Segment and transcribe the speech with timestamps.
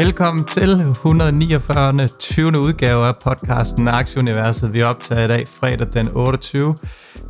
[0.00, 2.08] Velkommen til 149.
[2.18, 2.58] 20.
[2.58, 4.72] udgave af podcasten Aktieuniverset.
[4.72, 6.76] Vi optager i dag fredag den 28.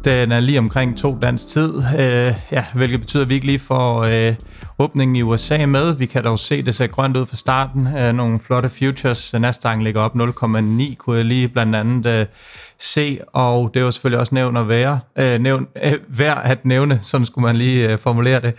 [0.04, 3.58] Den er lige omkring to dansk tid, øh, ja, hvilket betyder, at vi ikke lige
[3.58, 4.34] får øh,
[4.78, 5.96] åbningen i USA med.
[5.96, 7.86] Vi kan dog se, det ser grønt ud fra starten.
[7.96, 9.34] Øh, nogle flotte futures.
[9.34, 12.26] Nasdaq ligger op 0,9, kunne jeg lige blandt andet øh,
[12.78, 16.98] se, og det var selvfølgelig også nævnt at være, øh, nævn, øh, værd at nævne,
[17.02, 18.54] sådan skulle man lige øh, formulere det.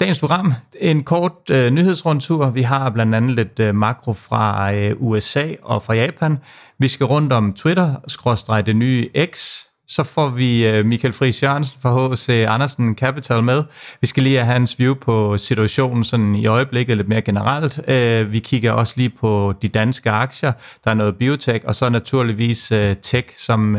[0.00, 2.50] Dagens program, en kort øh, nyhedsrundtur.
[2.50, 6.38] Vi har blandt andet lidt øh, makro fra øh, USA og fra Japan.
[6.78, 11.42] Vi skal rundt om Twitter, skråstreg det nye X, så får vi øh, Michael Friis
[11.42, 12.28] Jørgensen fra H.C.
[12.48, 13.62] Andersen Capital med.
[14.00, 17.80] Vi skal lige have hans view på situationen sådan i øjeblikket lidt mere generelt.
[17.88, 20.52] Øh, vi kigger også lige på de danske aktier.
[20.84, 23.76] Der er noget biotech, og så naturligvis øh, tech, som,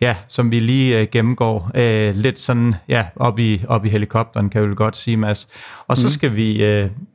[0.00, 1.70] ja, som vi lige gennemgår
[2.12, 5.48] lidt sådan ja, op, i, op i helikopteren, kan jeg vel godt sige, Mads.
[5.88, 6.10] Og så, mm.
[6.10, 6.58] skal vi,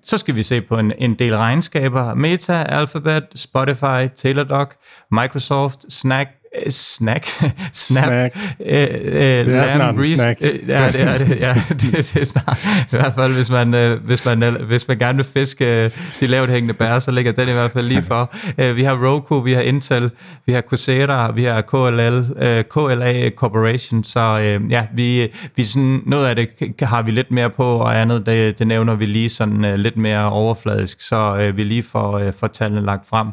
[0.04, 2.14] så skal vi se på en, en del regnskaber.
[2.14, 4.72] Meta, Alphabet, Spotify, Teladoc,
[5.12, 6.30] Microsoft, Snack,
[6.70, 7.26] snack.
[7.74, 8.04] Snap.
[8.04, 8.38] Snack.
[8.66, 10.40] Øh, øh, det er snart en snack.
[10.42, 11.40] Øh, ja, det er det.
[11.40, 12.66] Ja, det, det er snart.
[12.66, 15.92] I hvert fald, hvis man, øh, hvis man, øh, hvis man gerne vil fiske øh,
[16.20, 18.34] de lavt hængende bær, så ligger den i hvert fald lige for.
[18.58, 20.12] Æ, vi har Roku, vi har Intel,
[20.46, 26.02] vi har Coursera, vi har KLL, øh, KLA Corporation, så øh, ja, vi, vi sådan,
[26.06, 26.50] noget af det
[26.82, 29.98] har vi lidt mere på, og andet, det, det nævner vi lige sådan øh, lidt
[29.98, 33.28] mere overfladisk, så øh, vi lige får, øh, får tallene lagt frem.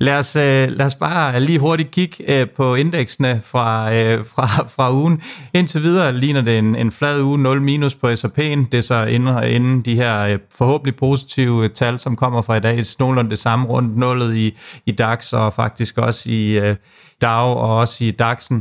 [0.00, 4.46] Lad os, øh, lad os bare lige hurtigt kigge øh, på indeksene fra, øh, fra,
[4.76, 5.22] fra ugen.
[5.54, 8.68] Indtil videre ligner det en, en flad uge, 0 minus på S&P'en.
[8.72, 12.78] Det er så inden, inden de her forhåbentlig positive tal, som kommer fra i dag.
[12.78, 16.76] et nogenlunde det samme rundt nullet i, i DAX og faktisk også i øh,
[17.22, 18.54] DAO og også i DAX'en.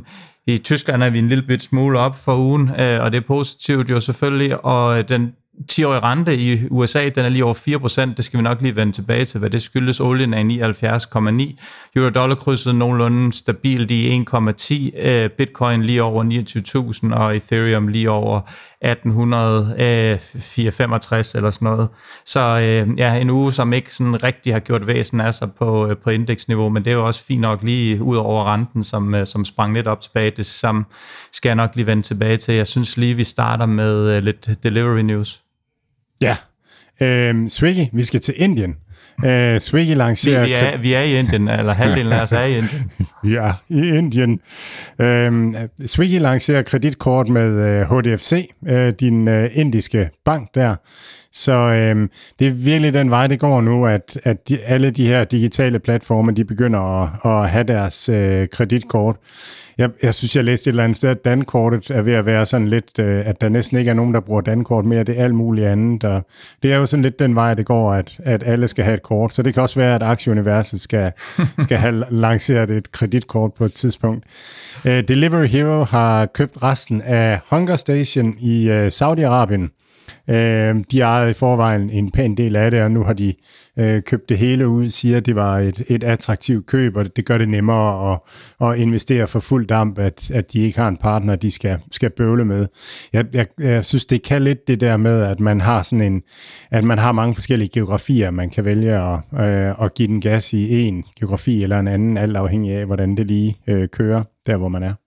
[0.47, 3.27] I Tyskland er vi en lille bit smule op for ugen, øh, og det er
[3.27, 5.31] positivt jo selvfølgelig, og den
[5.71, 8.13] 10-årig rente i USA, den er lige over 4%.
[8.17, 9.99] Det skal vi nok lige vende tilbage til, hvad det skyldes.
[9.99, 10.47] Olien er 79,9.
[11.95, 15.07] Euro-dollar krydset nogenlunde stabilt i 1,10.
[15.07, 16.23] Øh, Bitcoin lige over
[17.13, 18.41] 29.000, og Ethereum lige over
[18.81, 21.89] 1865 øh, eller sådan noget.
[22.25, 25.95] Så øh, ja, en uge, som ikke sådan rigtig har gjort væsen af sig på,
[26.03, 29.45] på indeksniveau, men det er jo også fint nok lige ud over renten, som, som
[29.45, 30.31] sprang lidt op tilbage.
[30.31, 30.85] Det som
[31.31, 32.55] skal jeg nok lige vende tilbage til.
[32.55, 35.44] Jeg synes lige, vi starter med lidt delivery news.
[36.21, 36.35] Ja,
[37.01, 38.75] øh, Swiggy, vi skal til Indien.
[39.25, 40.41] Øh, Swiggy lancerer...
[40.41, 42.91] Vi, vi, er, vi er i Indien, eller halvdelen af os er i Indien.
[43.23, 44.39] vi er i Indien.
[44.99, 45.55] Øh,
[45.85, 50.75] Swiggy lancerer kreditkort med øh, HDFC, øh, din øh, indiske bank der.
[51.35, 52.09] Så øh,
[52.39, 55.79] det er virkelig den vej, det går nu, at, at de, alle de her digitale
[55.79, 59.15] platforme, de begynder at, at have deres øh, kreditkort.
[59.77, 62.45] Jeg, jeg synes, jeg læste et eller andet sted, at dankortet er ved at være
[62.45, 65.03] sådan lidt, øh, at der næsten ikke er nogen, der bruger dankort mere.
[65.03, 66.03] Det er alt muligt andet.
[66.03, 66.25] Og
[66.63, 69.03] det er jo sådan lidt den vej, det går, at, at alle skal have et
[69.03, 69.33] kort.
[69.33, 71.11] Så det kan også være, at aktieuniverset skal,
[71.65, 74.25] skal have lanceret et kreditkort på et tidspunkt.
[74.85, 79.84] Uh, Delivery Hero har købt resten af Hunger Station i uh, Saudi-Arabien.
[80.29, 83.33] Øh, de ejede i forvejen en pæn del af det, og nu har de
[83.79, 87.25] øh, købt det hele ud, siger, at det var et, et attraktivt køb, og det
[87.25, 88.19] gør det nemmere at,
[88.67, 92.09] at investere for fuld damp, at, at de ikke har en partner, de skal, skal
[92.09, 92.67] bøvle med.
[93.13, 96.21] Jeg, jeg, jeg synes, det kan lidt det der med, at man har sådan en,
[96.71, 100.53] at man har mange forskellige geografier, man kan vælge at, øh, at give den gas
[100.53, 104.57] i en geografi eller en anden, alt afhængig af, hvordan det lige øh, kører, der
[104.57, 105.04] hvor man er.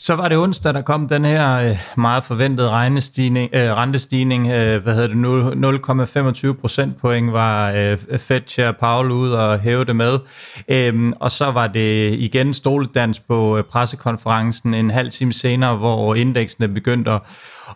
[0.00, 4.48] Så var det onsdag, der kom den her øh, meget forventede regnestigning, øh, rentestigning.
[4.48, 6.52] Øh, hvad hedder det?
[6.52, 10.18] 0,25 procentpoint var øh, Fed Chair Powell ud og hæve det med.
[10.68, 16.14] Øhm, og så var det igen stoledans på øh, pressekonferencen en halv time senere, hvor
[16.14, 17.20] indeksene begyndte at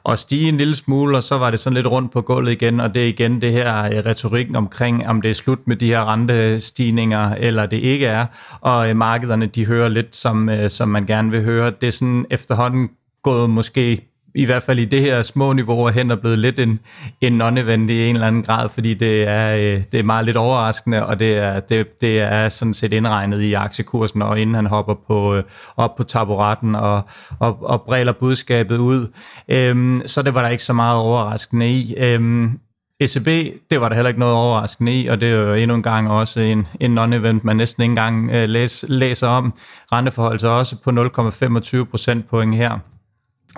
[0.09, 2.81] at stige en lille smule, og så var det sådan lidt rundt på gulvet igen,
[2.81, 5.87] og det er igen det her øh, retorikken omkring, om det er slut med de
[5.87, 8.27] her rentestigninger, eller det ikke er,
[8.61, 11.71] og øh, markederne, de hører lidt, som, øh, som man gerne vil høre.
[11.81, 12.89] Det er sådan efterhånden
[13.23, 16.81] gået måske i hvert fald i det her små niveauer hen er blevet lidt en,
[17.21, 20.37] en non-event i en eller anden grad, fordi det er, øh, det er meget lidt
[20.37, 24.67] overraskende, og det er, det, det er sådan set indregnet i aktiekursen, og inden han
[24.67, 25.43] hopper på, øh,
[25.77, 27.03] op på taburetten og,
[27.39, 29.13] og, og bræler budskabet ud.
[29.49, 31.95] Øhm, så det var der ikke så meget overraskende i.
[31.99, 32.59] Øhm,
[33.01, 33.27] ECB,
[33.71, 36.11] det var der heller ikke noget overraskende i, og det er jo endnu en gang
[36.11, 39.55] også en, en non-event, man næsten ikke engang øh, læs, læser om.
[39.93, 42.79] Renteforhold så også på 0,25 procentpoint her.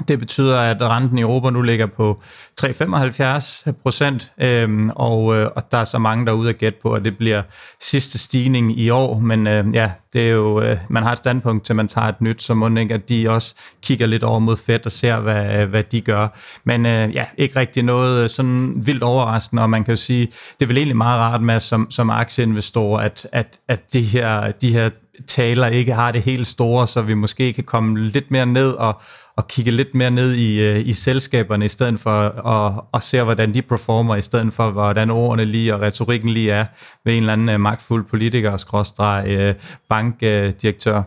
[0.08, 2.22] Det betyder, at renten i Europa nu ligger på
[2.60, 6.78] 3,75 procent, øhm, og, øh, og der er så mange, der er ude at gætte
[6.82, 7.42] på, at det bliver
[7.80, 9.18] sidste stigning i år.
[9.18, 12.20] Men øh, ja, det er jo, øh, man har et standpunkt til, man tager et
[12.20, 15.60] nyt, så må ikke, at de også kigger lidt over mod Fed og ser, hvad,
[15.60, 16.28] øh, hvad de gør.
[16.64, 20.26] Men øh, ja, ikke rigtig noget øh, sådan vildt overraskende, og man kan jo sige,
[20.26, 24.52] det er vel egentlig meget rart med som, som aktieinvestor, at, at, at de her,
[24.52, 24.90] de her
[25.26, 29.02] taler ikke har det helt store, så vi måske kan komme lidt mere ned og,
[29.36, 32.10] og kigge lidt mere ned i, øh, i selskaberne, i stedet for
[32.48, 36.50] at, at se, hvordan de performer, i stedet for, hvordan ordene lige og retorikken lige
[36.50, 36.64] er
[37.04, 39.54] ved en eller anden øh, magtfuld politiker, skråstreg, øh,
[39.88, 41.02] bankdirektør.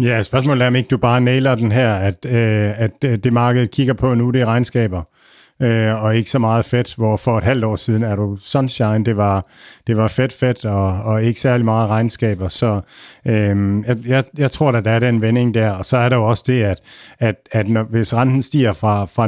[0.00, 3.94] Ja, spørgsmålet er, om ikke du bare nailer den her, at, at det markedet kigger
[3.94, 5.02] på nu, det er regnskaber
[5.62, 9.04] øh, og ikke så meget fedt, hvor for et halvt år siden er du Sunshine,
[9.04, 9.46] det var,
[9.86, 12.80] det var fedt fedt, og, og ikke særlig meget regnskaber, så
[13.26, 16.24] øh, jeg, jeg tror, at der er den vending der, og så er der jo
[16.24, 16.80] også det, at,
[17.18, 19.26] at, at når, hvis renten stiger fra, fra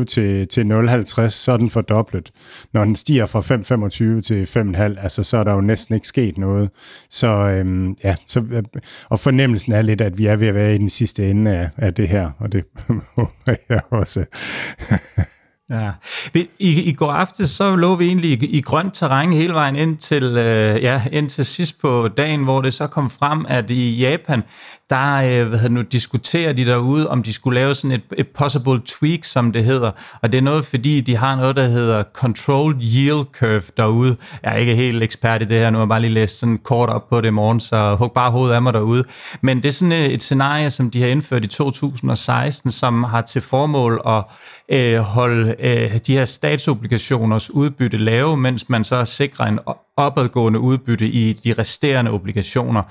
[0.00, 2.30] 0,25 til, til 0,50, så er den fordoblet.
[2.72, 6.38] Når den stiger fra 5,25 til 5,5, altså så er der jo næsten ikke sket
[6.38, 6.70] noget.
[7.10, 8.62] Så øh, ja, så, øh,
[9.08, 11.70] og fornemmelsen er lidt, at vi er ved at være i den sidste ende af,
[11.76, 12.64] af det her, og det
[13.16, 14.24] håber jeg også.
[15.70, 15.90] Ja.
[16.58, 19.96] I, I går aftes så lå vi egentlig i, i grønt terræn hele vejen ind
[19.96, 23.98] til, øh, ja, ind til sidst på dagen, hvor det så kom frem, at i
[23.98, 24.42] Japan,
[24.90, 28.28] der øh, hvad hedder nu, diskuterer de derude, om de skulle lave sådan et, et
[28.28, 29.90] possible tweak, som det hedder.
[30.22, 34.16] Og det er noget, fordi de har noget, der hedder Controlled Yield Curve derude.
[34.42, 36.58] Jeg er ikke helt ekspert i det her, nu har jeg bare lige læst sådan
[36.58, 39.04] kort op på det i morgen, så hug bare hovedet af mig derude.
[39.40, 43.20] Men det er sådan et, et scenarie, som de har indført i 2016, som har
[43.20, 44.24] til formål at
[44.68, 49.58] øh, holde øh, de her statsobligationers udbytte lave, mens man så sikrer en
[49.98, 52.82] opadgående udbytte i de resterende obligationer.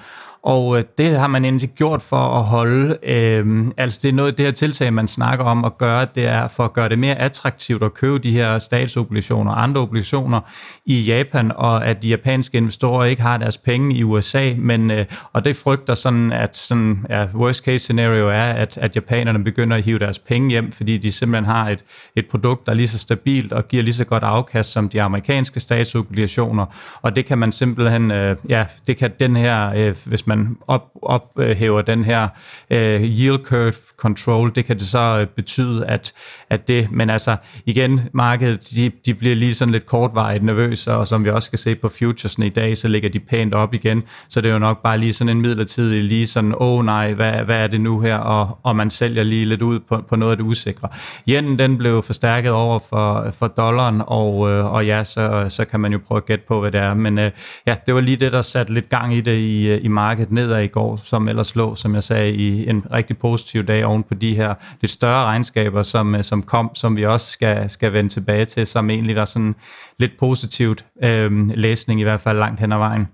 [0.44, 4.31] Og øh, det har man endelig gjort for at holde, øh, altså det er noget
[4.31, 7.00] af det her tiltag, man snakker om at gøre, det er for at gøre det
[7.00, 10.39] mere attraktivt at købe de her statsobligationer og andre obligationer
[10.86, 15.06] i Japan, og at de japanske investorer ikke har deres penge i USA, men, øh,
[15.33, 19.77] og det frygter sådan, at sådan, ja, worst case scenario er, at, at japanerne begynder
[19.77, 22.88] at hive deres penge hjem, fordi de simpelthen har et, et produkt, der er lige
[22.88, 26.65] så stabilt og giver lige så godt afkast som de amerikanske statsobligationer,
[27.01, 30.81] og det kan man simpelthen, øh, ja, det kan den her, øh, hvis man op,
[31.01, 32.27] ophæver den her
[32.69, 36.13] øh, yield curve control, det kan det så øh, betyde, at,
[36.49, 37.35] at det, men altså
[37.65, 41.59] igen, markedet, de, de bliver lige sådan lidt kortvarigt nervøse, og som vi også skal
[41.59, 44.59] se på futuresne i dag, så ligger de pænt op igen, så det er jo
[44.59, 47.81] nok bare lige sådan en midlertidig, lige sådan, åh oh, nej, hvad, hvad er det
[47.81, 50.89] nu her, og, og man sælger lige lidt ud på, på noget af det usikre.
[51.27, 55.79] Jenen, den blev forstærket over for, for dollaren, og, øh, og ja, så, så kan
[55.79, 57.31] man jo prøve at gætte på, hvad det er, men øh,
[57.66, 60.31] ja, det var lige det, der satte lidt gang i det i, øh, i markedet
[60.31, 64.04] nedad i går, som ellers lå, som jeg sagde, i en rigtig positiv dag oven
[64.04, 67.94] på de her lidt større regnskaber, som, øh, som kom, som vi også skal, skal
[67.94, 69.56] vende tilbage til, som egentlig var sådan
[70.00, 73.07] lidt positivt øh, læsning, i hvert fald langt hen ad vejen.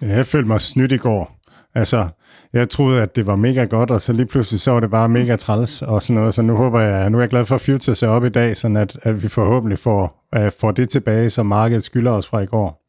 [0.00, 1.40] Jeg følte mig snydt i går.
[1.74, 2.08] Altså,
[2.52, 5.08] jeg troede, at det var mega godt, og så lige pludselig så var det bare
[5.08, 6.34] mega træls og sådan noget.
[6.34, 8.56] Så nu håber jeg, nu er jeg glad for, at Future ser op i dag,
[8.56, 12.40] sådan at, at vi forhåbentlig får, uh, får det tilbage, som markedet skylder os fra
[12.40, 12.79] i går.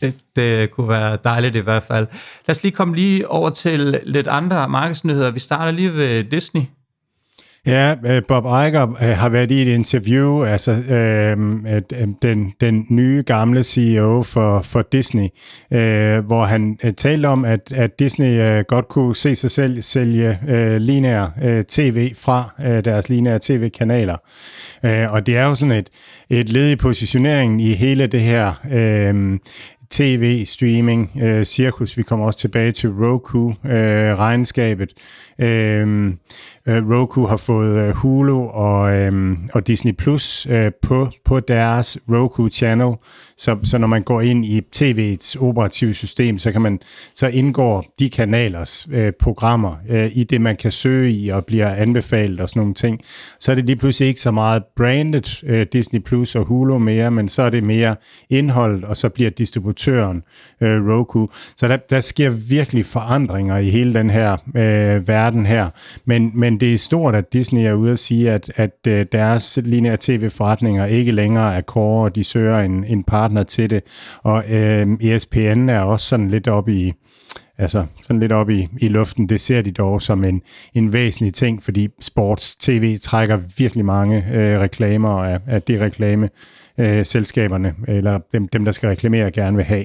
[0.00, 2.06] Det, det kunne være dejligt i hvert fald.
[2.46, 5.30] Lad os lige komme lige over til lidt andre markedsnyheder.
[5.30, 6.62] Vi starter lige ved Disney.
[7.68, 11.38] Ja, øh, Bob Iger øh, har været i et interview, altså øh,
[11.74, 15.28] øh den, den nye gamle CEO for, for Disney,
[15.72, 20.38] øh, hvor han talte om, at, at Disney øh, godt kunne se sig selv sælge
[20.48, 24.16] øh, lineær øh, tv fra øh, deres lineære tv-kanaler.
[24.84, 25.90] Øh, og det er jo sådan et,
[26.30, 29.38] et led i positioneringen i hele det her øh,
[29.90, 31.96] tv, streaming, øh, cirkus.
[31.96, 34.92] Vi kommer også tilbage til Roku, øh, regnskabet.
[35.40, 36.06] Øh,
[36.66, 41.98] øh, Roku har fået øh, Hulu og, øh, og Disney Plus øh, på, på deres
[42.08, 42.94] Roku Channel,
[43.36, 46.78] så, så når man går ind i tv'ets operative system, så kan man
[47.14, 51.74] så indgår de kanalers øh, programmer øh, i det, man kan søge i og bliver
[51.74, 53.00] anbefalet og sådan nogle ting.
[53.40, 57.10] Så er det lige pludselig ikke så meget branded øh, Disney Plus og Hulu mere,
[57.10, 57.96] men så er det mere
[58.30, 61.28] indhold, og så bliver distributøren øh, Roku.
[61.56, 65.68] Så der, der sker virkelig forandringer i hele den her øh, verden her.
[66.04, 69.58] Men, men det er stort, at Disney er ude at sige, at, at øh, deres
[69.64, 73.82] lineære tv-forretninger ikke længere er core, og de søger en, en partner til det.
[74.22, 76.92] Og øh, ESPN er også sådan lidt op i,
[77.58, 79.28] altså sådan lidt op i, i luften.
[79.28, 80.42] Det ser de dog som en,
[80.74, 86.28] en væsentlig ting, fordi sports tv trækker virkelig mange øh, reklamer, og af, det reklame
[86.80, 89.84] øh, selskaberne, eller dem, dem, der skal reklamere, gerne vil have.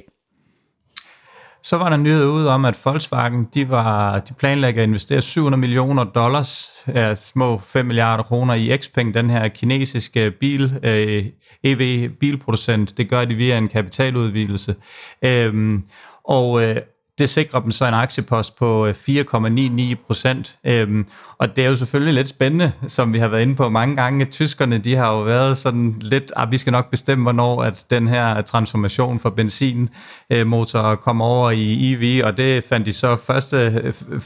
[1.62, 5.60] Så var der nyhed ud om, at Volkswagen de var, de planlægger at investere 700
[5.60, 11.24] millioner dollars, ja, små 5 milliarder kroner i Xpeng, den her kinesiske bil, øh,
[11.64, 12.96] EV-bilproducent.
[12.96, 14.74] Det gør de via en kapitaludvidelse.
[15.22, 15.82] Øhm,
[16.24, 16.76] og øh,
[17.18, 20.56] det sikrer dem så en aktiepost på øh, 4,99 procent.
[20.66, 21.06] Øhm,
[21.38, 24.24] og det er jo selvfølgelig lidt spændende, som vi har været inde på mange gange.
[24.24, 27.84] Tyskerne, de har jo været sådan lidt, at ah, vi skal nok bestemme, hvornår at
[27.90, 33.16] den her transformation fra benzinmotor øh, kommer over i EV, og det fandt de så
[33.16, 34.20] første øh,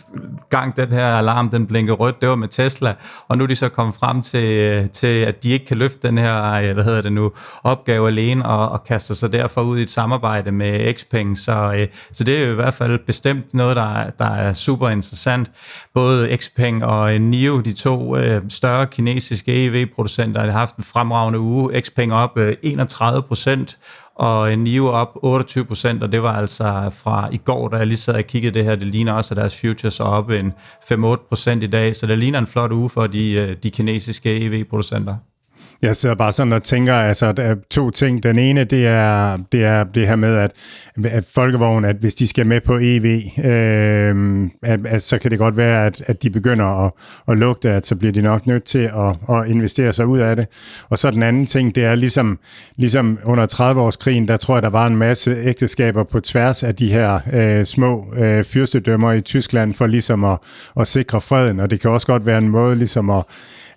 [0.50, 2.94] gang, den her alarm, den blinkede rødt, det var med Tesla,
[3.28, 6.18] og nu er de så kommet frem til, til at de ikke kan løfte den
[6.18, 9.90] her, hvad hedder det nu, opgave alene, og, og kaster sig derfor ud i et
[9.90, 14.24] samarbejde med Xpeng, så, så det er jo i hvert fald bestemt noget, der, der
[14.24, 15.50] er super interessant.
[15.94, 21.80] Både Xpeng og NIO, de to øh, større kinesiske EV-producenter, har haft en fremragende uge.
[21.80, 23.78] Xpeng op øh, 31 procent,
[24.18, 27.96] og NIO op 28 procent, og det var altså fra i går, da jeg lige
[27.96, 30.52] sad og kiggede det her, det ligner også, at deres futures er op en
[30.92, 34.40] 5-8 procent i dag, så det ligner en flot uge for de, øh, de kinesiske
[34.40, 35.16] EV-producenter.
[35.82, 38.22] Jeg sidder bare sådan og tænker, altså der er to ting.
[38.22, 40.50] Den ene, det er det, er det her med, at,
[41.04, 43.04] at folkevogn, at hvis de skal med på EV,
[43.44, 46.92] øh, at, at, så kan det godt være, at, at de begynder at,
[47.28, 50.36] at lugte, at så bliver de nok nødt til at, at investere sig ud af
[50.36, 50.46] det.
[50.88, 52.38] Og så den anden ting, det er ligesom,
[52.76, 56.92] ligesom under 30-årskrigen, der tror jeg, der var en masse ægteskaber på tværs af de
[56.92, 60.38] her øh, små øh, fyrstedømmer i Tyskland, for ligesom at,
[60.80, 61.60] at sikre freden.
[61.60, 63.24] Og det kan også godt være en måde ligesom at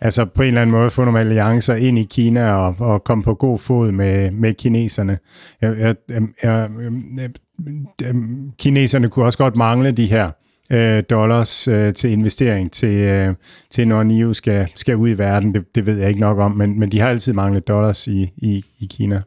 [0.02, 3.24] altså på en eller anden måde få nogle alliancer ind i Kina og, og komme
[3.24, 5.18] på god fod med, med kineserne.
[5.62, 5.96] Jeg, jeg,
[6.44, 6.70] jeg,
[7.18, 7.30] jeg,
[8.60, 10.32] kineserne kunne også godt mangle de her
[10.72, 13.36] øh, dollars øh, til investering til, øh,
[13.70, 15.54] til når NIO skal, skal ud i verden.
[15.54, 18.32] Det, det ved jeg ikke nok om, men, men de har altid manglet dollars i,
[18.38, 19.22] i, i Kina.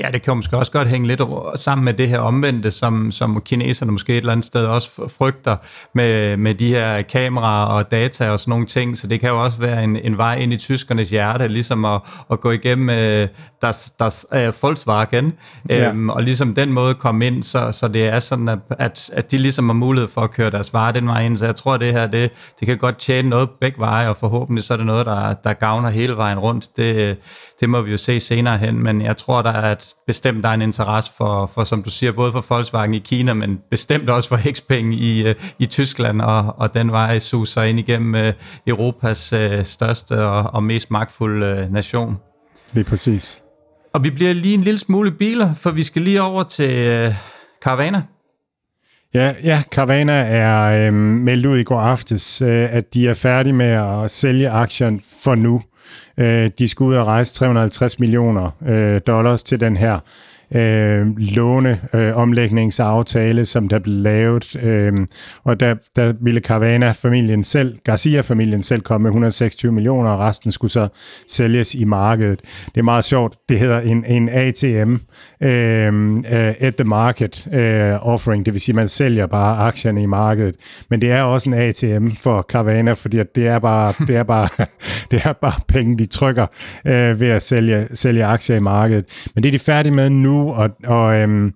[0.00, 1.20] Ja, det kan måske også godt hænge lidt
[1.54, 5.56] sammen med det her omvendte, som, som kineserne måske et eller andet sted også frygter
[5.94, 8.98] med, med de her kameraer og data og sådan nogle ting.
[8.98, 12.00] Så det kan jo også være en, en vej ind i tyskernes hjerte, ligesom at,
[12.30, 13.28] at gå igennem uh,
[13.62, 15.32] deres, deres uh, Volkswagen,
[15.68, 15.90] ja.
[15.90, 19.30] um, og ligesom den måde komme ind, så, så det er sådan, at, at, at
[19.30, 21.36] de ligesom har mulighed for at køre deres varer den vej ind.
[21.36, 22.30] Så jeg tror, at det her, det,
[22.60, 25.52] det kan godt tjene noget begge veje, og forhåbentlig så er det noget, der, der
[25.52, 26.76] gavner hele vejen rundt.
[26.76, 27.16] Det,
[27.60, 30.50] det må vi jo se senere hen, men jeg tror, der er et bestemt der
[30.50, 34.10] er en interesse for, for, som du siger, både for Volkswagen i Kina, men bestemt
[34.10, 38.32] også for Xpeng i, øh, i Tyskland, og, og den vej suser ind igennem uh,
[38.66, 42.16] Europas uh, største og, og mest magtfulde nation.
[42.72, 43.42] Lige præcis.
[43.92, 47.14] Og vi bliver lige en lille smule biler, for vi skal lige over til
[47.62, 48.02] Caravana.
[49.14, 53.52] Ja, ja Carvana er øh, meldt ud i går aftes, øh, at de er færdige
[53.52, 55.62] med at sælge aktier for nu.
[56.18, 59.98] Øh, de skal ud og rejse 350 millioner øh, dollars til den her
[60.54, 64.56] øh, låneomlægningsaftale, øh, som der blev lavet.
[64.62, 64.92] Øh,
[65.44, 70.70] og der, der ville Carvana-familien selv, Garcia-familien selv komme med 126 millioner, og resten skulle
[70.70, 70.88] så
[71.28, 72.40] sælges i markedet.
[72.74, 73.36] Det er meget sjovt.
[73.48, 74.94] Det hedder en, en ATM,
[75.42, 80.02] øh, øh, at the market øh, offering, det vil sige, at man sælger bare aktierne
[80.02, 80.54] i markedet.
[80.90, 84.48] Men det er også en ATM for Carvana, fordi det er bare, det er bare,
[85.10, 86.46] det er bare penge, de trykker
[86.84, 89.04] øh, ved at sælge, sælge aktier i markedet.
[89.34, 91.54] Men det er de færdige med nu, og, og øhm,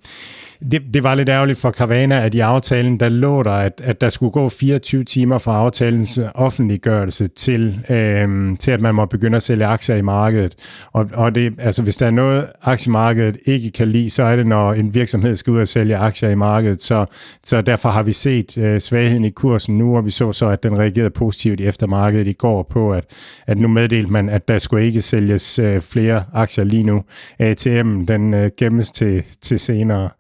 [0.70, 4.00] det, det var lidt ærgerligt for Carvana, at i aftalen, der lå der, at, at
[4.00, 9.36] der skulle gå 24 timer fra aftalens offentliggørelse til, øhm, til at man må begynde
[9.36, 10.54] at sælge aktier i markedet.
[10.92, 14.46] Og, og det, altså, hvis der er noget, aktiemarkedet ikke kan lide, så er det,
[14.46, 16.82] når en virksomhed skal ud og sælge aktier i markedet.
[16.82, 17.06] Så,
[17.44, 20.62] så derfor har vi set øh, svagheden i kursen nu, og vi så så, at
[20.62, 23.04] den reagerede positivt i eftermarkedet i går på, at,
[23.46, 27.02] at nu meddelte man, at der skulle ikke sælges øh, flere aktier lige nu.
[27.38, 30.10] ATM, den øh, gemmes til, til senere.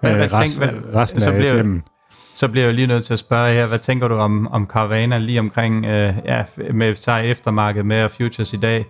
[0.00, 0.28] Hvad, hvad
[0.58, 1.78] hvad, resten så af bliver, ATM.
[2.34, 4.66] Så bliver jeg jo lige nødt til at spørge her, hvad tænker du om, om
[4.66, 8.86] Caravana lige omkring, øh, ja, med sig eftermarkedet med Futures i dag?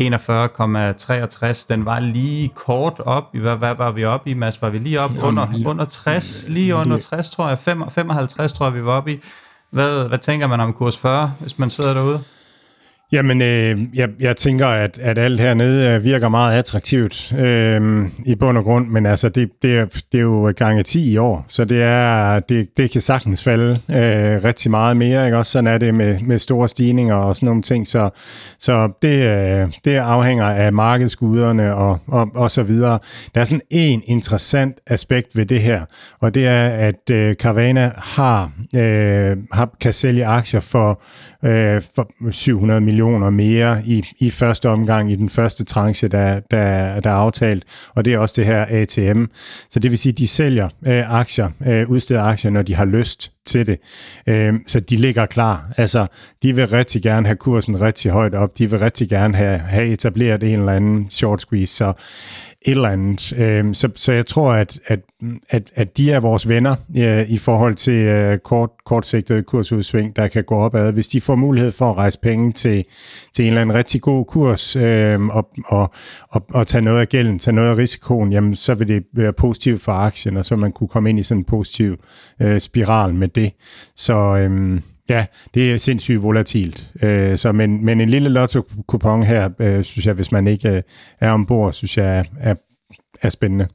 [0.00, 3.24] 41,63, den var lige kort op.
[3.34, 4.62] Hvad, hvad var vi oppe i, Mads?
[4.62, 6.46] Var vi lige op under, under 60?
[6.48, 7.58] Lige under 60, tror jeg.
[7.58, 9.20] 55, tror jeg, vi var oppe i.
[9.72, 12.22] Hvad, hvad tænker man om kurs 40, hvis man sidder derude?
[13.12, 18.34] Jamen, øh, jeg, jeg tænker, at, at alt hernede øh, virker meget attraktivt øh, i
[18.34, 21.44] bund og grund, men altså, det, det, er, det er jo gange 10 i år,
[21.48, 25.38] så det, er, det, det kan sagtens falde øh, rigtig meget mere, ikke?
[25.38, 28.10] Også sådan er det med, med store stigninger og sådan nogle ting, så,
[28.58, 32.98] så det, øh, det afhænger af markedsguderne og, og, og så videre.
[33.34, 35.84] Der er sådan en interessant aspekt ved det her,
[36.20, 41.02] og det er, at øh, Carvana har, øh, har, kan sælge aktier for
[41.44, 47.00] øh, for 700 millioner mere i, i første omgang, i den første tranche, der, der,
[47.00, 49.24] der er aftalt, og det er også det her ATM.
[49.70, 52.84] Så det vil sige, at de sælger øh, aktier, øh, udsteder aktier, når de har
[52.84, 53.78] lyst til det.
[54.26, 55.72] Øh, så de ligger klar.
[55.76, 56.06] Altså,
[56.42, 58.58] de vil rigtig gerne have kursen rigtig højt op.
[58.58, 61.74] De vil rigtig gerne have, have etableret en eller anden short squeeze.
[61.74, 61.92] Så
[62.62, 63.32] et eller andet.
[63.32, 65.00] Øh, så, så jeg tror, at, at,
[65.50, 70.28] at, at de er vores venner øh, i forhold til øh, kort, kortsigtede kursudsving, der
[70.28, 70.92] kan gå opad.
[70.92, 72.84] Hvis de får mulighed for at rejse penge til,
[73.34, 75.92] til en eller anden rigtig god kurs øh, og, og,
[76.28, 79.32] og, og tage noget af gælden, tage noget af risikoen, jamen så vil det være
[79.32, 81.96] positivt for aktien, og så man kunne komme ind i sådan en positiv
[82.42, 83.39] øh, spiral med det.
[83.96, 84.36] Så...
[84.36, 86.92] øhm, Ja, det er sindssygt volatilt.
[87.02, 90.82] Øh, så, men, men en lille lotto-kupon her, øh, synes jeg, hvis man ikke øh,
[91.20, 92.54] er ombord, synes jeg er,
[93.22, 93.68] er spændende.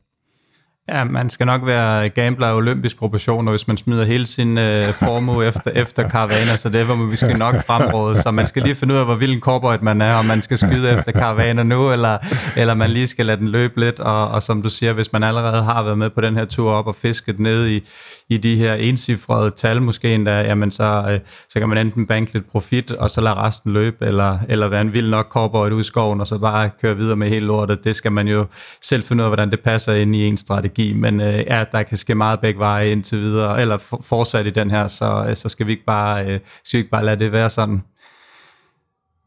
[0.90, 4.86] Ja, man skal nok være gambler af olympisk proportioner, hvis man smider hele sin øh,
[4.86, 8.16] formue efter, efter Caravana, så det er, hvor vi skal nok fremråde.
[8.16, 10.42] Så man skal lige finde ud af, hvor vild en cowboy man er, om man
[10.42, 12.18] skal skyde efter Caravana nu, eller,
[12.58, 14.00] eller man lige skal lade den løbe lidt.
[14.00, 16.72] Og, og som du siger, hvis man allerede har været med på den her tur
[16.72, 17.84] op og fisket ned i,
[18.30, 22.34] i de her ensifrede tal måske endda, jamen så, øh, så kan man enten banke
[22.34, 25.82] lidt profit, og så lade resten løbe, eller, eller være en vild nok cowboy ud
[25.82, 27.84] i skoven, og så bare køre videre med hele lortet.
[27.84, 28.46] Det skal man jo
[28.82, 31.84] selv finde ud af, hvordan det passer ind i en strategi, men øh, ja, der
[31.84, 35.36] kan ske meget begge veje indtil videre, eller for, fortsat i den her, så, øh,
[35.36, 37.84] så skal vi ikke bare, øh, skal vi ikke bare lade det være sådan?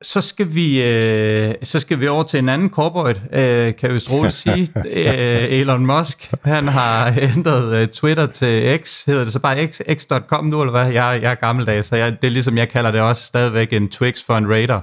[0.02, 4.00] Så skal vi øh, så skal vi over til en anden corporate, øh, kan vi
[4.10, 4.68] roligt sige.
[4.86, 9.80] øh, Elon Musk, han har ændret øh, Twitter til X, hedder det så bare X,
[9.94, 10.92] x.com nu, eller hvad?
[10.92, 13.88] Jeg, jeg er gammeldags, så jeg, det er ligesom, jeg kalder det også stadigvæk en
[13.88, 14.80] Twix for en Raider.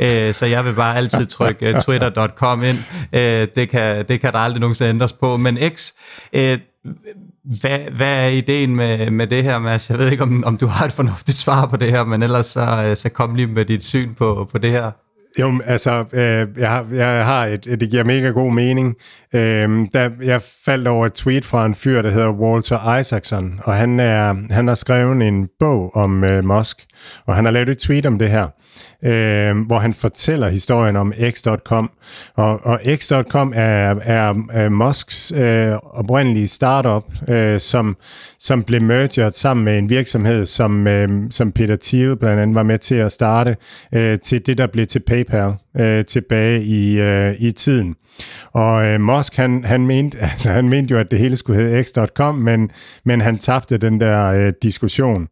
[0.00, 2.78] Øh, så jeg vil bare altid trykke uh, twitter.com ind.
[3.12, 5.36] Øh, det, kan, det kan der aldrig nogensinde ændres på.
[5.36, 5.92] Men X,
[6.32, 6.58] øh,
[7.60, 9.90] hvad, hvad er ideen med, med det her, Mads?
[9.90, 12.46] Jeg ved ikke, om, om du har et fornuftigt svar på det her, men ellers
[12.46, 14.90] så, øh, så kom lige med dit syn på, på det her.
[15.40, 18.94] Jo, altså, øh, jeg, har, jeg har et, det giver mega god mening.
[19.34, 23.74] Øh, der, jeg faldt over et tweet fra en fyr, der hedder Walter Isaacson, og
[23.74, 26.86] han, er, han har skrevet en bog om øh, Musk,
[27.26, 28.48] og han har lavet et tweet om det her
[29.04, 31.90] øh, hvor han fortæller historien om X.com.
[32.36, 37.96] Og, og X.com er, er, er Musks øh, oprindelige startup, øh, som,
[38.38, 42.62] som blev mergeret sammen med en virksomhed, som, øh, som Peter Thiel blandt andet var
[42.62, 43.56] med til at starte,
[43.94, 45.27] øh, til det, der blev til PayPal
[45.80, 47.94] øh, tilbage i, øh, i tiden.
[48.52, 51.82] Og øh, Musk, han, han, mente, altså, han mente jo, at det hele skulle hedde
[51.82, 52.70] X.com, men,
[53.04, 55.28] men han tabte den der øh, diskussion.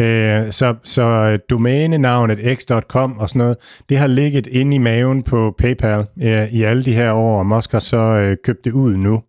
[0.00, 3.56] Øh, så, så øh, domænenavnet x.com og sådan noget,
[3.88, 7.46] det har ligget inde i maven på PayPal øh, i alle de her år, og
[7.46, 9.22] Musk har så øh, købt det ud nu.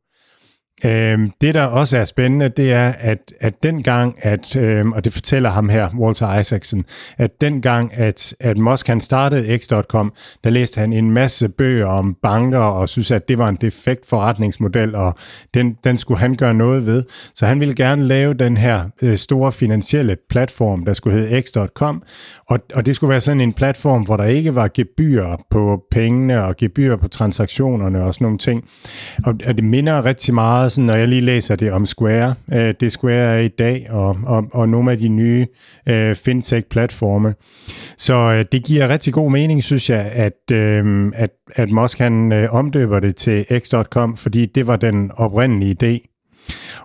[0.86, 5.04] Øhm, det, der også er spændende, det er, at, at den gang, at, øhm, og
[5.06, 6.86] det fortæller ham her, Walter Isaacson,
[7.18, 10.14] at den gang, at, at Musk han startede X.com,
[10.44, 14.06] der læste han en masse bøger om banker, og synes, at det var en defekt
[14.06, 15.16] forretningsmodel, og
[15.54, 17.04] den, den skulle han gøre noget ved.
[17.36, 22.04] Så han ville gerne lave den her øh, store finansielle platform, der skulle hedde X.com,
[22.50, 26.44] og, og det skulle være sådan en platform, hvor der ikke var gebyr på pengene,
[26.44, 28.64] og gebyr på transaktionerne og sådan nogle ting.
[29.26, 32.36] Og, og det minder rigtig meget meget sådan, når jeg lige læser det om Square,
[32.54, 35.48] øh, det Square er i dag, og, og, og nogle af de nye
[35.90, 37.34] øh, fintech-platforme.
[37.98, 42.32] Så øh, det giver rigtig god mening, synes jeg, at, øh, at, at Musk han
[42.32, 46.19] øh, omdøber det til X.com, fordi det var den oprindelige idé.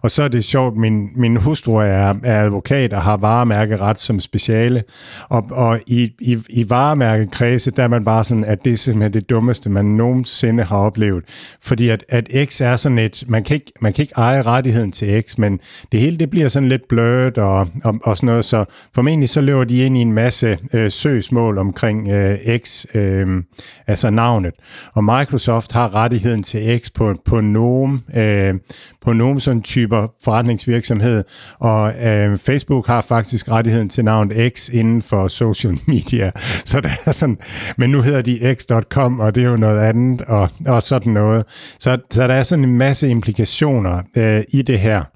[0.01, 4.21] Og så er det sjovt, min, min hustru er, er advokat og har varemærkeret som
[4.21, 4.83] speciale.
[5.29, 9.13] Og, og i, i, i varemærkekredse, der er man bare sådan, at det er simpelthen
[9.13, 11.25] det dummeste, man nogensinde har oplevet.
[11.63, 14.93] Fordi at, at X er sådan et, man kan, ikke, man kan ikke eje rettigheden
[14.93, 15.61] til X, men
[15.93, 18.45] det hele det bliver sådan lidt blødt og, og, og sådan noget.
[18.45, 23.27] Så formentlig så løber de ind i en masse øh, søgsmål omkring øh, X, øh,
[23.87, 24.55] altså navnet.
[24.95, 28.55] Og Microsoft har rettigheden til X på, på nogen øh,
[29.05, 31.25] på nogle sådan typer forretningsvirksomhed,
[31.59, 36.31] og øh, Facebook har faktisk rettigheden til navnet X inden for social media,
[36.65, 37.39] så der er sådan,
[37.77, 41.45] men nu hedder de x.com, og det er jo noget andet, og, og sådan noget.
[41.79, 45.14] Så, så der er sådan en masse implikationer øh, i det her.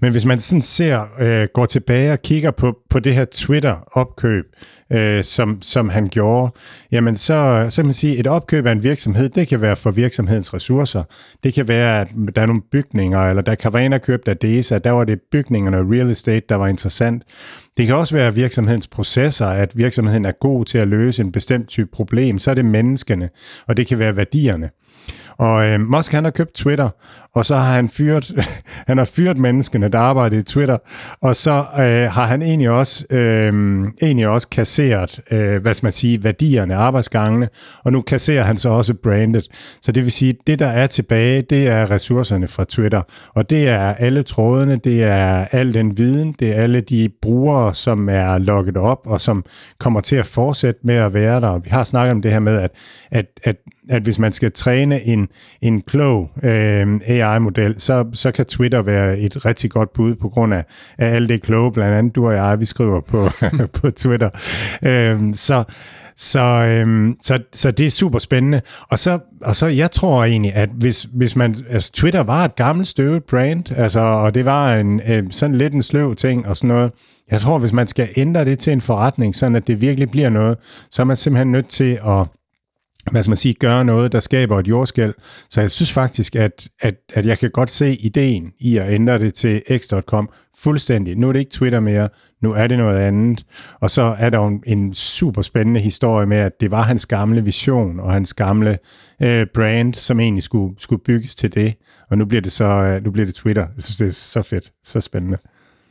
[0.00, 4.44] Men hvis man sådan ser, øh, går tilbage og kigger på, på det her Twitter-opkøb,
[4.92, 6.52] øh, som, som han gjorde,
[6.92, 9.90] jamen så, så kan man sige, et opkøb af en virksomhed, det kan være for
[9.90, 11.02] virksomhedens ressourcer.
[11.44, 15.04] Det kan være, at der er nogle bygninger, eller der Carvana købte Adesa, der var
[15.04, 17.22] det bygningerne og real estate, der var interessant.
[17.76, 21.68] Det kan også være virksomhedens processer, at virksomheden er god til at løse en bestemt
[21.68, 23.28] type problem, så er det menneskene,
[23.66, 24.70] og det kan være værdierne.
[25.40, 26.88] Og øh, Musk han har købt Twitter,
[27.34, 28.32] og så har han fyret,
[28.88, 30.78] han har fyret menneskene, der arbejder i Twitter,
[31.22, 35.92] og så øh, har han egentlig også, øh, egentlig også kasseret, øh, hvad skal man
[35.92, 37.48] sige, værdierne, arbejdsgangene,
[37.84, 39.48] og nu kasserer han så også brandet.
[39.82, 43.02] Så det vil sige, det der er tilbage, det er ressourcerne fra Twitter,
[43.34, 47.74] og det er alle trådene, det er al den viden, det er alle de brugere,
[47.74, 49.44] som er logget op, og som
[49.78, 51.58] kommer til at fortsætte med at være der.
[51.58, 52.70] Vi har snakket om det her med, at,
[53.10, 53.56] at, at,
[53.90, 55.28] at hvis man skal træne en,
[55.62, 60.54] en klog øh, AI-model, så, så kan Twitter være et rigtig godt bud på grund
[60.54, 60.64] af,
[60.98, 63.28] af alt det kloge, blandt andet du og jeg, vi skriver på,
[63.80, 64.30] på Twitter.
[64.82, 65.64] Øh, så,
[66.16, 68.60] så, øhm, så, så det er super spændende.
[68.88, 72.56] Og så, og så jeg tror egentlig, at hvis, hvis man, altså Twitter var et
[72.56, 76.56] gammelt støvet brand, altså, og det var en, øh, sådan lidt en sløv ting og
[76.56, 76.92] sådan noget,
[77.30, 80.30] jeg tror, hvis man skal ændre det til en forretning, sådan at det virkelig bliver
[80.30, 80.58] noget,
[80.90, 82.26] så er man simpelthen nødt til at
[83.10, 85.14] hvad skal man sige, gøre noget, der skaber et jordskæld.
[85.50, 89.18] Så jeg synes faktisk, at, at, at jeg kan godt se ideen i at ændre
[89.18, 91.16] det til x.com fuldstændig.
[91.16, 92.08] Nu er det ikke Twitter mere,
[92.42, 93.44] nu er det noget andet.
[93.80, 97.06] Og så er der jo en, en super spændende historie med, at det var hans
[97.06, 98.78] gamle vision og hans gamle
[99.22, 101.74] øh, brand, som egentlig skulle, skulle bygges til det.
[102.10, 103.62] Og nu bliver det så øh, nu bliver det Twitter.
[103.62, 105.38] Jeg synes, det er så fedt, så spændende.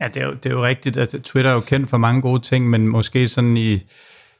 [0.00, 2.22] Ja, det er jo, det er jo rigtigt, at Twitter er jo kendt for mange
[2.22, 3.82] gode ting, men måske sådan i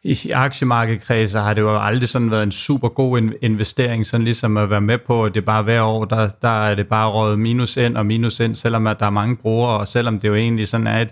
[0.05, 4.71] i aktiemarkedkredser har det jo aldrig sådan været en super god investering, sådan ligesom at
[4.71, 7.77] være med på, at det bare hver år, der, der er det bare rådet minus
[7.77, 10.69] ind og minus ind, selvom at der er mange brugere, og selvom det jo egentlig
[10.69, 11.09] sådan er et,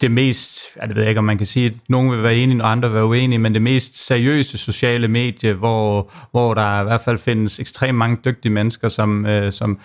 [0.00, 2.70] det mest, jeg ved ikke, om man kan sige, at nogen vil være enige, og
[2.70, 7.00] andre vil være uenige, men det mest seriøse sociale medie, hvor, hvor der i hvert
[7.00, 9.78] fald findes ekstremt mange dygtige mennesker, som, øh, som,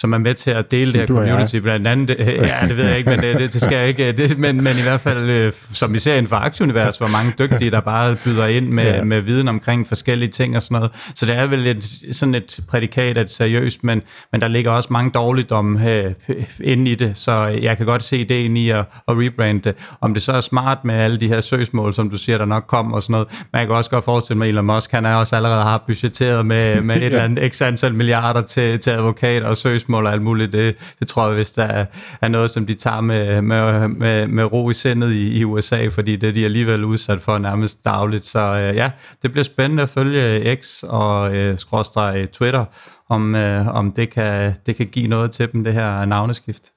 [0.00, 1.56] som er med til at dele som det her community.
[1.56, 4.12] Blandt andet, ja, det ved jeg ikke, men det, det, det skal jeg ikke.
[4.12, 7.32] Det, men, men i hvert fald, øh, som vi ser inden for aktieunivers, hvor mange
[7.38, 9.04] dygtige, der bare byder ind med, ja.
[9.04, 10.90] med viden omkring forskellige ting og sådan noget.
[11.14, 14.70] Så det er vel et, sådan et prædikat af et seriøst, men, men der ligger
[14.70, 16.12] også mange dårligdom øh,
[16.60, 19.74] inde i det, så jeg kan godt se ideen i at, at rebrande det.
[20.00, 22.64] Om det så er smart med alle de her søgsmål, som du siger, der nok
[22.66, 23.28] kommer og sådan noget.
[23.52, 26.46] Man kan også godt forestille mig, at Elon Musk, han er også allerede har budgetteret
[26.46, 30.12] med, med et eller andet x antal milliarder til, til advokater og søgsmål søgsmål og
[30.12, 31.86] alt muligt, det, det tror jeg, hvis der er,
[32.20, 35.88] er noget, som de tager med, med, med, med ro i sindet i, i USA,
[35.88, 38.26] fordi det er de alligevel udsat for nærmest dagligt.
[38.26, 38.90] Så øh, ja,
[39.22, 42.64] det bliver spændende at følge X og øh, skråstreg Twitter,
[43.08, 46.72] om, øh, om det, kan, det kan give noget til dem, det her navneskift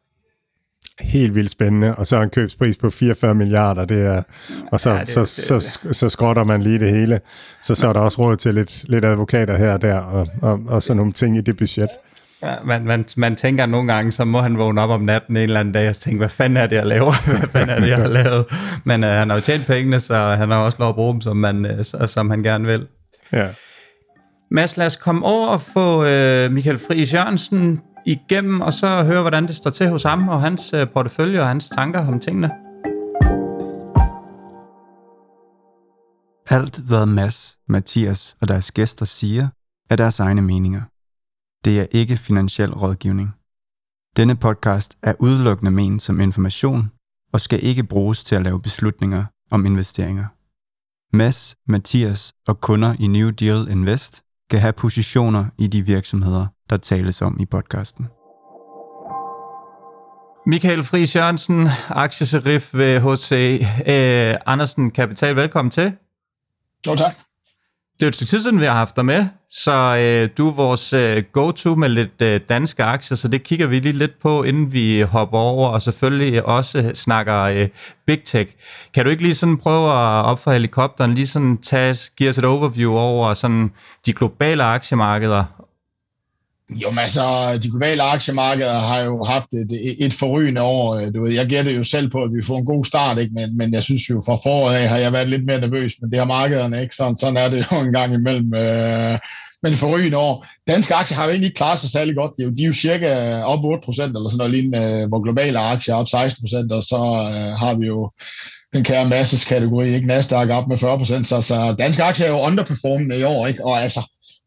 [0.99, 4.23] helt vildt spændende, og så en købspris på 44 milliarder, det er,
[4.71, 7.19] og så, ja, det, så, det, så, så, så skrotter man lige det hele.
[7.61, 10.59] Så så er der også råd til lidt, lidt advokater her og der, og, og,
[10.67, 11.89] og sådan nogle ting i det budget.
[12.43, 15.43] Ja, man, man, man tænker nogle gange, så må han vågne op om natten en
[15.43, 17.11] eller anden dag og tænke, hvad fanden er det, jeg laver?
[17.39, 18.45] hvad fanden er det, jeg har lavet?
[18.83, 21.21] Men uh, han har jo tjent pengene, så han har også lov at bruge dem,
[21.21, 22.87] som, man, uh, som han gerne vil.
[23.33, 23.47] Ja.
[24.51, 29.21] Mads, lad os komme over og få uh, Michael Friis Jørgensen igennem, og så høre,
[29.21, 32.51] hvordan det står til hos ham og hans uh, portefølje og hans tanker om tingene.
[36.49, 39.47] Alt, hvad Mads, Mathias og deres gæster siger,
[39.89, 40.81] er deres egne meninger.
[41.65, 43.29] Det er ikke finansiel rådgivning.
[44.17, 46.91] Denne podcast er udelukkende ment som information
[47.33, 50.25] og skal ikke bruges til at lave beslutninger om investeringer.
[51.17, 56.77] Mads, Mathias og kunder i New Deal Invest kan have positioner i de virksomheder, der
[56.77, 58.05] tales om i podcasten.
[60.45, 63.31] Michael Friis Jørgensen, aktieserif ved HC
[63.87, 65.35] øh, Andersen Kapital.
[65.35, 65.93] Velkommen til.
[66.87, 67.15] Jo, tak
[67.99, 70.53] det er et stykke tid siden, vi har haft dig med, så øh, du er
[70.53, 74.43] vores øh, go-to med lidt øh, danske aktier, så det kigger vi lige lidt på,
[74.43, 77.67] inden vi hopper over, og selvfølgelig også snakker øh,
[78.07, 78.51] Big Tech.
[78.93, 82.37] Kan du ikke lige sådan prøve at op for helikopteren, lige sådan tage, give os
[82.37, 83.71] et overview over sådan
[84.05, 85.62] de globale aktiemarkeder,
[86.69, 87.23] jo, men altså,
[87.63, 90.95] de globale aktiemarkeder har jo haft et, et forrygende år.
[90.95, 93.33] Øh, du ved, jeg gætter jo selv på, at vi får en god start, ikke?
[93.33, 96.11] Men, men jeg synes jo, fra foråret af har jeg været lidt mere nervøs, men
[96.11, 96.95] det har markederne ikke.
[96.95, 98.53] Sådan, sådan er det jo en gang imellem.
[98.53, 99.19] Øh,
[99.63, 100.45] men forrygende år.
[100.67, 102.31] Danske aktier har jo egentlig ikke klaret sig særlig godt.
[102.37, 105.07] Det er jo, de er jo cirka op 8 procent, eller sådan noget lignende, øh,
[105.07, 107.01] hvor globale aktier er op 16 procent, og så
[107.35, 108.11] øh, har vi jo
[108.73, 110.07] den kære masses kategori, ikke?
[110.07, 113.65] Nasdaq op med 40 procent, så, så danske aktier er jo underperformende i år, ikke?
[113.65, 114.01] Og altså,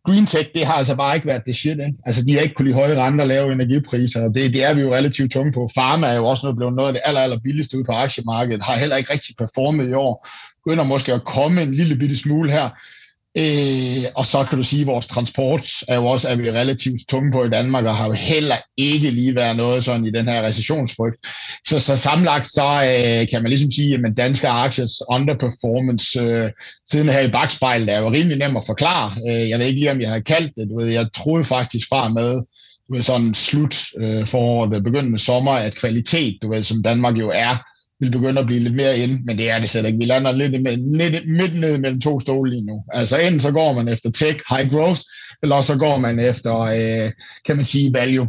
[0.06, 1.78] green tech, det har altså bare ikke været det shit.
[1.86, 1.98] Ikke?
[2.06, 4.74] Altså, de har ikke kunne lide høje renter og lave energipriser, og det, det er
[4.74, 5.68] vi jo relativt tunge på.
[5.76, 8.62] Pharma er jo også noget, blevet noget af det aller, aller billigste ude på aktiemarkedet,
[8.62, 10.28] har heller ikke rigtig performet i år.
[10.64, 12.68] Begynder måske at komme en lille bitte smule her.
[13.38, 17.00] Øh, og så kan du sige, at vores transport er jo også er vi relativt
[17.08, 20.28] tunge på i Danmark, og har jo heller ikke lige været noget sådan i den
[20.28, 21.16] her recessionsfrygt.
[21.66, 26.50] Så, så samlagt så øh, kan man ligesom sige, at danske aktiers underperformance øh,
[26.90, 29.16] siden her i bagspejlet er jo rimelig nem at forklare.
[29.28, 30.68] Øh, jeg ved ikke lige, om jeg har kaldt det.
[30.70, 32.42] Du ved, jeg troede faktisk fra med
[32.88, 37.30] du ved, sådan slut øh, foråret, begyndende sommer, at kvalitet, du ved, som Danmark jo
[37.34, 37.56] er,
[38.00, 39.98] vil begynde at blive lidt mere ind, men det er det slet ikke.
[39.98, 42.82] Vi lander lidt, lidt midt ned mellem to stole lige nu.
[42.92, 45.00] Altså enten så går man efter tech, high growth,
[45.42, 47.10] eller så går man efter, øh,
[47.46, 48.28] kan man sige, value.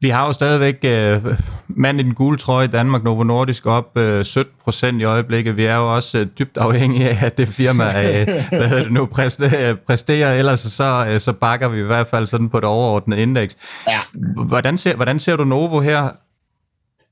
[0.00, 1.24] Vi har jo stadigvæk øh,
[1.68, 5.56] mand i den gule trøje i Danmark, Novo Nordisk, op øh, 17 procent i øjeblikket.
[5.56, 8.26] Vi er jo også øh, dybt afhængige af, at det firma øh,
[8.58, 12.48] hvad det nu, præsterer, præsterer, ellers så, øh, så bakker vi i hvert fald sådan
[12.48, 13.56] på det overordnede indeks.
[13.88, 14.00] Ja.
[14.46, 16.08] Hvordan, ser, hvordan ser du Novo her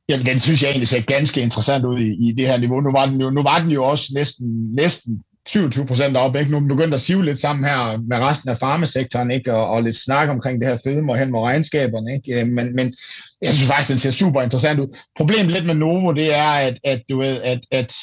[0.09, 2.81] Jamen, den synes jeg egentlig ser ganske interessant ud i, i det her niveau.
[2.81, 6.51] Nu var den jo, nu var den jo også næsten, næsten 27 procent op, ikke?
[6.51, 9.55] Nu begyndte begyndt at sive lidt sammen her med resten af farmasektoren, ikke?
[9.55, 12.41] Og, og lidt snak omkring det her fedme og hen med regnskaberne, ikke?
[12.41, 12.95] Øh, men, men
[13.43, 14.99] jeg synes faktisk, den ser super interessant ud.
[15.17, 17.95] Problemet lidt med Novo, det er, at, at du ved, at, at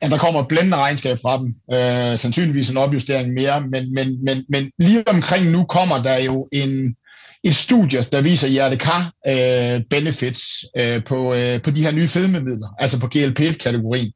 [0.00, 1.54] at der kommer et blændende regnskab fra dem.
[1.72, 6.48] Øh, sandsynligvis en opjustering mere, men, men, men, men lige omkring nu kommer der jo
[6.52, 6.96] en,
[7.44, 12.68] et studie, der viser hjertekar øh, benefits øh, på, øh, på de her nye fedmemidler,
[12.78, 14.12] altså på GLP-kategorien.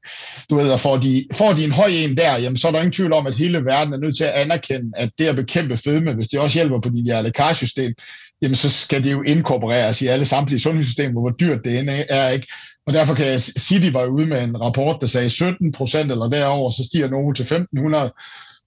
[0.50, 2.92] Du ved, får de, får de en høj en der, jamen, så er der ingen
[2.92, 6.12] tvivl om, at hele verden er nødt til at anerkende, at det at bekæmpe fedme,
[6.12, 7.94] hvis det også hjælper på dit hjertekarsystem,
[8.42, 12.28] jamen så skal det jo inkorporeres i alle samtlige sundhedssystemer, hvor dyrt det end er,
[12.28, 12.46] ikke?
[12.86, 16.12] Og derfor kan jeg sige, de var ude med en rapport, der sagde 17 procent
[16.12, 18.12] eller derover, så stiger nogen til 1500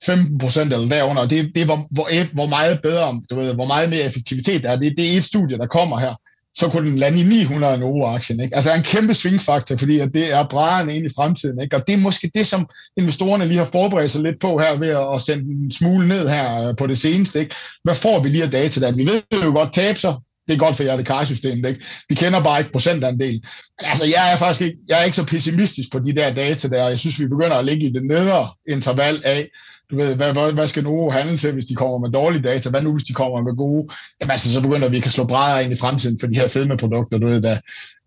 [0.06, 1.26] 15 procent eller derunder.
[1.26, 4.70] Det, det er, hvor, hvor, hvor meget bedre, du ved, hvor meget mere effektivitet der
[4.70, 4.76] er.
[4.76, 6.16] Det, det er et studie, der kommer her.
[6.58, 8.40] Så kunne den lande i 900 Novo-aktien.
[8.40, 8.56] Ikke?
[8.56, 11.62] Altså er en kæmpe svingfaktor, fordi at det er brædderne ind i fremtiden.
[11.62, 11.76] Ikke?
[11.76, 14.90] Og det er måske det, som investorerne lige har forberedt sig lidt på her ved
[15.16, 17.40] at sende en smule ned her øh, på det seneste.
[17.40, 17.56] Ikke?
[17.84, 18.92] Hvad får vi lige af data der?
[18.92, 20.16] Vi ved jo godt tab sig.
[20.48, 21.70] Det er godt for hjertekarsystemet.
[21.70, 21.86] Ikke?
[22.10, 23.44] Vi kender bare ikke procentandel.
[23.80, 26.90] Altså, jeg er faktisk ikke, jeg er ikke så pessimistisk på de der data der.
[26.90, 29.48] Jeg synes, vi begynder at ligge i det nedre interval af,
[29.92, 32.70] du ved, hvad, hvad, hvad skal Novo handle til, hvis de kommer med dårlige data?
[32.70, 33.88] Hvad nu, hvis de kommer med gode?
[34.22, 37.18] Jamen altså, så begynder vi at slå brædder ind i fremtiden for de her fedmeprodukter,
[37.18, 37.58] du ved, der,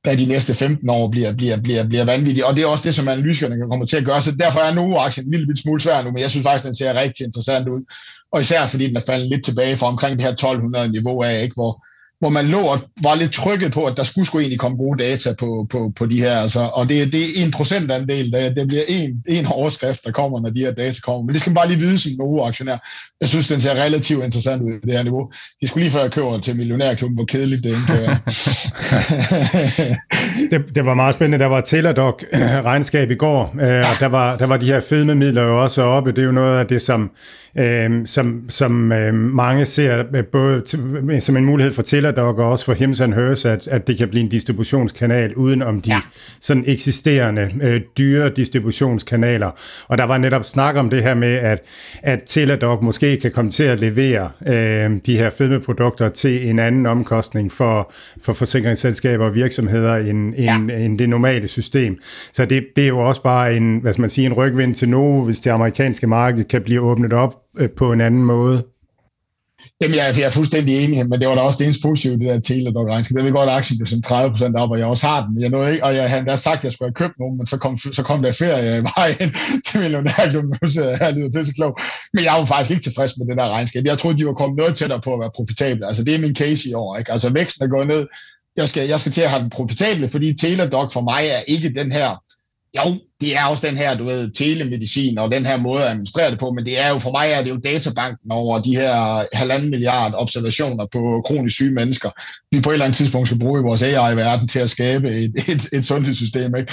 [0.05, 2.47] der de næste 15 år bliver, bliver, bliver, bliver vanvittige.
[2.47, 4.23] Og det er også det, som analytikerne kommer til at gøre.
[4.23, 6.95] Så derfor er Novo-aktien en lille smule svær nu, men jeg synes faktisk, den ser
[6.95, 7.83] rigtig interessant ud.
[8.33, 11.43] Og især fordi den er faldet lidt tilbage fra omkring det her 1200 niveau af,
[11.43, 11.55] ikke?
[11.55, 11.85] hvor
[12.21, 15.05] hvor man lå og var lidt trykket på, at der skulle sgu egentlig komme gode
[15.05, 16.37] data på, på, på de her.
[16.37, 20.41] Altså, og det, det er en procentandel, det, det bliver en, en overskrift, der kommer,
[20.41, 21.23] når de her data kommer.
[21.23, 22.77] Men det skal man bare lige vide som nogle aktionær.
[23.21, 25.33] Jeg synes, den ser relativt interessant ud i det her niveau.
[25.61, 27.83] De skulle lige før jeg køber til millionærklubben, hvor kedeligt det ikke
[30.57, 31.45] det, det var meget spændende.
[31.45, 32.23] Der var Teladoc
[32.71, 36.11] regnskab i går, øh, og der var, der var de her fedmemidler jo også oppe.
[36.11, 37.11] Det er jo noget af det, som,
[37.59, 40.79] øh, som, som øh, mange ser både til,
[41.21, 43.99] som en mulighed for Teladoc Teladoc og også for Hims and Hers, at, at det
[43.99, 46.01] kan blive en distributionskanal uden om de ja.
[46.40, 49.51] sådan eksisterende øh, dyre distributionskanaler.
[49.88, 51.62] Og der var netop snak om det her med, at,
[52.03, 56.87] at Teladoc måske kan komme til at levere øh, de her fedmeprodukter til en anden
[56.87, 57.92] omkostning for,
[58.23, 60.57] for forsikringsselskaber og virksomheder end, ja.
[60.57, 61.99] end, end det normale system.
[62.33, 64.88] Så det, det er jo også bare en, hvad skal man sige, en rygvind til
[64.88, 68.62] Novo, hvis det amerikanske marked kan blive åbnet op øh, på en anden måde.
[69.81, 72.49] Jamen, jeg, jeg er fuldstændig enig, men det var da også det eneste positive, det
[72.49, 73.17] der dog regnskab.
[73.17, 75.41] Det vil godt, at aktien blev sådan 30% op, og jeg også har den.
[75.41, 77.57] Jeg nåede ikke, og jeg havde sagt, at jeg skulle have købt nogen, men så
[77.57, 79.35] kom, så kom der ferie i vejen
[79.67, 80.59] til millionærklubben.
[80.62, 81.79] Nu sidder jeg her lyder pisse klog.
[82.14, 83.85] Men jeg var faktisk ikke tilfreds med det der regnskab.
[83.85, 85.87] Jeg troede, de var kommet noget tættere på at være profitable.
[85.87, 86.97] Altså, det er min case i år.
[86.97, 87.12] Ikke?
[87.12, 88.07] Altså, væksten er gået ned.
[88.57, 91.75] Jeg skal, jeg skal til at have den profitable, fordi Teladoc for mig er ikke
[91.75, 92.09] den her
[92.77, 92.83] jo,
[93.21, 96.39] det er også den her, du ved, telemedicin og den her måde at administrere det
[96.39, 99.71] på, men det er jo, for mig er det jo databanken over de her halvanden
[99.71, 102.11] milliard observationer på kronisk syge mennesker,
[102.53, 105.33] vi på et eller andet tidspunkt skal bruge i vores AI-verden til at skabe et,
[105.49, 106.57] et, et sundhedssystem.
[106.57, 106.73] Ikke?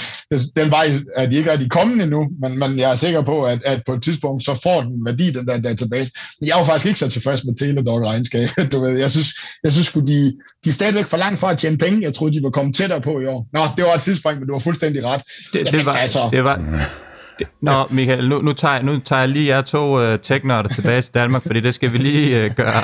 [0.56, 3.58] Den vej er de ikke rigtig kommet endnu, men, men jeg er sikker på, at,
[3.64, 6.12] at på et tidspunkt, så får den værdi, den der database.
[6.40, 8.48] Men jeg er jo faktisk ikke så tilfreds med Teladoc-regnskab.
[8.72, 9.28] Du ved, jeg synes,
[9.64, 10.32] jeg synes de,
[10.64, 12.02] de er stadigvæk for langt fra at tjene penge.
[12.02, 13.46] Jeg troede, de var kommet tættere på i år.
[13.52, 15.22] Nå, det var et tidsspring, men du var fuldstændig ret.
[15.52, 16.60] Det, Jamen, det var, altså, det var,
[17.62, 21.14] Nå, Michael, nu, nu, tager, nu tager jeg lige jer to uh, teknørder tilbage til
[21.14, 22.82] Danmark, fordi det skal vi lige uh, gøre,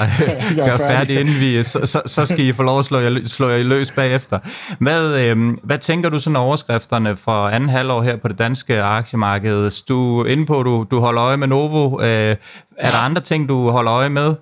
[0.69, 1.63] gøre færdigt, inden vi...
[1.63, 4.39] Så, så, så skal I få lov at slå jer, slå jer løs bagefter.
[4.79, 9.85] Hvad, uh, hvad tænker du sådan overskrifterne for anden halvår her på det danske aktiemarked?
[9.89, 11.97] Du er inde på, du, du holder øje med Novo.
[11.97, 12.37] Uh, er
[12.85, 12.91] ja.
[12.91, 14.35] der andre ting, du holder øje med?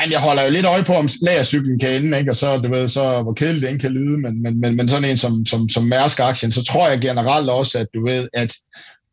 [0.00, 2.30] Men jeg holder jo lidt øje på, om lagercyklen kan ende, ikke?
[2.30, 5.10] og så, du ved, så hvor kedeligt det kan lyde, men, men, men, men sådan
[5.10, 8.54] en som, som, som Mærsk-aktien, så tror jeg generelt også, at du ved, at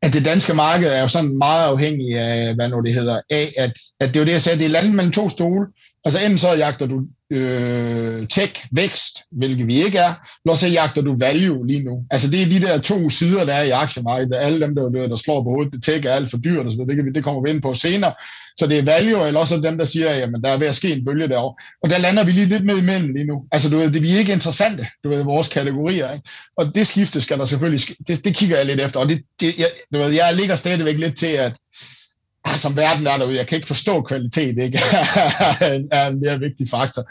[0.02, 3.54] at det danske marked er jo sådan meget afhængig af, hvad nu det hedder, af,
[3.58, 5.68] at, at det er jo det, jeg sagde, det er landet mellem to stole.
[6.06, 10.14] Altså enten så jagter du øh, tech, vækst, hvilket vi ikke er,
[10.46, 12.06] eller så jagter du value lige nu.
[12.12, 14.36] Altså det er de der to sider, der er i aktiemarkedet.
[14.36, 16.86] Alle dem, der, der slår på hovedet, det tech er alt for dyrt, og så
[16.88, 18.14] det, kan vi, det kommer vi ind på senere.
[18.60, 20.92] Så det er value, eller også dem, der siger, jamen der er ved at ske
[20.92, 21.56] en bølge derovre.
[21.84, 23.46] Og der lander vi lige lidt med imellem lige nu.
[23.52, 26.14] Altså du ved, det, vi er ikke interessante, du ved, vores kategorier.
[26.14, 26.30] Ikke?
[26.58, 29.00] Og det skifte skal der selvfølgelig, det, det kigger jeg lidt efter.
[29.00, 31.54] Og det, det, jeg, du ved, jeg ligger stadigvæk lidt til, at
[32.46, 34.80] ah, som verden er derude, jeg kan ikke forstå kvalitet, ikke?
[35.92, 37.02] er en mere vigtig faktor.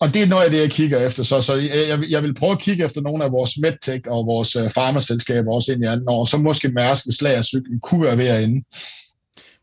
[0.00, 1.22] Og det er noget af det, jeg kigger efter.
[1.22, 4.56] Så, så jeg, jeg vil prøve at kigge efter nogle af vores medtech og vores
[4.56, 6.24] øh, farmaselskaber også ind i anden år.
[6.24, 8.64] Så måske Mærsk, hvis lagercyklen kunne være ved at ende.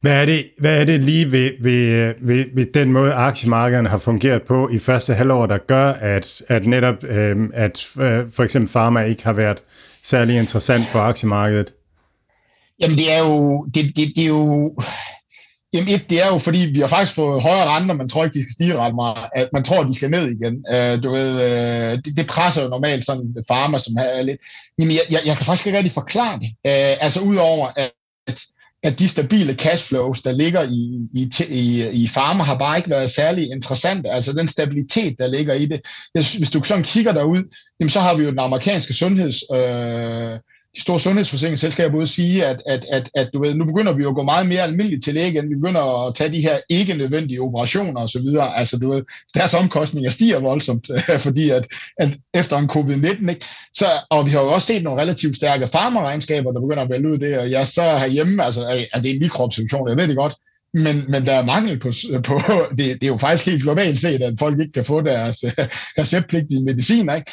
[0.01, 3.97] Hvad er det, hvad er det lige ved, ved, ved, ved den måde, aktiemarkederne har
[3.97, 8.71] fungeret på i første halvår, der gør, at, at netop øh, at øh, for eksempel
[8.71, 9.57] Pharma ikke har været
[10.03, 11.73] særlig interessant for aktiemarkedet?
[12.79, 14.75] Jamen det er jo, det, det, det er jo
[15.73, 18.33] Jamen et, det er jo fordi, vi har faktisk fået højere renter, man tror ikke,
[18.33, 19.29] de skal stige ret meget.
[19.35, 20.65] At man tror, de skal ned igen.
[20.73, 24.41] Øh, du ved, øh, det, det presser jo normalt sådan farmer, som er lidt...
[24.79, 26.49] Jamen jeg, jeg, jeg kan faktisk ikke rigtig forklare det.
[26.67, 27.91] Øh, altså udover, at,
[28.27, 28.39] at
[28.83, 33.51] de stabile cashflows, der ligger i, i, i, i farmer, har bare ikke været særlig
[33.51, 34.09] interessante.
[34.09, 35.81] Altså den stabilitet, der ligger i det.
[36.13, 39.43] Hvis du sådan kigger derud, jamen så har vi jo den amerikanske sundheds...
[39.53, 40.39] Øh,
[40.77, 44.05] de store sundhedsforsikringsselskaber ude at sige, at, at, at, at du ved, nu begynder vi
[44.05, 45.49] at gå meget mere almindeligt til læge igen.
[45.49, 48.25] Vi begynder at tage de her ikke nødvendige operationer osv.
[48.55, 50.87] Altså, du ved, deres omkostninger stiger voldsomt,
[51.25, 51.67] fordi at,
[51.99, 53.45] at efter en covid-19, ikke?
[53.73, 57.09] Så, og vi har jo også set nogle relativt stærke farmerregnskaber, der begynder at vælge
[57.09, 60.33] ud det, og jeg så herhjemme, altså, er det en mikroobservation, jeg ved det godt,
[60.73, 61.91] men, men der er mangel på,
[62.23, 65.45] på det, det er jo faktisk helt globalt set, at folk ikke kan få deres
[65.99, 67.15] receptpligtige mediciner.
[67.15, 67.31] Ikke?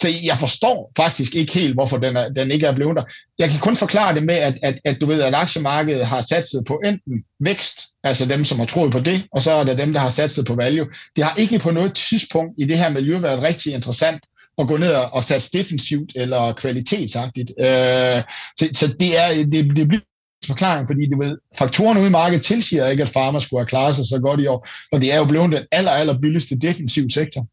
[0.00, 3.04] Så jeg forstår faktisk ikke helt, hvorfor den, er, den ikke er blevet der.
[3.38, 6.64] Jeg kan kun forklare det med, at, at, at du ved, at aktiemarkedet har satset
[6.66, 9.92] på enten vækst, altså dem, som har troet på det, og så er der dem,
[9.92, 10.86] der har satset på value.
[11.16, 14.22] Det har ikke på noget tidspunkt i det her miljø været rigtig interessant
[14.58, 17.50] at gå ned og satse defensivt eller kvalitetsagtigt.
[17.58, 18.22] Øh,
[18.58, 20.00] så, så det, er, det, det bliver
[20.46, 23.96] forklaring, fordi du ved, faktorerne ude i markedet tilsiger ikke, at farmer skulle have klaret
[23.96, 27.10] sig så godt i år, og det er jo blevet den aller, aller billigste defensiv
[27.10, 27.46] sektor.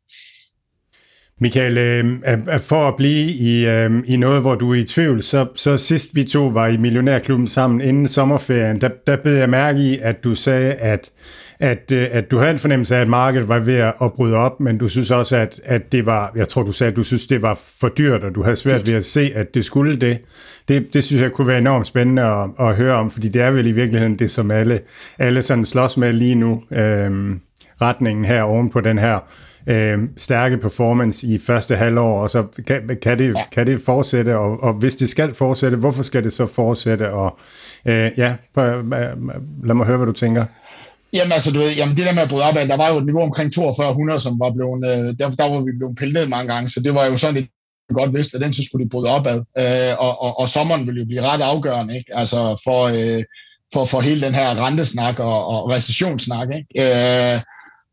[1.41, 5.45] Michael, øh, for at blive i, øh, i noget, hvor du er i tvivl, så,
[5.55, 9.79] så sidst vi to var i Millionærklubben sammen inden sommerferien, der, der bed jeg mærke
[9.79, 11.11] i, at du sagde, at,
[11.59, 14.59] at, øh, at du havde en fornemmelse af, at markedet var ved at bryde op,
[14.59, 17.27] men du synes også, at, at det var, jeg tror du sagde, at du synes,
[17.27, 20.17] det var for dyrt, og du havde svært ved at se, at det skulle det.
[20.67, 23.51] Det, det synes jeg kunne være enormt spændende at, at høre om, fordi det er
[23.51, 24.79] vel i virkeligheden det, som alle,
[25.19, 27.35] alle sådan slås med lige nu, øh,
[27.81, 29.19] retningen her oven på den her
[29.67, 33.43] øh, stærke performance i første halvår, og så kan, kan, det, ja.
[33.51, 37.11] kan det fortsætte, og, og hvis det skal fortsætte, hvorfor skal det så fortsætte?
[37.11, 37.39] Og
[37.85, 38.35] øh, ja,
[39.63, 40.45] lad mig høre, hvad du tænker.
[41.13, 43.05] Jamen altså, du ved, jamen, det der med at bryde op, der var jo et
[43.05, 46.53] niveau omkring 4200, som var blevet, øh, der, der var vi blevet pillet ned mange
[46.53, 47.47] gange, så det var jo sådan et
[47.93, 49.39] godt vidste, at den så skulle de bryde op ad.
[49.57, 52.17] Øh, og, og, og sommeren ville jo blive ret afgørende, ikke?
[52.17, 53.23] Altså for, øh,
[53.73, 56.71] for, for hele den her rentesnak og, og recessionssnak, ikke?
[56.83, 57.39] Øh,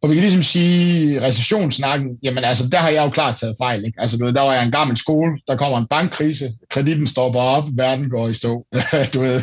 [0.03, 3.85] og vi kan ligesom sige, recessionssnakken, jamen altså, der har jeg jo klart taget fejl.
[3.85, 4.01] Ikke?
[4.01, 7.41] Altså, du ved, der var jeg en gammel skole, der kommer en bankkrise, kreditten stopper
[7.41, 8.67] op, verden går i stå.
[9.15, 9.43] du ved,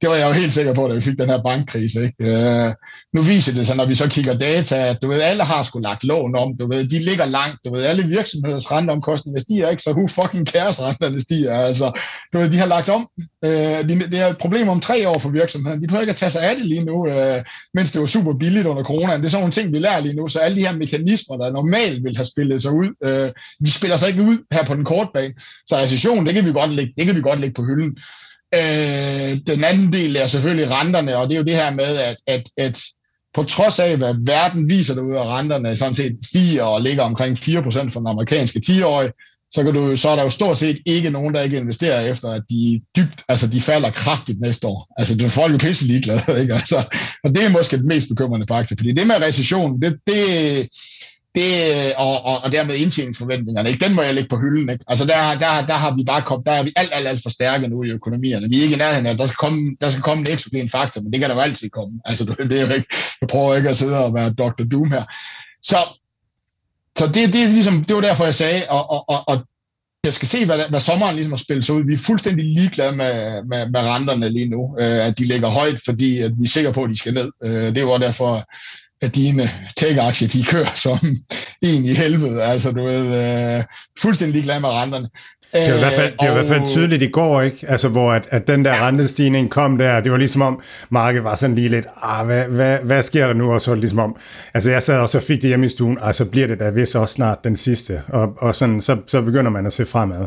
[0.00, 2.02] det var jeg jo helt sikker på, da vi fik den her bankkrise.
[2.04, 2.32] Ikke?
[2.32, 2.72] Øh,
[3.14, 5.78] nu viser det sig, når vi så kigger data, at du ved, alle har sgu
[5.78, 9.82] lagt lån om, du ved, de ligger langt, du ved, alle virksomheders renteomkostninger stiger ikke,
[9.82, 12.00] så who fucking cares renterne stiger, altså,
[12.32, 13.08] du ved, de har lagt om.
[13.44, 15.82] øh, det er et problem om tre år for virksomheden.
[15.82, 18.34] De prøver ikke at tage sig af det lige nu, øh, mens det var super
[18.34, 19.16] billigt under corona.
[19.16, 21.52] Det er sådan nogle ting, vi lærer lige nu, så alle de her mekanismer, der
[21.52, 24.84] normalt vil have spillet sig ud, øh, vi spiller sig ikke ud her på den
[24.84, 25.34] korte bane.
[25.66, 27.96] Så recession, det kan vi godt lægge, det kan vi godt lægge på hylden.
[28.54, 32.16] Øh, den anden del er selvfølgelig renterne, og det er jo det her med, at,
[32.26, 32.82] at, at
[33.34, 37.38] på trods af, hvad verden viser derude, at renterne sådan set stiger og ligger omkring
[37.38, 39.12] 4% for den amerikanske 10-årige,
[39.52, 42.28] så, kan du, så er der jo stort set ikke nogen, der ikke investerer efter,
[42.28, 44.94] at de dybt, altså de falder kraftigt næste år.
[44.98, 46.54] Altså, det er folk jo pisse ligeglade, ikke?
[46.54, 50.68] Altså, og det er måske det mest bekymrende faktisk, fordi det med recession, det, det,
[51.34, 53.84] det, øh, og, og, og dermed indtjeningsforventningerne, ikke?
[53.84, 54.70] den må jeg lægge på hylden.
[54.70, 54.84] Ikke?
[54.88, 57.30] Altså der, der, der har vi bare kommet, der er vi alt, alt, alt for
[57.30, 58.48] stærke nu i økonomierne.
[58.48, 61.00] Vi er ikke i nærheden af, der skal komme, der skal komme en eksogen faktor,
[61.00, 62.00] men det kan der jo altid komme.
[62.04, 64.64] Altså det er jo ikke, jeg prøver ikke at sidde og være Dr.
[64.72, 65.04] Doom her.
[65.62, 65.76] Så,
[66.98, 69.46] så det, det, er ligesom, det var derfor, jeg sagde, og, og, og, og
[70.04, 71.86] jeg skal se, hvad, hvad sommeren ligesom har spillet sig ud.
[71.86, 75.80] Vi er fuldstændig ligeglade med, med, med renterne lige nu, øh, at de ligger højt,
[75.84, 77.30] fordi at vi er sikre på, at de skal ned.
[77.44, 78.44] Øh, det var derfor,
[79.02, 80.98] at dine tech-aktier, de kører som
[81.62, 82.42] en i helvede.
[82.42, 83.06] Altså, du ved,
[83.56, 83.64] øh,
[84.00, 85.08] fuldstændig glad med renterne.
[85.52, 87.66] Det var, i hvert fald, det var i hvert fald tydeligt i går, ikke?
[87.68, 88.86] Altså, hvor at, at den der ja.
[88.86, 92.78] rentestigning kom der, det var ligesom om, markedet var sådan lige lidt, ah, hvad, hvad,
[92.78, 93.52] hvad sker der nu?
[93.52, 94.16] Og så ligesom om,
[94.54, 96.70] altså jeg sad og så fik det hjemme i stuen, og så bliver det da
[96.70, 98.02] vist også snart den sidste.
[98.08, 100.26] Og, og sådan, så, så begynder man at se fremad.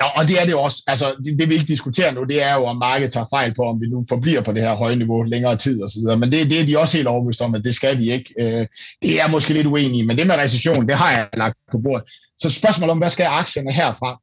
[0.00, 0.82] Ja, og det er det også.
[0.86, 3.62] Altså, det, det vi ikke diskuterer nu, det er jo, om markedet tager fejl på,
[3.62, 6.16] om vi nu forbliver på det her høje niveau længere tid og så videre.
[6.16, 8.34] Men det, det er de også helt overbevist om, at det skal vi ikke.
[8.38, 8.66] Øh,
[9.02, 12.04] det er måske lidt uenige, men det med recession, det har jeg lagt på bordet.
[12.38, 14.20] Så spørgsmålet om, hvad skal aktierne herfra?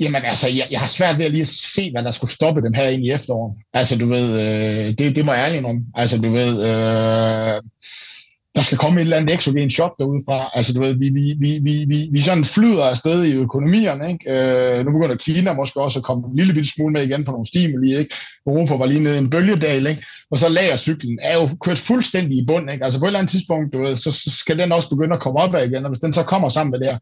[0.00, 2.72] Jamen altså, jeg, jeg har svært ved at lige se, hvad der skulle stoppe dem
[2.72, 3.54] her ind i efteråret.
[3.74, 5.84] Altså, du ved, øh, det, det må jeg ærlig om.
[5.94, 7.62] Altså, du ved, øh,
[8.54, 10.50] der skal komme et eller andet eksogen shop derudefra.
[10.54, 14.12] Altså, du ved, vi, vi, vi, vi, vi, vi sådan flyder afsted i økonomierne.
[14.12, 14.32] Ikke?
[14.32, 17.32] Øh, nu begynder Kina måske også at komme en lille bitte smule med igen på
[17.32, 17.96] nogle stimuli.
[17.98, 18.14] Ikke?
[18.46, 20.06] Europa var lige nede i en bølgedal, ikke?
[20.30, 22.70] og så lagercyklen er jo kørt fuldstændig i bund.
[22.70, 22.84] Ikke?
[22.84, 25.22] Altså på et eller andet tidspunkt, du ved, så så skal den også begynde at
[25.22, 26.98] komme op af igen, og hvis den så kommer sammen med det her,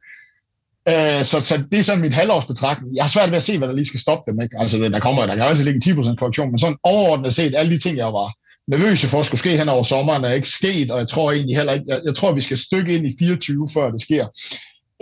[0.88, 2.96] øh, så, så det er sådan mit halvårsbetragtning.
[2.96, 4.40] Jeg har svært ved at se, hvad der lige skal stoppe dem.
[4.40, 4.56] Ikke?
[4.58, 7.82] Altså, der kommer, der kan altid ligge 10% korrektion, men sådan overordnet set, alle de
[7.82, 8.37] ting, jeg var
[8.68, 11.72] nervøse for, skulle ske hen over sommeren, er ikke sket, og jeg tror egentlig heller
[11.72, 14.26] ikke, jeg, jeg tror, vi skal stykke ind i 24, før det sker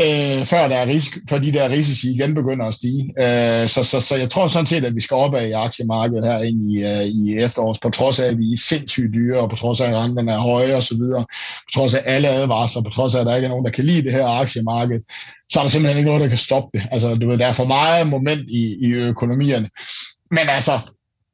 [0.01, 3.15] øh, før der er risk, for de der risici igen begynder at stige.
[3.19, 6.39] Øh, så, så, så jeg tror sådan set, at vi skal opad i aktiemarkedet her
[6.43, 9.57] ind i, øh, i efterårs, på trods af, at vi er sindssygt dyre, og på
[9.57, 11.25] trods af, at renten er høje og så videre,
[11.65, 13.85] på trods af alle advarsler, på trods af, at der ikke er nogen, der kan
[13.85, 15.01] lide det her aktiemarked,
[15.49, 16.89] så er der simpelthen ikke noget, der kan stoppe det.
[16.91, 19.69] Altså, du ved, der er for meget moment i, i økonomierne.
[20.31, 20.73] Men altså,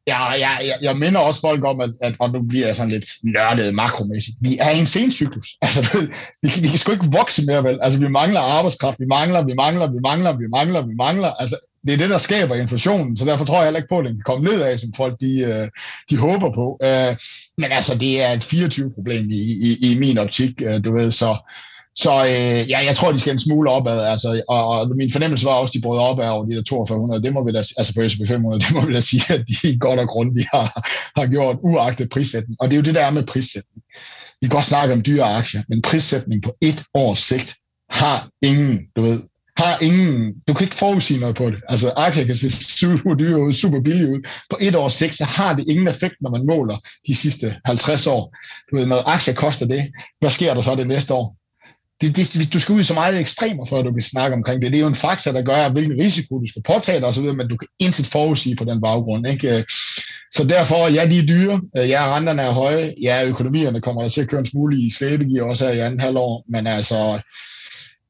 [0.06, 2.90] Ja, jeg, jeg, jeg minder også folk om, at, at og nu bliver jeg sådan
[2.90, 5.48] lidt nørdet makromæssigt, vi er i en sencyklus.
[5.62, 6.08] Altså,
[6.42, 7.78] vi, vi kan sgu ikke vokse mere, vel?
[7.82, 11.30] Altså, vi mangler arbejdskraft, vi mangler, vi mangler, vi mangler, vi mangler, vi mangler.
[11.30, 14.04] Altså, det er det, der skaber inflationen, så derfor tror jeg heller ikke på, at
[14.04, 15.68] den kan komme nedad, som folk de, øh,
[16.10, 16.78] de håber på.
[16.82, 17.16] Øh,
[17.58, 21.36] men altså, det er et 24-problem i, i, i min optik, øh, du ved, så
[21.94, 25.46] så øh, ja, jeg tror, de skal en smule opad, altså, og, og min fornemmelse
[25.46, 27.94] var også, at de brød op over de der 4200, det må vi da, altså
[27.94, 30.68] på S&P 500, det må vi da sige, at de godt og grundigt har,
[31.20, 32.56] har gjort uagtet prissætning.
[32.60, 33.82] Og det er jo det, der er med prissætning.
[34.40, 37.54] Vi kan godt snakke om dyre aktier, men prissætning på et års sigt
[37.90, 39.20] har ingen, du ved,
[39.56, 41.60] har ingen, du kan ikke forudsige noget på det.
[41.68, 44.28] Altså aktier kan se super dyre ud, super billige ud.
[44.50, 46.76] På et års sigt, så har det ingen effekt, når man måler
[47.06, 48.36] de sidste 50 år.
[48.70, 51.36] Du ved, når aktier koster det, hvad sker der så det næste år?
[52.02, 54.72] Det, det, du skal ud i så meget ekstremer, før du kan snakke omkring det.
[54.72, 57.48] Det er jo en faktor, der gør, hvilken risiko du skal påtage dig osv., men
[57.48, 59.26] du kan intet forudsige på den baggrund.
[59.26, 59.56] Ikke?
[59.56, 59.64] Øh,
[60.34, 64.08] så derfor, ja, de er dyre, øh, ja, renterne er høje, ja, økonomierne kommer der
[64.08, 67.20] til at køre en smule i slæbegear også her i anden halvår, men altså,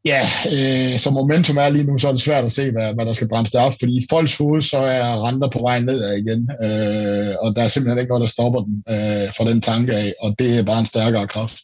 [0.04, 0.20] ja,
[0.52, 3.12] øh, så momentum er lige nu, så er det svært at se, hvad, hvad der
[3.12, 7.34] skal brændes op, fordi i folks hoved, så er renter på vej nedad igen, øh,
[7.40, 10.34] og der er simpelthen ikke noget, der stopper den øh, fra den tanke af, og
[10.38, 11.60] det er bare en stærkere kraft.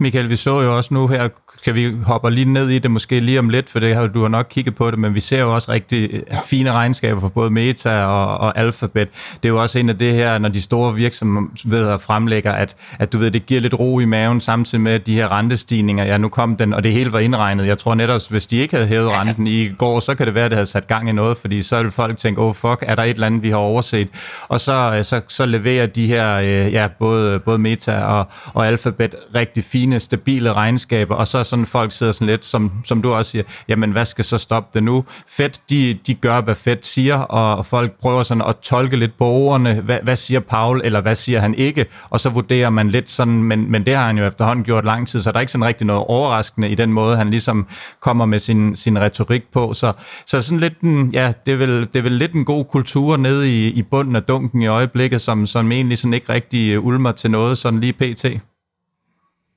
[0.00, 1.28] Michael, vi så jo også nu her,
[1.64, 4.22] kan vi hoppe lige ned i det måske lige om lidt, for det har, du
[4.22, 7.28] har nok kigget på det, men vi ser jo også rigtig øh, fine regnskaber for
[7.28, 9.08] både Meta og, og Alphabet.
[9.42, 13.12] Det er jo også en af det her, når de store virksomheder fremlægger, at, at
[13.12, 16.04] du ved, det giver lidt ro i maven, samtidig med de her rentestigninger.
[16.04, 17.66] Ja, nu kom den, og det hele var indregnet.
[17.66, 20.44] Jeg tror netop, hvis de ikke havde hævet renten i går, så kan det være,
[20.44, 22.94] at det havde sat gang i noget, fordi så ville folk tænke, oh fuck, er
[22.94, 24.08] der et eller andet, vi har overset?
[24.48, 28.66] Og så, øh, så, så leverer de her, øh, ja, både, både Meta og, og
[28.66, 33.12] Alphabet rigtig fine, stabile regnskaber, og så sådan folk sidder sådan lidt, som, som du
[33.12, 35.04] også siger, jamen hvad skal så stoppe det nu?
[35.28, 39.24] Fed, de, de gør, hvad Fedt siger, og folk prøver sådan at tolke lidt på
[39.24, 43.10] ordene, hvad, hvad siger Paul, eller hvad siger han ikke, og så vurderer man lidt
[43.10, 45.52] sådan, men, men det har han jo efterhånden gjort lang tid, så der er ikke
[45.52, 47.66] sådan rigtig noget overraskende i den måde, han ligesom
[48.00, 49.92] kommer med sin, sin retorik på, så,
[50.26, 53.16] så sådan lidt en, ja, det er, vel, det er vel lidt en god kultur
[53.16, 57.12] nede i, i bunden af dunken i øjeblikket, som, som egentlig sådan ikke rigtig ulmer
[57.12, 58.24] til noget sådan lige pt.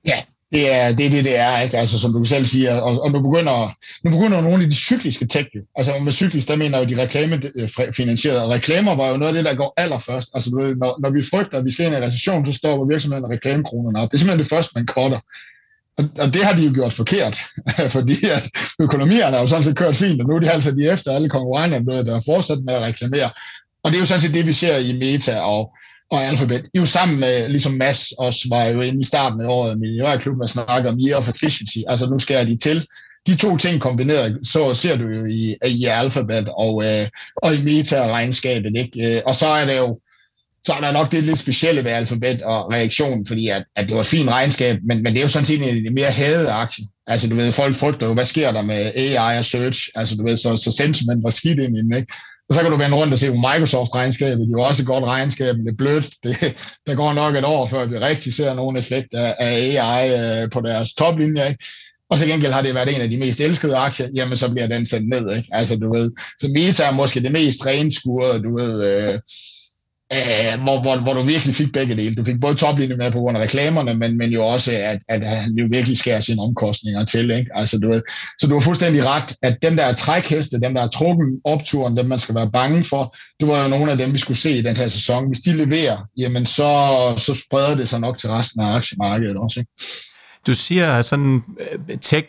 [0.08, 0.20] Ja,
[0.54, 1.78] det er det, det, det er, ikke?
[1.78, 5.28] Altså, som du selv siger, og, og nu, begynder, nu begynder nogle af de cykliske
[5.28, 5.62] tech jo.
[5.76, 8.44] Altså med cyklisk, der mener jo de reklamefinansierede.
[8.44, 10.30] Øh, reklamer var jo noget af det, der går allerførst.
[10.34, 12.54] Altså du ved, når, når vi frygter, at vi skal ind i en recession, så
[12.54, 14.12] stopper virksomheden reklamekronerne op.
[14.12, 15.20] Det er simpelthen det første, man cutter.
[15.98, 17.38] Og, og det har de jo gjort forkert,
[17.96, 18.50] fordi at
[18.80, 21.30] økonomierne har jo sådan set kørt fint, og nu er de altså de efter alle
[21.30, 23.30] konkurrenterne, der er fortsat med at reklamere.
[23.84, 25.74] Og det er jo sådan set det, vi ser i Meta og
[26.14, 26.66] og Alphabet.
[26.78, 30.50] Jo sammen med, ligesom Mads også var jo inde i starten af året, Millionærklubben og
[30.50, 32.88] snakker om year of efficiency, altså nu skærer de til.
[33.28, 37.64] De to ting kombineret, så ser du jo i, i Alphabet og, øh, og i
[37.64, 38.72] meta-regnskabet.
[38.76, 39.16] Ikke?
[39.16, 40.00] Øh, og så er det jo
[40.66, 43.96] så er der nok det lidt specielle ved alfabet og reaktionen, fordi at, at det
[43.96, 46.86] var et fint regnskab, men, men det er jo sådan set en mere hadede aktie.
[47.08, 49.90] Altså du ved, folk frygter jo, hvad sker der med AI og search?
[49.96, 52.14] Altså du ved, så, så sentiment var skidt ind i den, ikke?
[52.50, 54.40] Og så kan du vende rundt og se på Microsoft-regnskabet.
[54.40, 56.10] Det er jo også et godt regnskab, men det er blødt.
[56.24, 56.56] Det,
[56.88, 59.52] der går nok et år, før vi rigtig ser nogen effekt af, af
[59.88, 61.48] AI øh, på deres toplinje.
[61.50, 61.64] Ikke?
[62.14, 64.68] og så gengæld har det været en af de mest elskede aktier, jamen så bliver
[64.68, 65.50] den sendt ned, ikke?
[65.52, 69.20] Altså, du ved, så Meta er måske det mest renskurede, du ved, øh,
[70.14, 72.16] øh, hvor, hvor, hvor du virkelig fik begge dele.
[72.16, 75.26] Du fik både toplinjen med på grund af reklamerne, men, men jo også, at, at
[75.26, 77.32] han jo virkelig skærer sine omkostninger til.
[77.32, 77.52] Ikke?
[77.56, 78.02] Altså, du ved,
[78.40, 81.98] så du har fuldstændig ret, at dem der er trækheste, dem der er trukken opturen,
[81.98, 84.58] dem man skal være bange for, det var jo nogle af dem, vi skulle se
[84.58, 85.28] i den her sæson.
[85.28, 86.70] Hvis de leverer, jamen så,
[87.18, 89.60] så spreder det sig nok til resten af aktiemarkedet også.
[89.60, 89.72] Ikke?
[90.48, 92.28] Du siger, at sådan øh, tech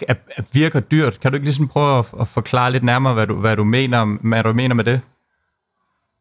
[0.53, 1.20] virker dyrt.
[1.20, 4.28] Kan du ikke ligesom prøve at, at forklare lidt nærmere, hvad du, hvad du mener,
[4.28, 5.01] hvad du mener med det?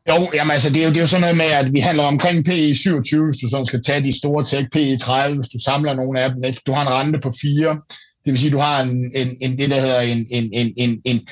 [0.10, 2.04] Jo, jamen altså, det er jo, det er jo sådan noget med, at vi handler
[2.04, 5.60] omkring PE 27, hvis du sådan skal tage de store tech, PE 30, hvis du
[5.60, 6.44] samler nogle af dem.
[6.44, 6.62] Ikke?
[6.68, 7.80] Du har en rente på 4,
[8.26, 11.02] det vil sige, du har en, en, en det, der hedder en, en, en, en,
[11.06, 11.28] en,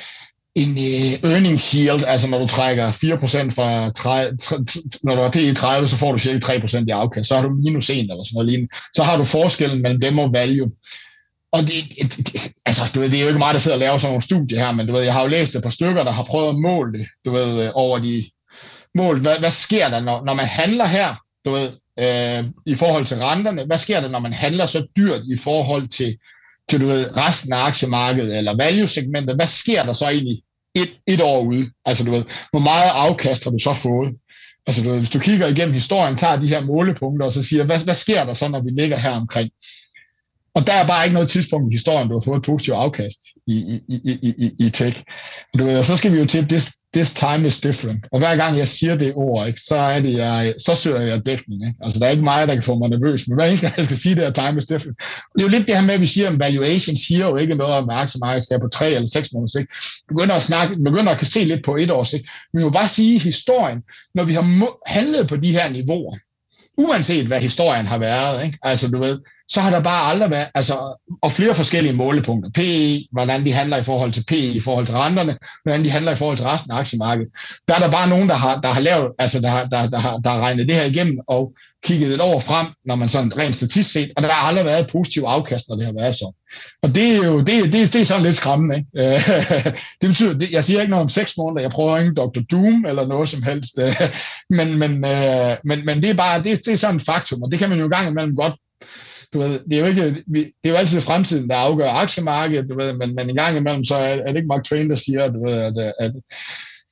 [0.56, 2.96] en øh, earnings yield, altså når du trækker 4%
[3.56, 4.38] fra 30,
[5.04, 7.50] når du har PE 30, så får du cirka 3% i afkast, så har du
[7.50, 8.74] minus 1 eller sådan noget lignende.
[8.96, 10.72] Så har du forskellen mellem dem og value.
[11.52, 13.80] Og det, det, det, altså, du ved, det er jo ikke meget, der sidder og
[13.80, 16.04] laver sådan nogle studier her, men du ved, jeg har jo læst et par stykker,
[16.04, 18.24] der har prøvet at måle det, du ved, øh, over de
[18.96, 19.22] mål.
[19.22, 21.16] Hvad, hvad sker der, når, når man handler her,
[21.46, 21.70] du ved,
[22.00, 23.66] øh, i forhold til renterne?
[23.66, 26.18] Hvad sker der, når man handler så dyrt i forhold til,
[26.70, 29.36] til du ved, resten af aktiemarkedet eller value-segmentet?
[29.36, 30.42] Hvad sker der så egentlig
[30.76, 31.72] et, et år ude?
[31.86, 34.16] Altså, du ved, hvor meget afkast har du så fået?
[34.68, 37.64] Altså, du ved, hvis du kigger igennem historien, tager de her målepunkter og så siger,
[37.64, 39.50] hvad, hvad sker der så, når vi ligger her omkring?
[40.56, 43.20] Og der er bare ikke noget tidspunkt i historien, du har fået et positivt afkast
[43.48, 43.56] i,
[43.90, 45.04] i, i, i, i tech.
[45.58, 48.06] Du ved, og så skal vi jo til, this, this time is different.
[48.12, 51.26] Og hver gang jeg siger det ord, ikke, så, er det, jeg, så søger jeg
[51.26, 51.68] dækning.
[51.68, 51.78] Ikke?
[51.82, 53.86] Altså, der er ikke mig, der kan få mig nervøs, men hver eneste gang jeg
[53.86, 54.98] skal sige det, her time is different.
[55.34, 57.56] Det er jo lidt det her med, at vi siger, at valuation siger jo ikke
[57.56, 59.70] noget om, at aktiemarkedet skal på tre eller seks måneder sigt.
[60.08, 62.30] Begynder at snakke, begynder at kan se lidt på et år sigt.
[62.54, 63.80] Vi må bare sige historien,
[64.16, 66.18] når vi har handlet på de her niveauer,
[66.78, 68.58] uanset hvad historien har været, ikke?
[68.64, 69.20] altså du ved,
[69.54, 70.76] så har der bare aldrig været, altså,
[71.22, 72.50] og flere forskellige målepunkter.
[72.50, 76.12] PE, hvordan de handler i forhold til PE, i forhold til renterne, hvordan de handler
[76.12, 77.32] i forhold til resten af aktiemarkedet.
[77.68, 80.00] Der er der bare nogen, der har, der har lavet, altså der, har, der, der,
[80.00, 83.38] har, der har regnet det her igennem og kigget et år frem, når man sådan
[83.38, 86.16] rent statistisk set, og der har aldrig været et positivt afkast, når det har været
[86.16, 86.34] så.
[86.84, 88.90] Og det er jo, det, det, det er sådan lidt skræmmende, ikke?
[90.02, 92.42] det betyder, det, jeg siger ikke noget om seks måneder, jeg prøver ikke Dr.
[92.52, 93.80] Doom eller noget som helst,
[94.58, 97.52] men, men, men, men, men det er bare, det, det er sådan et faktum, og
[97.52, 98.54] det kan man jo gang imellem godt
[99.34, 100.04] du ved, det er jo ikke,
[100.34, 103.84] det er jo altid fremtiden, der afgør aktiemarkedet, du ved, men, men en gang imellem,
[103.84, 106.14] så er, er det ikke Mark Twain, der siger, du ved, at, at,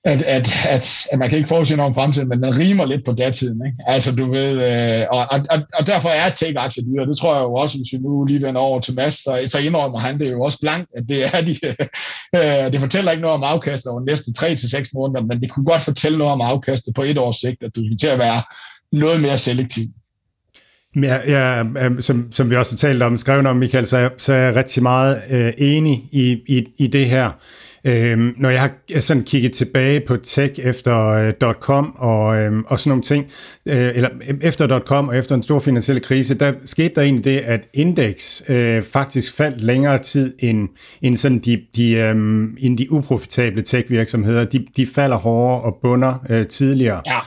[0.06, 3.06] at, at, at, at man kan ikke forudse noget om fremtiden, men den rimer lidt
[3.06, 3.62] på datiden.
[3.66, 3.78] Ikke?
[3.88, 7.06] Altså, du ved, øh, og, og, og derfor er tech-aktier dyre.
[7.08, 9.60] Det tror jeg jo også, hvis vi nu lige vender over til Mads, så, så
[9.60, 11.56] indrømmer han det jo også blankt, at det er de,
[12.40, 15.66] øh, det fortæller ikke noget om afkastet over de næste 3-6 måneder, men det kunne
[15.66, 18.42] godt fortælle noget om afkastet på et års sigt, at du skal til at være
[18.92, 19.88] noget mere selektiv.
[20.96, 21.64] Ja, ja
[22.00, 24.84] som, som vi også har talt om, skrevet om, Michael, så, så er jeg rigtig
[24.84, 27.30] meget øh, enig i, i, i det her.
[27.84, 32.80] Øhm, når jeg har sådan kigget tilbage på tech efter øh, .com og, øhm, og
[32.80, 33.28] sådan nogle ting,
[33.66, 34.10] øh, eller
[34.42, 38.44] efter .com og efter en stor finansiel krise, der skete der egentlig det, at indeks
[38.50, 40.70] øh, faktisk faldt længere tid end,
[41.02, 44.46] end sådan de, de, øhm, end de uprofitable tech-virksomheder.
[44.46, 47.02] De, de falder hårdere og bunder øh, tidligere.
[47.08, 47.18] Ja.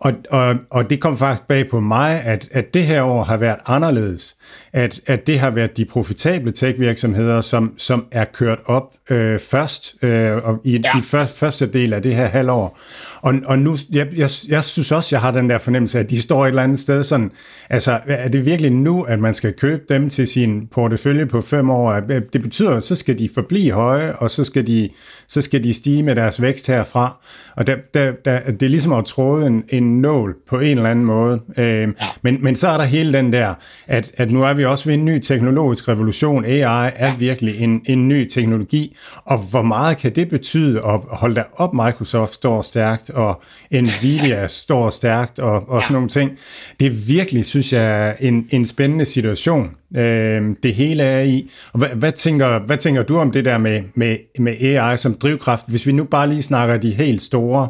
[0.00, 3.36] Og, og, og det kom faktisk bag på mig, at, at det her år har
[3.36, 4.36] været anderledes.
[4.72, 9.94] At, at det har været de profitable tech-virksomheder, som, som er kørt op øh, først
[10.02, 10.90] øh, og i ja.
[10.96, 12.78] de første, første del af det her halvår.
[13.20, 16.22] Og, og nu, jeg, jeg, jeg synes også, jeg har den der fornemmelse, at de
[16.22, 17.30] står et eller andet sted sådan,
[17.70, 21.70] altså er det virkelig nu, at man skal købe dem til sin portefølje på fem
[21.70, 22.00] år?
[22.32, 24.88] Det betyder, at så skal de forblive høje, og så skal de,
[25.28, 27.16] så skal de stige med deres vækst herfra.
[27.56, 30.90] Og der, der, der, det er ligesom at tråde en, en nål på en eller
[30.90, 31.40] anden måde.
[31.56, 31.88] Øh, ja.
[32.22, 33.54] men, men så er der hele den der,
[33.86, 36.44] at, at nu er vi også ved en ny teknologisk revolution.
[36.44, 37.14] AI er ja.
[37.18, 41.74] virkelig en, en ny teknologi, og hvor meget kan det betyde at holde der op,
[41.74, 46.38] Microsoft står stærkt, og Nvidia står stærkt, og, og sådan nogle ting.
[46.80, 51.50] Det er virkelig, synes jeg, en, en spændende situation, øh, det hele er i.
[51.72, 55.14] Og hvad, hvad, tænker, hvad tænker du om det der med, med, med AI som
[55.14, 57.68] drivkraft, hvis vi nu bare lige snakker de helt store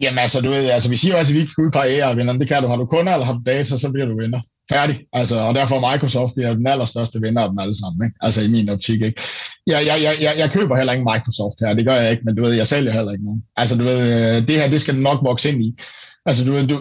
[0.00, 2.38] Jamen altså, du ved, altså, vi siger jo altid, at vi ikke kan udpege AI-vinderne.
[2.38, 2.68] Det kan du.
[2.68, 4.40] Har du kunder eller har du data, så bliver du vinder.
[4.72, 4.96] Færdig.
[5.12, 8.06] Altså, og derfor er Microsoft bliver den allerstørste vinder af dem alle sammen.
[8.06, 8.16] Ikke?
[8.20, 9.00] Altså i min optik.
[9.02, 9.20] Ikke?
[9.66, 11.74] Jeg, jeg, jeg, jeg, jeg køber heller ikke Microsoft her.
[11.74, 13.42] Det gør jeg ikke, men du ved, jeg sælger heller ikke nogen.
[13.56, 15.68] Altså du ved, øh, det her, det skal nok vokse ind i.
[16.26, 16.76] Altså du ved, du,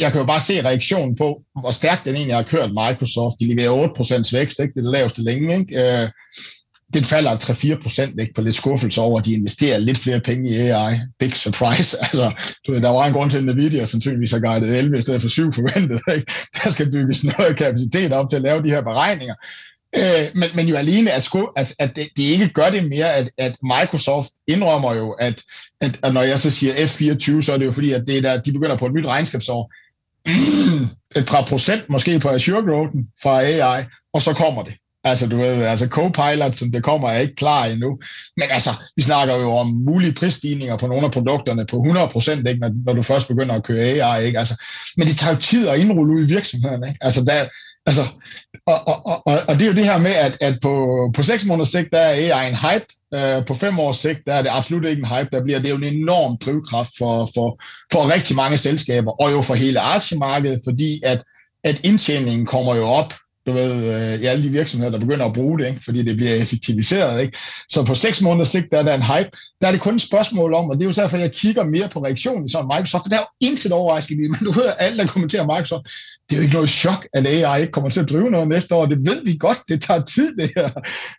[0.00, 3.40] jeg, kan jo bare se reaktionen på, hvor stærkt den egentlig har kørt Microsoft.
[3.40, 4.72] De leverer 8% vækst, ikke?
[4.74, 5.58] det er det laveste længe.
[5.58, 6.02] Ikke?
[6.02, 6.08] Øh,
[6.94, 8.34] det falder 3-4% ikke?
[8.34, 10.98] på lidt skuffelse over, at de investerer lidt flere penge i AI.
[11.18, 11.96] Big surprise.
[12.02, 12.32] Altså,
[12.66, 15.22] du ved, der var en grund til, at Nvidia sandsynligvis har guidet 11 i stedet
[15.22, 16.00] for 7 forventet.
[16.16, 16.32] Ikke?
[16.64, 19.34] Der skal bygges noget kapacitet op til at lave de her beregninger.
[19.96, 23.12] Øh, men, men jo alene, at, sku, at, at det, det ikke gør det mere,
[23.12, 25.42] at, at Microsoft indrømmer jo, at,
[25.80, 28.40] at, at når jeg så siger F24, så er det jo fordi, at det der,
[28.40, 29.72] de begynder på et nyt regnskabsår.
[31.20, 34.74] et par procent måske på Azure Growthen fra AI, og så kommer det.
[35.06, 37.98] Altså, du ved, altså Copilot, som det kommer, er ikke klar endnu.
[38.36, 42.44] Men altså, vi snakker jo om mulige prisstigninger på nogle af produkterne på 100 procent,
[42.44, 44.38] når, når du først begynder at køre AI, ikke?
[44.38, 44.62] Altså,
[44.96, 46.98] men det tager jo tid at indrulle ud i virksomhederne, ikke?
[47.00, 47.44] Altså, der,
[47.86, 48.06] altså
[48.66, 51.46] og, og, og, og det er jo det her med, at, at på, på 6
[51.46, 52.86] måneders sigt, der er AI en hype.
[53.14, 55.28] Øh, på 5 års sigt, der er det absolut ikke en hype.
[55.32, 57.62] Der bliver det jo en enorm drivkraft for, for,
[57.92, 61.22] for rigtig mange selskaber, og jo for hele aktiemarkedet, fordi at,
[61.64, 63.14] at indtjeningen kommer jo op
[63.46, 65.84] du ved, øh, i alle de virksomheder, der begynder at bruge det, ikke?
[65.84, 67.22] fordi det bliver effektiviseret.
[67.22, 67.38] Ikke?
[67.68, 69.30] Så på seks måneders sigt, der er der en hype.
[69.60, 71.88] Der er det kun et spørgsmål om, og det er jo derfor, jeg kigger mere
[71.88, 74.72] på reaktionen i sådan Microsoft, for der er jo intet overraskende i men du hører
[74.72, 75.86] alle, der kommenterer Microsoft,
[76.28, 78.74] det er jo ikke noget chok, at AI ikke kommer til at drive noget næste
[78.74, 78.86] år.
[78.86, 80.70] Det ved vi godt, det tager tid, det her.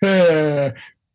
[0.04, 0.72] Øh,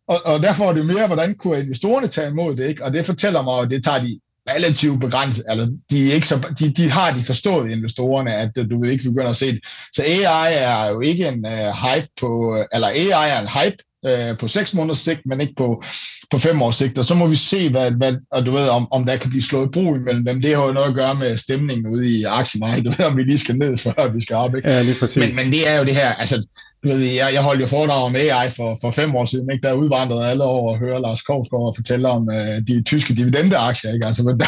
[0.09, 2.85] og, og derfor er det mere, hvordan kunne investorerne tage imod det, ikke?
[2.85, 6.55] og det fortæller mig, at det tager de relativt begrænset, eller de, er ikke så,
[6.59, 9.61] de, de har de forstået investorerne, at du vil ikke begynde at se det.
[9.93, 14.39] Så AI er jo ikke en uh, hype på, eller AI er en hype uh,
[14.39, 15.83] på seks måneders sigt, men ikke på,
[16.31, 18.89] på fem års sigt, og så må vi se, hvad, hvad, og du ved, om,
[18.93, 20.43] om der kan blive slået brug imellem dem.
[20.43, 22.85] Det har jo noget at gøre med stemningen ude i aktiemarkedet.
[22.87, 24.55] Du ved, om vi lige skal ned, før vi skal op.
[24.57, 24.71] Ikke?
[24.71, 25.17] Ja, lige præcis.
[25.17, 26.47] Men, men det er jo det her, altså
[26.83, 29.67] du ved, jeg, jeg holdt jo foredrag om AI for, for fem år siden, ikke?
[29.67, 33.93] der udvandrede alle over og høre Lars Kovsgaard fortælle om uh, de tyske dividendeaktier.
[33.95, 34.07] Ikke?
[34.07, 34.37] Altså, der,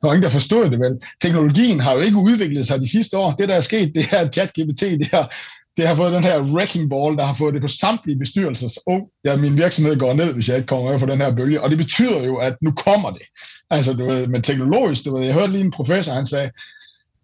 [0.00, 0.98] der var ingen, der forstod det vel.
[1.22, 3.30] Teknologien har jo ikke udviklet sig de sidste år.
[3.32, 5.34] Det, der er sket, det er ChatGPT, det har,
[5.76, 8.78] det har fået den her wrecking ball, der har fået det på samtlige bestyrelses.
[8.86, 11.60] Oh, ja, min virksomhed går ned, hvis jeg ikke kommer med på den her bølge.
[11.60, 13.26] Og det betyder jo, at nu kommer det.
[13.70, 16.50] Altså, du ved, men teknologisk, du ved, jeg hørte lige en professor, han sagde,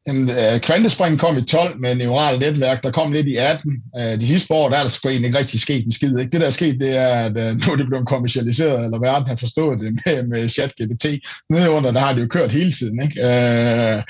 [0.07, 3.83] en uh, kvantespring kom i 12 med neuralt netværk, der kom lidt i 18.
[3.99, 6.19] Uh, øh, de sidste år, der er der sgu egentlig ikke rigtig sket en skid.
[6.19, 6.31] Ikke?
[6.31, 9.29] Det, der er sket, det er, at uh, nu er det blevet kommersialiseret, eller verden
[9.29, 11.07] har forstået det med, med chat-GPT.
[11.51, 13.03] Nede under, der har det jo kørt hele tiden.
[13.03, 13.21] Ikke?
[13.21, 14.03] Uh,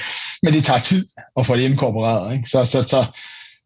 [0.43, 1.07] men det tager tid
[1.39, 2.33] at få det inkorporeret.
[2.37, 2.49] Ikke?
[2.49, 3.07] Så, så, så,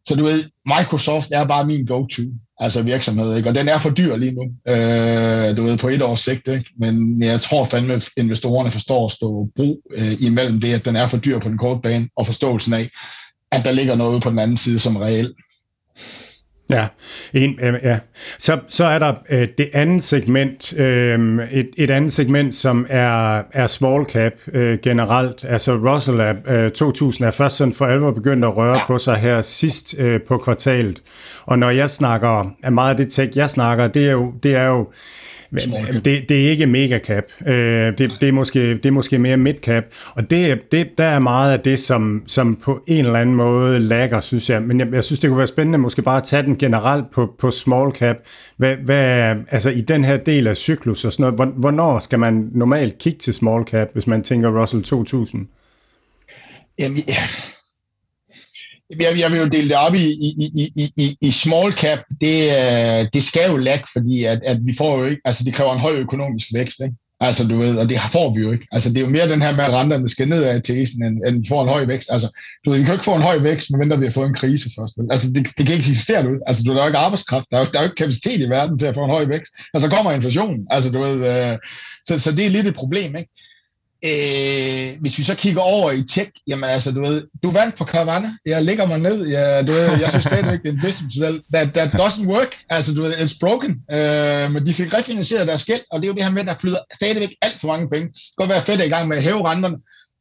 [0.07, 2.23] så du ved, Microsoft er bare min go-to
[2.59, 3.49] altså virksomhed, ikke?
[3.49, 4.43] og den er for dyr lige nu,
[4.73, 6.69] øh, du ved, på et års sigt, ikke?
[6.79, 10.95] men jeg tror fandme, at investorerne forstår at stå brug øh, imellem det, at den
[10.95, 12.89] er for dyr på den korte bane, og forståelsen af,
[13.51, 15.37] at der ligger noget på den anden side som reelt.
[16.69, 16.87] Ja,
[17.33, 17.99] en, øh, ja.
[18.39, 23.41] Så, så er der øh, det andet segment, øh, et, et andet segment, som er,
[23.51, 25.45] er small cap øh, generelt.
[25.47, 29.15] Altså Russell er, øh, 2000 er først sådan for alvor begyndt at røre på sig
[29.15, 31.01] her sidst øh, på kvartalet.
[31.45, 34.55] Og når jeg snakker, af meget af det tech, jeg snakker, det er jo, det
[34.55, 34.87] er jo
[36.05, 37.23] det, det er ikke mega cap.
[37.47, 39.83] Øh, det, det, er måske, det er måske mere mid cap.
[40.15, 43.79] Og det, det, der er meget af det, som, som på en eller anden måde
[43.79, 44.61] lagger, synes jeg.
[44.61, 47.35] Men jeg, jeg synes, det kunne være spændende måske bare at tage den generelt på,
[47.39, 48.17] på small cap.
[48.57, 52.49] Hvad, hvad, altså i den her del af cyklus og sådan noget, hvornår skal man
[52.53, 55.47] normalt kigge til small cap, hvis man tænker Russell 2000?
[56.79, 57.23] Jamen, ja
[58.99, 61.99] jeg, jeg vil jo dele det op i, i, i, i, i small cap.
[62.21, 65.53] Det, øh, det skal jo lag, fordi at, at vi får jo ikke, altså det
[65.53, 66.95] kræver en høj økonomisk vækst, ikke?
[67.19, 68.67] Altså, du ved, og det får vi jo ikke.
[68.71, 71.21] Altså, det er jo mere den her med, at renterne skal ned af tesen, end,
[71.27, 72.09] end får en høj vækst.
[72.11, 72.27] Altså,
[72.65, 74.33] du ved, vi kan jo ikke få en høj vækst, medmindre vi har fået en
[74.33, 74.95] krise først.
[75.11, 76.31] Altså, det, det kan ikke eksistere nu.
[76.47, 78.39] Altså, du, der er jo ikke arbejdskraft, der er jo, der er jo ikke kapacitet
[78.39, 79.53] i verden til at få en høj vækst.
[79.73, 80.67] Altså, kommer inflationen.
[80.69, 81.57] Altså, du ved, øh,
[82.07, 83.31] så, så det er lidt et problem, ikke?
[84.05, 87.85] Øh, hvis vi så kigger over i tjek, jamen altså, du ved, du vandt på
[87.85, 91.17] Caravana, jeg ligger mig ned, jeg, du ved, jeg synes stadigvæk, det er en business
[91.19, 95.47] model, that, that doesn't work, altså du ved, it's broken, øh, men de fik refinansieret
[95.47, 97.89] deres gæld, og det er jo det her med, der flyder stadigvæk alt for mange
[97.89, 98.07] penge.
[98.07, 99.77] Det kan godt være fedt i gang med at hæve renterne,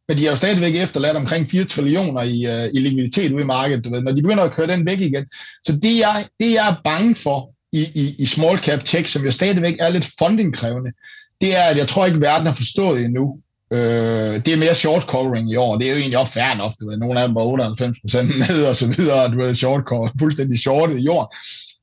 [0.08, 3.46] men de har jo stadigvæk efterladt omkring 4 trillioner i, uh, i likviditet ude i
[3.46, 5.26] markedet, du ved, når de begynder at køre den væk igen.
[5.66, 9.24] Så det jeg, det jeg er bange for i, i, i small cap tech, som
[9.24, 10.92] jo stadigvæk er lidt fundingkrævende,
[11.40, 13.38] det er, at jeg tror ikke, verden har forstået endnu,
[13.72, 15.78] Øh, det er mere short covering i år.
[15.78, 16.72] Det er jo egentlig også fair nok.
[16.80, 17.96] Du ved, nogle af dem var 98
[18.48, 19.30] ned og så videre.
[19.30, 21.34] Du ved, short cover, fuldstændig shortet i år.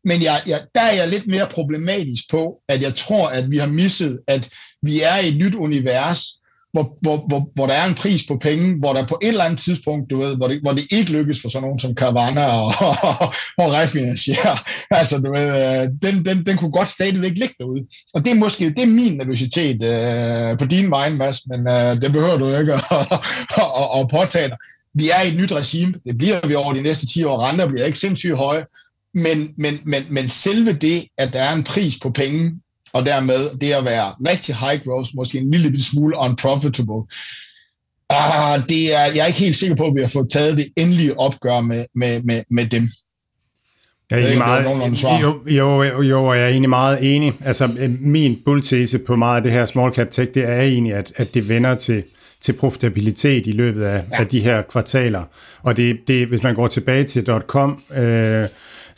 [0.08, 3.58] Men jeg, jeg, der er jeg lidt mere problematisk på, at jeg tror, at vi
[3.58, 4.50] har misset, at
[4.82, 6.20] vi er i et nyt univers,
[6.74, 9.44] hvor, hvor, hvor, hvor der er en pris på penge, hvor der på et eller
[9.44, 12.46] andet tidspunkt, du ved, hvor det, hvor det ikke lykkes for sådan nogen som Carvana
[12.46, 12.66] og,
[13.22, 14.58] og, og refinansiere.
[14.92, 17.88] Altså, du ved, øh, den, den, den kunne godt stadigvæk ligge derude.
[18.14, 22.02] Og det er måske det er min nervøsitet øh, på din vej, Mads, men øh,
[22.02, 23.20] det behøver du ikke at, at,
[23.82, 24.58] at, at påtage dig.
[24.94, 25.94] Vi er i et nyt regime.
[26.06, 27.48] Det bliver vi over de næste 10 år.
[27.48, 28.66] Renter bliver ikke sindssygt høje.
[29.14, 32.60] Men, men, men, men selve det, at der er en pris på penge,
[32.94, 37.04] og dermed det at være rigtig high growth, måske en lille smule unprofitable.
[38.10, 40.68] Ah, det er, jeg er ikke helt sikker på, at vi har fået taget det
[40.76, 42.90] endelige opgør med, med, med, med dem.
[44.10, 45.42] Jeg er egentlig meget, jo,
[45.84, 47.34] jo, jo, jeg er egentlig meget enig.
[47.46, 50.94] Altså, øh, min bulltese på meget af det her small cap tech, det er egentlig,
[50.94, 52.04] at, at det vender til,
[52.42, 54.20] til profitabilitet i løbet af, ja.
[54.20, 55.24] af de her kvartaler.
[55.64, 58.46] Og det, det, hvis man går tilbage til .com, øh,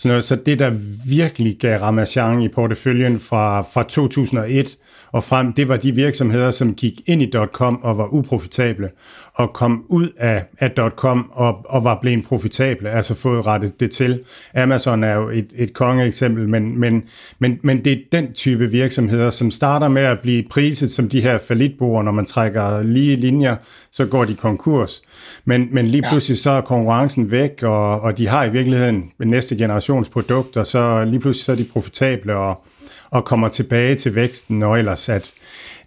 [0.01, 0.71] sådan noget, så det, der
[1.07, 4.77] virkelig gav Ramachan i porteføljen fra, fra 2001
[5.11, 8.89] og frem, det var de virksomheder, som gik ind i .com og var uprofitable,
[9.33, 13.91] og kom ud af, af .com og, og var blevet profitable, altså fået rettet det
[13.91, 14.19] til.
[14.55, 17.03] Amazon er jo et, et kongeeksempel, men, men,
[17.39, 21.21] men, men det er den type virksomheder, som starter med at blive priset som de
[21.21, 23.55] her falitboer, når man trækker lige linjer,
[23.91, 25.01] så går de konkurs.
[25.45, 29.55] Men, men lige pludselig så er konkurrencen væk, og, og de har i virkeligheden næste
[29.55, 32.63] generations produkter, så lige pludselig så er de profitable, og,
[33.11, 35.31] og kommer tilbage til væksten, og ellers at,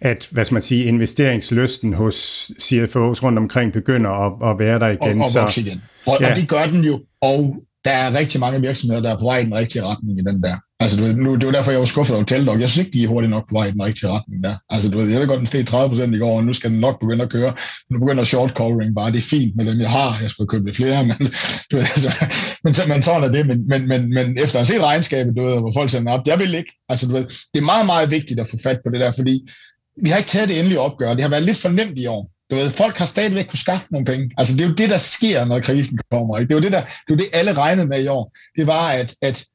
[0.01, 4.87] at hvad skal man sige, investeringslysten hos CFO's rundt omkring begynder at, at være der
[4.87, 5.21] igen.
[5.21, 5.83] Og, og vokse igen.
[6.05, 6.29] Og, ja.
[6.29, 7.55] og det gør den jo, og
[7.85, 10.43] der er rigtig mange virksomheder, der er på vej i den rigtige retning i den
[10.43, 10.55] der.
[10.79, 12.59] Altså, du ved, nu, det var derfor, jeg var skuffet over Telstok.
[12.61, 14.55] Jeg synes ikke, de er hurtigt nok på vej i den rigtige retning der.
[14.69, 16.79] Altså, du ved, jeg ved godt, den steg 30 i går, og nu skal den
[16.79, 17.53] nok begynde at køre.
[17.91, 19.11] Nu begynder short covering bare.
[19.11, 20.17] Det er fint med dem, jeg har.
[20.21, 21.17] Jeg skulle købe lidt flere, men,
[21.71, 22.11] du ved, altså,
[22.63, 23.47] men, men sådan er det.
[23.47, 26.39] Men, men, men, men efter at se regnskabet, du ved, hvor folk sender op, jeg
[26.39, 26.71] vil ikke.
[26.89, 29.35] Altså, du ved, det er meget, meget vigtigt at få fat på det der, fordi
[30.03, 31.13] vi har ikke taget det endelige opgør.
[31.13, 32.34] Det har været lidt for nemt i år.
[32.51, 34.31] Du ved, folk har stadigvæk kunne skaffe nogle penge.
[34.37, 36.37] Altså, det er jo det, der sker, når krisen kommer.
[36.37, 36.47] Ikke?
[36.47, 38.33] Det er jo det, der, det, er jo det alle regnede med i år.
[38.57, 39.45] Det var, at, at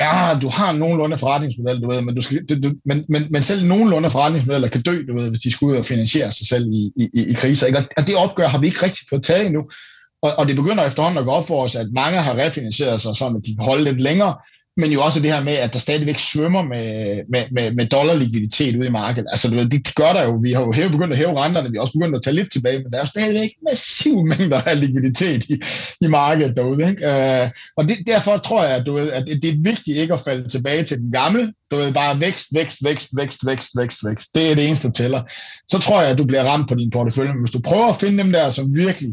[0.00, 3.64] ja, du har nogenlunde forretningsmodel, du ved, men, du skal, du, men, men, men selv
[3.64, 6.92] nogenlunde forretningsmodeller kan dø, du ved, hvis de skal ud og finansiere sig selv i,
[6.96, 7.66] i, i kriser.
[7.66, 7.78] Ikke?
[7.96, 9.62] Og det opgør har vi ikke rigtig fået taget endnu.
[10.22, 13.16] Og, og det begynder efterhånden at gå op for os, at mange har refinansieret sig,
[13.16, 14.34] så de kan holde lidt længere,
[14.76, 16.86] men jo også det her med, at der stadigvæk svømmer med,
[17.28, 19.28] med, med, med dollarlikviditet ude i markedet.
[19.30, 20.38] Altså, du ved, det gør der jo.
[20.42, 22.52] Vi har jo hæve, begyndt at hæve renterne, vi har også begyndt at tage lidt
[22.52, 25.62] tilbage, men der er jo stadigvæk massiv mængder af likviditet i,
[26.00, 26.88] i markedet derude.
[26.90, 27.10] Ikke?
[27.10, 30.14] Øh, og det, derfor tror jeg, at, du ved, at det, det er vigtigt ikke
[30.14, 31.52] at falde tilbage til den gamle.
[31.70, 34.34] Du ved, bare vækst, vækst, vækst, vækst, vækst, vækst, vækst.
[34.34, 35.22] Det er det eneste, der tæller.
[35.68, 37.32] Så tror jeg, at du bliver ramt på din portefølje.
[37.32, 39.10] Men hvis du prøver at finde dem der, som virkelig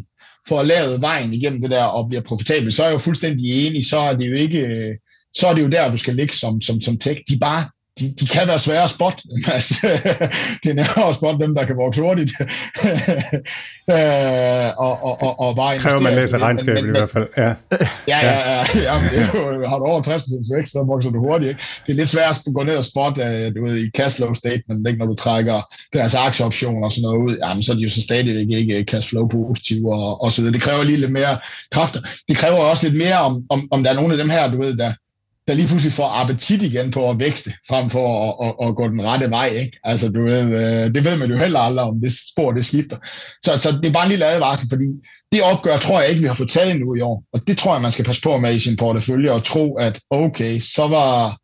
[0.47, 3.85] får lavet vejen igennem det der og bliver profitabel, så er jeg jo fuldstændig enig,
[3.85, 4.95] så er det jo ikke øh,
[5.35, 7.19] så er det jo der, du skal ligge som, som, som tech.
[7.29, 7.63] De bare
[7.99, 9.23] de, de kan være svære at spotte.
[9.55, 9.75] Altså,
[10.63, 12.31] det er nemmere at spotte dem, der kan vokse hurtigt.
[13.95, 17.27] øh, og, og, og, og bare Kræver man læser regnskabet i hvert fald.
[17.37, 17.53] Ja,
[18.07, 18.39] ja, ja.
[18.45, 21.49] ja, ja, ja har du over 60% vækst, så vokser du hurtigt.
[21.49, 21.61] Ikke?
[21.85, 24.87] Det er lidt svært at gå ned og spotte øh, du ved, i cashflow statement,
[24.87, 24.99] ikke?
[24.99, 25.61] når du trækker
[25.93, 27.37] deres aktieoptioner og sådan noget ud.
[27.43, 30.53] Jamen, så er de jo så stadigvæk ikke cashflow positive og, og så videre.
[30.53, 31.39] Det kræver lige lidt mere
[31.71, 31.99] kræfter.
[32.29, 34.61] Det kræver også lidt mere, om, om, om der er nogle af dem her, du
[34.61, 34.93] ved, der,
[35.47, 38.87] der lige pludselig får appetit igen på at vækste, frem for at, at, at gå
[38.87, 39.47] den rette vej.
[39.47, 39.79] Ikke?
[39.83, 42.97] Altså, du ved, øh, det ved man jo heller aldrig, om det spor det skifter.
[43.45, 44.89] Så, så det er bare en lille advarsel, fordi
[45.31, 47.23] det opgør tror jeg ikke, vi har fået taget endnu i år.
[47.33, 49.99] Og det tror jeg, man skal passe på med i sin portefølje og tro, at
[50.09, 51.37] okay, så var,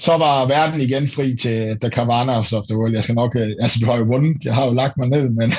[0.00, 2.94] så var verden igen fri til The Cavana of the World.
[2.94, 5.30] Jeg skal nok, øh, altså du har jo vundet, jeg har jo lagt mig ned,
[5.30, 5.52] men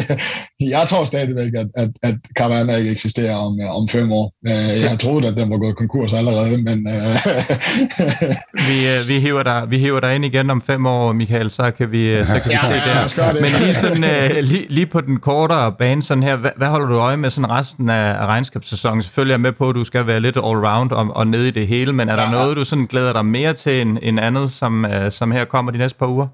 [0.74, 4.32] jeg tror stadigvæk, at, at, at Cavana ikke eksisterer om, øh, om fem år.
[4.46, 6.78] Øh, jeg har troet, at den var gået konkurs allerede, men...
[8.68, 8.76] vi,
[9.08, 12.26] vi, hiver dig, vi hiver dig ind igen om fem år, Michael, så kan vi,
[12.26, 13.40] så kan vi ja, se ja, det.
[13.40, 14.04] Men lige, sådan,
[14.44, 17.50] lige, lige på den kortere bane, sådan her, hvad, hvad holder du øje med sådan
[17.50, 19.02] resten af regnskabssæsonen?
[19.02, 21.50] Selvfølgelig er jeg med på, at du skal være lidt all-round og, og nede i
[21.50, 22.30] det hele, men er der ja.
[22.30, 25.44] noget, du sådan glæder dig mere til til en, en andet, som, uh, som her
[25.44, 26.28] kommer de næste par uger?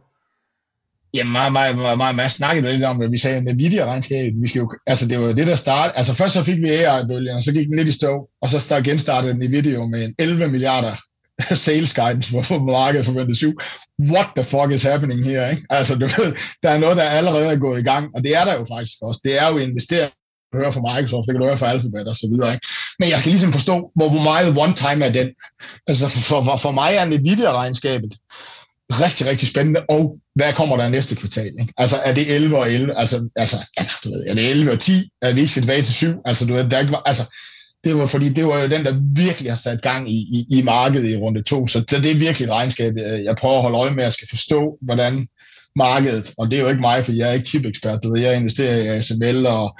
[1.14, 4.42] Ja, meget, meget, meget, meget, meget snakkede lidt om, hvad vi sagde med videoregnskabet.
[4.42, 5.96] Vi skal jo, altså det var det, der startede.
[5.98, 8.58] Altså først så fik vi AI-bølgen, og så gik den lidt i stå, og så
[8.58, 10.94] start, genstartede video med en 11 milliarder
[11.64, 13.58] sales guidance, hvor markedet for 7.
[14.12, 15.50] What the fuck is happening here?
[15.50, 15.62] Ikke?
[15.70, 16.30] Altså, du ved,
[16.62, 18.96] der er noget, der allerede er gået i gang, og det er der jo faktisk
[19.02, 19.20] også.
[19.24, 20.12] Det er jo investering
[20.52, 22.52] du hører fra Microsoft, det kan du høre fra Alphabet og så videre.
[22.54, 22.66] Ikke?
[22.98, 25.28] Men jeg skal ligesom forstå, hvor meget one-time er den.
[25.86, 28.12] Altså for, for, for mig er Nvidia-regnskabet
[28.90, 31.52] rigtig, rigtig spændende, og hvad kommer der næste kvartal?
[31.60, 31.72] Ikke?
[31.76, 32.98] Altså er det 11 og 11?
[32.98, 35.10] Altså, altså ja, du ved, er det 11 og 10?
[35.22, 36.06] Er vi ikke tilbage til 7?
[36.24, 37.24] Altså, du ved, der ikke var, altså,
[37.84, 40.62] det var fordi, det var jo den, der virkelig har sat gang i, i, i
[40.62, 41.66] markedet i runde to.
[41.66, 44.12] Så, så det er virkelig et regnskab, jeg prøver at holde øje med, at jeg
[44.12, 45.28] skal forstå, hvordan
[45.76, 48.36] markedet, og det er jo ikke mig, for jeg er ikke chip-ekspert, du ved, jeg
[48.36, 49.78] investerer i ASML og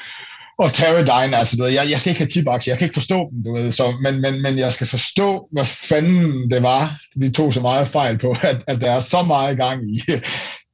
[0.61, 3.28] og Teradyne, altså du ved, jeg, jeg skal ikke have box jeg kan ikke forstå
[3.30, 7.30] dem, du ved, så, men, men, men jeg skal forstå, hvad fanden det var, vi
[7.30, 10.02] tog så meget fejl på, at, at der er så meget gang i,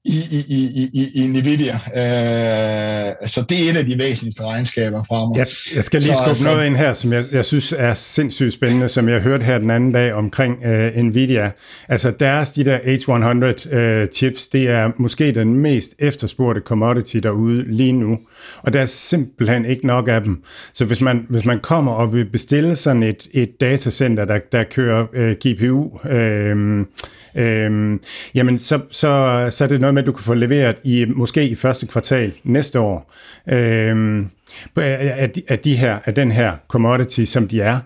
[0.07, 1.75] i, i, i, i, i Nvidia.
[1.75, 5.39] Øh, så det er et af de væsentligste regnskaber fremover.
[5.39, 8.53] Jeg, jeg skal lige skubbe så, noget ind her, som jeg, jeg synes er sindssygt
[8.53, 11.51] spændende, som jeg hørte her den anden dag omkring øh, Nvidia.
[11.89, 17.65] Altså deres, de der H100 øh, chips, det er måske den mest efterspurgte commodity derude
[17.73, 18.19] lige nu.
[18.63, 20.43] Og der er simpelthen ikke nok af dem.
[20.73, 24.65] Så hvis man, hvis man kommer og vil bestille sådan et, et datacenter, der, der
[24.65, 26.85] kører øh, GPU, øh,
[27.37, 28.01] øhm,
[28.35, 31.49] jamen så, så, så er det noget med, at du kan få leveret i måske
[31.49, 33.13] i første kvartal næste år.
[33.53, 34.31] Øhm,
[34.77, 37.79] af, de, af, de her, af den her commodity, som de er.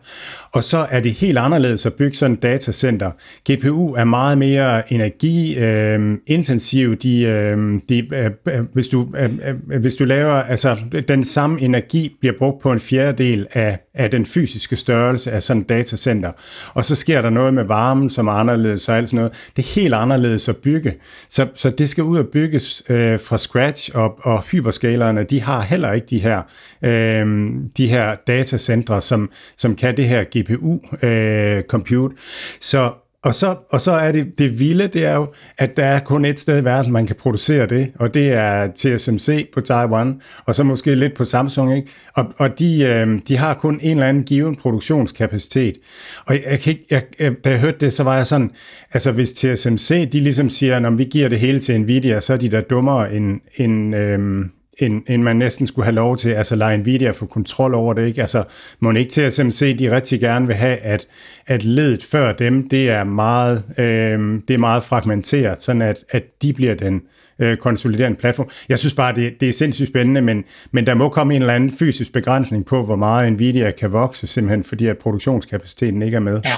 [0.52, 3.10] Og så er det helt anderledes at bygge sådan et datacenter.
[3.50, 6.88] GPU er meget mere energiintensiv.
[6.88, 8.30] Øhm, øh, de, øh, de, øh,
[8.72, 9.30] hvis, du, øh,
[9.70, 10.76] øh, hvis du laver, altså
[11.08, 15.62] den samme energi bliver brugt på en fjerdedel af, af den fysiske størrelse af sådan
[15.62, 16.32] et datacenter.
[16.74, 19.32] Og så sker der noget med varmen, som er anderledes og alt sådan noget.
[19.56, 20.94] Det er helt anderledes at bygge.
[21.28, 25.60] Så, så det skal ud og bygges øh, fra scratch, og, og hyperscalerne, de har
[25.60, 26.42] heller ikke de her
[26.84, 32.14] øh, de her datacentre, som, som kan det her GPU-compute.
[32.14, 32.18] Øh,
[32.60, 32.90] så
[33.22, 35.28] og så, og så er det, det vilde, det er jo,
[35.58, 38.68] at der er kun et sted i verden, man kan producere det, og det er
[38.74, 41.88] TSMC på Taiwan, og så måske lidt på Samsung, ikke?
[42.14, 45.78] Og, og de, øh, de har kun en eller anden given produktionskapacitet.
[46.26, 48.50] Og jeg, jeg kan ikke, jeg, da jeg hørte det, så var jeg sådan,
[48.92, 52.36] altså hvis TSMC, de ligesom siger, når vi giver det hele til Nvidia, så er
[52.36, 54.44] de da dummere end, end, øh,
[54.78, 58.06] end, end man næsten skulle have lov til, altså lade Nvidia få kontrol over det,
[58.06, 58.20] ikke?
[58.20, 58.44] Altså,
[58.80, 61.06] må ikke til at SMC, de rigtig gerne vil have, at,
[61.46, 66.42] at ledet før dem, det er meget, øh, det er meget fragmenteret, sådan at, at
[66.42, 67.02] de bliver den
[67.38, 68.48] øh, konsoliderende platform.
[68.68, 71.54] Jeg synes bare, det, det er sindssygt spændende, men, men der må komme en eller
[71.54, 76.20] anden fysisk begrænsning på, hvor meget Nvidia kan vokse, simpelthen fordi at produktionskapaciteten ikke er
[76.20, 76.40] med.
[76.44, 76.54] Ja.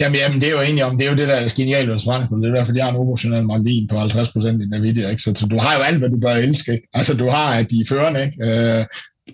[0.00, 2.04] Jamen, jamen, det er jo egentlig om, det er jo det, der er genialt hos
[2.04, 2.42] Frankfurt.
[2.42, 5.08] Det er derfor, de har en operationel margin på 50% i Nvidia.
[5.10, 5.22] Ikke?
[5.22, 6.72] Så, så, du har jo alt, hvad du bør elske.
[6.72, 6.88] Ikke?
[6.94, 8.20] Altså, du har, at de er førende.
[8.26, 8.36] Ikke?
[8.46, 8.84] Øh,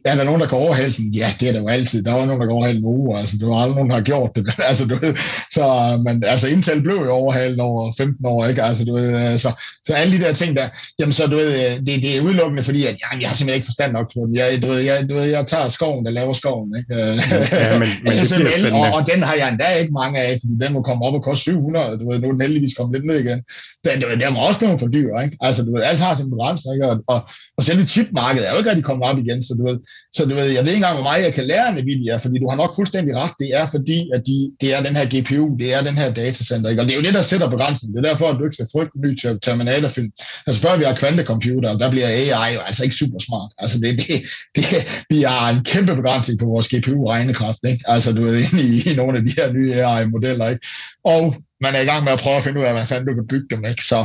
[0.05, 1.05] er der nogen, der kan overhale den?
[1.14, 2.05] Ja, det er der jo altid.
[2.05, 4.30] Der var nogen, der kan overhale den Altså, du har aldrig nogen, der har gjort
[4.36, 4.43] det.
[4.49, 5.14] Men, altså, du ved,
[5.57, 5.64] så,
[6.05, 8.62] men, altså, Intel blev jo overhalet over 15 år, ikke?
[8.62, 9.51] Altså, du ved, øh, så,
[9.86, 10.68] så alle de der ting der,
[10.99, 13.59] jamen, så du ved, øh, det, det er udelukkende, fordi at, jamen, jeg har simpelthen
[13.59, 14.36] ikke forstand nok på den.
[14.36, 16.95] Jeg, du ved, jeg, du ved, jeg tager skoven, der laver skoven, ikke?
[16.95, 20.72] Ja, men, men det og, og, den har jeg endda ikke mange af, fordi den
[20.72, 23.18] må komme op og koste 700, du ved, nu er den heldigvis kommet lidt ned
[23.24, 23.41] igen.
[23.84, 25.36] Den, du ved, der må også blive for dyr, ikke?
[25.41, 26.86] Altså, du ved, alt har sin begrænsning, ikke?
[26.91, 27.20] Og, og,
[27.57, 29.78] og selve chipmarkedet er jo ikke rigtig kommet op igen, så du ved,
[30.12, 32.49] så du ved, jeg ved ikke engang, hvor meget jeg kan lære Nvidia, fordi du
[32.49, 33.30] har nok fuldstændig ret.
[33.41, 36.70] Det er fordi, at de, det er den her GPU, det er den her datacenter.
[36.70, 36.82] Ikke?
[36.82, 37.97] Og det er jo det, der sætter begrænsningen.
[37.97, 40.11] Det er derfor, at du ikke skal frygte en ny Terminator-film.
[40.47, 43.51] Altså før vi har kvantecomputer, der bliver AI jo altså ikke super smart.
[43.59, 44.22] Altså det, det,
[44.57, 44.64] det,
[45.11, 47.62] vi har en kæmpe begrænsning på vores GPU-regnekraft.
[47.70, 47.84] Ikke?
[47.86, 50.49] Altså du ved, inde i, i nogle af de her nye AI-modeller.
[50.49, 50.66] Ikke?
[51.05, 51.22] Og
[51.61, 53.26] man er i gang med at prøve at finde ud af, hvad fanden du kan
[53.26, 53.64] bygge dem.
[53.64, 53.84] Ikke?
[53.84, 53.99] Så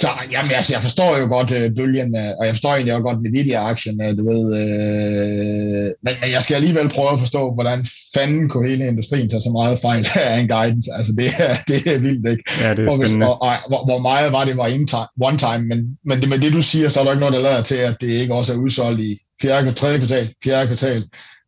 [0.00, 3.02] så jamen, altså, jeg forstår jo godt øh, bølgen, øh, og jeg forstår egentlig også
[3.02, 4.44] godt Nvidia-aktien, øh, du ved.
[4.60, 9.40] Øh, men, men jeg skal alligevel prøve at forstå, hvordan fanden kunne hele industrien tage
[9.40, 10.90] så meget fejl af en guidance.
[10.96, 12.42] Altså, det er, det er vildt, ikke?
[12.60, 14.68] Ja, det er og, hvis, og, og, hvor, hvor meget var det var
[15.28, 15.78] one time, men,
[16.08, 17.96] men det, med det, du siger, så er der ikke noget, der lader til, at
[18.00, 21.02] det ikke også er udsolgt i fjerde, tredje kvartal, fjerde kvartal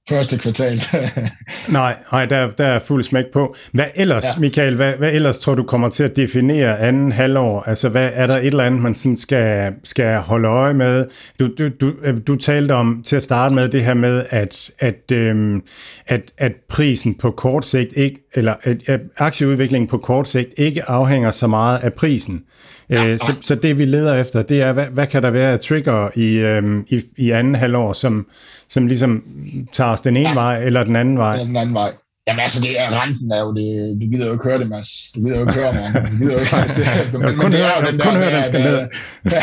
[0.09, 0.81] første kvartal.
[1.69, 3.57] nej, nej der, der er fuld smæk på.
[3.73, 4.41] Hvad ellers, ja.
[4.41, 7.63] Michael, hvad, hvad ellers tror du kommer til at definere anden halvår?
[7.63, 11.07] Altså, hvad, er der et eller andet, man sådan skal, skal holde øje med?
[11.41, 11.93] Du, du, du,
[12.27, 15.63] du talte om til at starte med det her med, at, at, øhm,
[16.07, 20.91] at, at prisen på kort sigt ikke, eller at, at aktieudviklingen på kort sigt ikke
[20.91, 22.43] afhænger så meget af prisen.
[22.91, 25.53] Ja, øh, så, så det vi leder efter, det er, hvad, hvad kan der være
[25.53, 28.27] af trigger i, øhm, i, i anden halvår, som,
[28.69, 29.25] som ligesom
[29.73, 30.35] tager os den ene ja.
[30.35, 31.37] vej eller den anden vej?
[31.37, 31.89] Den anden vej.
[32.29, 33.69] Jamen altså, det er, renten er jo det,
[34.01, 34.91] du gider jo ikke høre det, Mads.
[35.15, 35.87] Du gider jo ikke høre mig.
[36.11, 36.87] Du gider jo ikke faktisk det.
[37.13, 38.79] Men, men, kun det er jo den der, høre, den skal ned.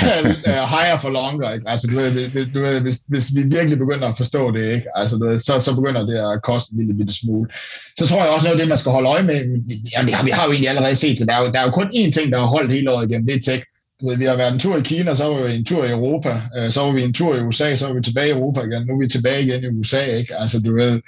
[0.74, 1.70] higher for longer, ikke?
[1.70, 4.88] Altså, du ved, du ved hvis, hvis vi virkelig begynder at forstå det, ikke?
[4.96, 7.48] Altså, du ved, så, så begynder det at koste en lille bitte smule.
[8.00, 9.38] Så tror jeg også noget af det, man skal holde øje med.
[9.94, 11.28] Ja, vi har, vi har jo egentlig allerede set det.
[11.28, 13.28] Der er jo, der er jo kun én ting, der har holdt hele året igennem.
[13.28, 13.64] Det er tech.
[14.08, 16.42] Ved, vi har været en tur i Kina, så var vi en tur i Europa,
[16.58, 18.86] øh, så var vi en tur i USA, så var vi tilbage i Europa igen.
[18.88, 20.36] Nu er vi tilbage igen i USA, ikke?
[20.36, 21.02] Altså, du ved,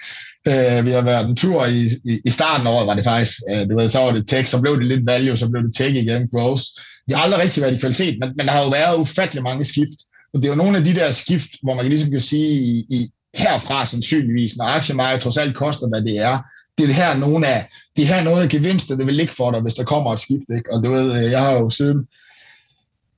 [0.47, 3.33] Øh, vi har været en tur i, i, i starten af året, var det faktisk.
[3.51, 5.75] Øh, du ved, så var det tech, så blev det lidt value, så blev det
[5.75, 6.63] tech igen, growth.
[7.07, 9.63] Vi har aldrig rigtig været i kvalitet, men, men der har jo været ufattelig mange
[9.63, 9.99] skift.
[10.33, 12.85] Og det er jo nogle af de der skift, hvor man ligesom kan sige, i,
[12.89, 16.37] i, herfra sandsynligvis, når aktiemarkedet trods alt koster, hvad det er,
[16.77, 19.51] det er det her nogle af, det her noget af gevinster, det vil ligge for
[19.51, 20.49] dig, hvis der kommer et skift.
[20.57, 20.73] Ikke?
[20.73, 22.07] Og du ved, øh, jeg har jo siden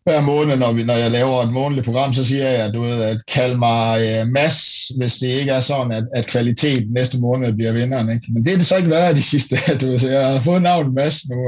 [0.06, 2.82] hver måned, når, vi, når jeg laver et månedligt program, så siger jeg, at du
[2.82, 7.18] ved, at kald mig uh, Mads, hvis det ikke er sådan, at, at kvalitet næste
[7.20, 8.10] måned bliver vinderen.
[8.10, 8.26] Ikke?
[8.30, 9.56] Men det er det så ikke været de sidste.
[9.82, 11.36] Du ved, så jeg har fået navnet Mads nu.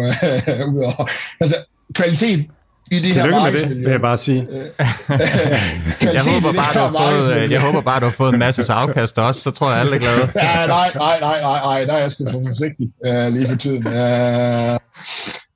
[0.68, 1.08] Uh,
[1.40, 1.56] altså,
[1.94, 2.46] kvalitet
[2.92, 4.48] i det Tillykke her med det, vil jeg bare sige.
[6.18, 9.20] jeg, håber bare, du har fået, jeg håber bare, du har fået en masse afkast
[9.20, 10.32] også, så tror jeg, alle er glade.
[10.36, 13.56] ja, nej, nej, nej, nej, nej, der er jeg sgu for forsigtig uh, lige for
[13.56, 13.88] tiden.
[13.88, 14.78] Uh,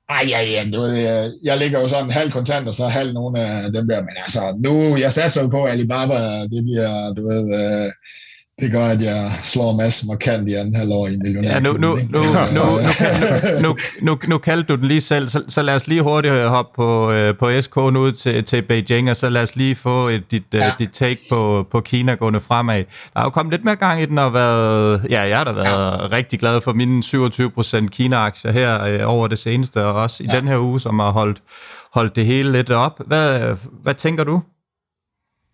[0.08, 3.12] ej, ja, ja, du ved, øh, jeg, ligger jo sådan halv kontant, og så halv
[3.12, 7.28] nogle af dem der, men altså, nu, jeg satser jo på, Alibaba, det bliver, du
[7.28, 7.92] ved, øh,
[8.62, 11.52] det gør, at jeg slår masser markant i anden halvår i millionær.
[11.52, 12.18] Ja, nu, nu, nu, nu,
[12.54, 12.62] nu,
[13.60, 16.34] nu, nu nu, nu, kaldte du den lige selv, så, så lad os lige hurtigt
[16.34, 19.74] hoppe på, øh, på SK nu ud til, til Beijing, og så lad os lige
[19.74, 20.72] få et, dit, øh, ja.
[20.78, 22.84] dit take på, på Kina gående fremad.
[23.14, 25.52] Der er jo kommet lidt mere gang i den, og været, ja, jeg har da
[25.52, 26.16] været ja.
[26.16, 27.02] rigtig glad for mine
[27.84, 30.36] 27% Kina-aktier her øh, over det seneste, og også i ja.
[30.36, 31.38] den her uge, som har holdt,
[31.94, 33.00] holdt det hele lidt op.
[33.06, 34.42] Hvad, hvad tænker du?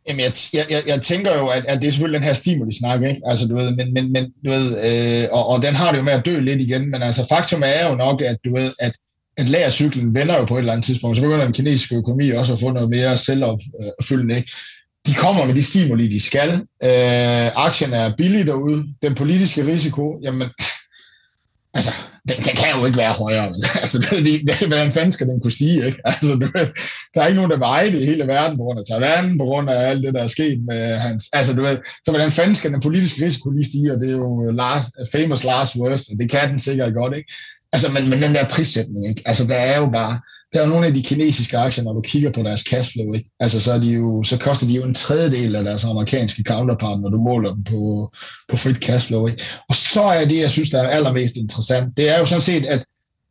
[0.09, 3.20] Jamen, jeg, jeg, jeg tænker jo, at, at det er selvfølgelig den her stimuli-snak, ikke?
[3.26, 6.02] Altså, du ved, men, men, men du ved, øh, og, og den har det jo
[6.02, 8.92] med at dø lidt igen, men altså, faktum er jo nok, at du ved, at,
[9.36, 12.52] at lagercyklen vender jo på et eller andet tidspunkt, så begynder den kinesiske økonomi også
[12.52, 14.52] at få noget mere selvopfyldende, ikke?
[15.06, 16.50] De kommer med de stimuli, de skal.
[16.84, 18.84] Øh, aktien er billig derude.
[19.02, 20.48] Den politiske risiko, jamen,
[21.76, 21.92] altså,
[22.28, 23.48] den, den kan jo ikke være højere.
[23.48, 23.64] Vel?
[23.82, 25.86] altså, det, det, hvordan fanden skal den kunne stige?
[25.86, 25.98] Ikke?
[26.04, 26.48] Altså, du,
[27.14, 29.44] der er ikke nogen, der vil det i hele verden på grund af Taiwan, på
[29.44, 31.30] grund af alt det, der er sket med hans...
[31.32, 33.92] Altså, du ved, så hvordan fanden skal den politiske risiko lige stige?
[33.92, 37.32] Og det er jo last, famous last worst, og det kan den sikkert godt, ikke?
[37.72, 39.22] Altså, men, men den der prissætning, ikke?
[39.26, 40.20] Altså, der er jo bare
[40.52, 43.30] der er jo nogle af de kinesiske aktier, når du kigger på deres cashflow, ikke?
[43.40, 47.00] Altså, så, er de jo, så koster de jo en tredjedel af deres amerikanske counterpart,
[47.00, 48.12] når du måler dem på,
[48.48, 49.26] på frit cashflow.
[49.26, 49.42] Ikke?
[49.68, 52.66] Og så er det, jeg synes, der er allermest interessant, det er jo sådan set,
[52.66, 52.84] at,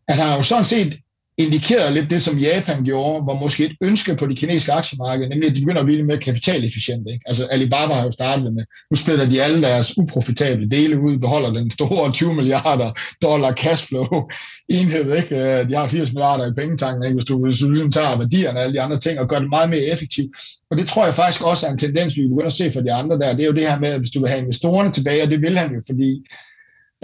[0.07, 0.93] at han har jo sådan set
[1.37, 5.49] indikerer lidt det, som Japan gjorde, var måske et ønske på de kinesiske aktiemarked, nemlig
[5.49, 7.11] at de begynder at blive lidt mere kapitalefficiente.
[7.11, 7.23] Ikke?
[7.25, 11.51] Altså Alibaba har jo startet med, nu splitter de alle deres uprofitable dele ud, beholder
[11.51, 14.29] den store 20 milliarder dollar cashflow
[14.69, 15.15] enhed.
[15.15, 15.35] Ikke?
[15.35, 17.15] Øh, de har 80 milliarder i pengetanken, ikke?
[17.15, 19.49] Hvis, du, hvis du ligesom tager værdierne og alle de andre ting og gør det
[19.49, 20.31] meget mere effektivt.
[20.71, 22.93] Og det tror jeg faktisk også er en tendens, vi begynder at se for de
[22.93, 23.35] andre der.
[23.35, 25.41] Det er jo det her med, at hvis du vil have investorerne tilbage, og det
[25.41, 26.09] vil han jo, fordi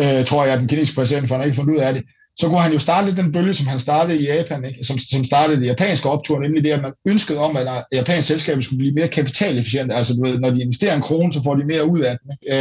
[0.01, 2.03] øh, tror jeg, at den kinesiske præsident, for han har ikke fundet ud af det,
[2.39, 4.83] så kunne han jo starte den bølge, som han startede i Japan, ikke?
[4.83, 8.61] Som, som startede det japanske optur, nemlig det, at man ønskede om, at japanske selskaber
[8.61, 9.95] skulle blive mere kapitalefficiente.
[9.95, 12.31] Altså, du ved, når de investerer en krone, så får de mere ud af den.
[12.31, 12.57] Ikke?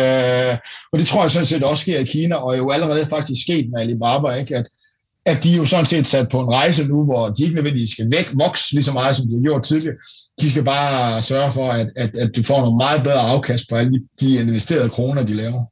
[0.50, 0.58] Øh,
[0.92, 3.42] og det tror jeg sådan set også sker i Kina, og er jo allerede faktisk
[3.42, 4.56] sket med Alibaba, ikke?
[4.56, 4.66] at
[5.26, 7.90] at de er jo sådan set sat på en rejse nu, hvor de ikke nødvendigvis
[7.90, 9.96] skal væk, vokse lige så meget, som de har gjort tidligere.
[10.40, 13.76] De skal bare sørge for, at, at, at du får nogle meget bedre afkast på
[13.76, 15.62] alle de, de investerede kroner, de laver.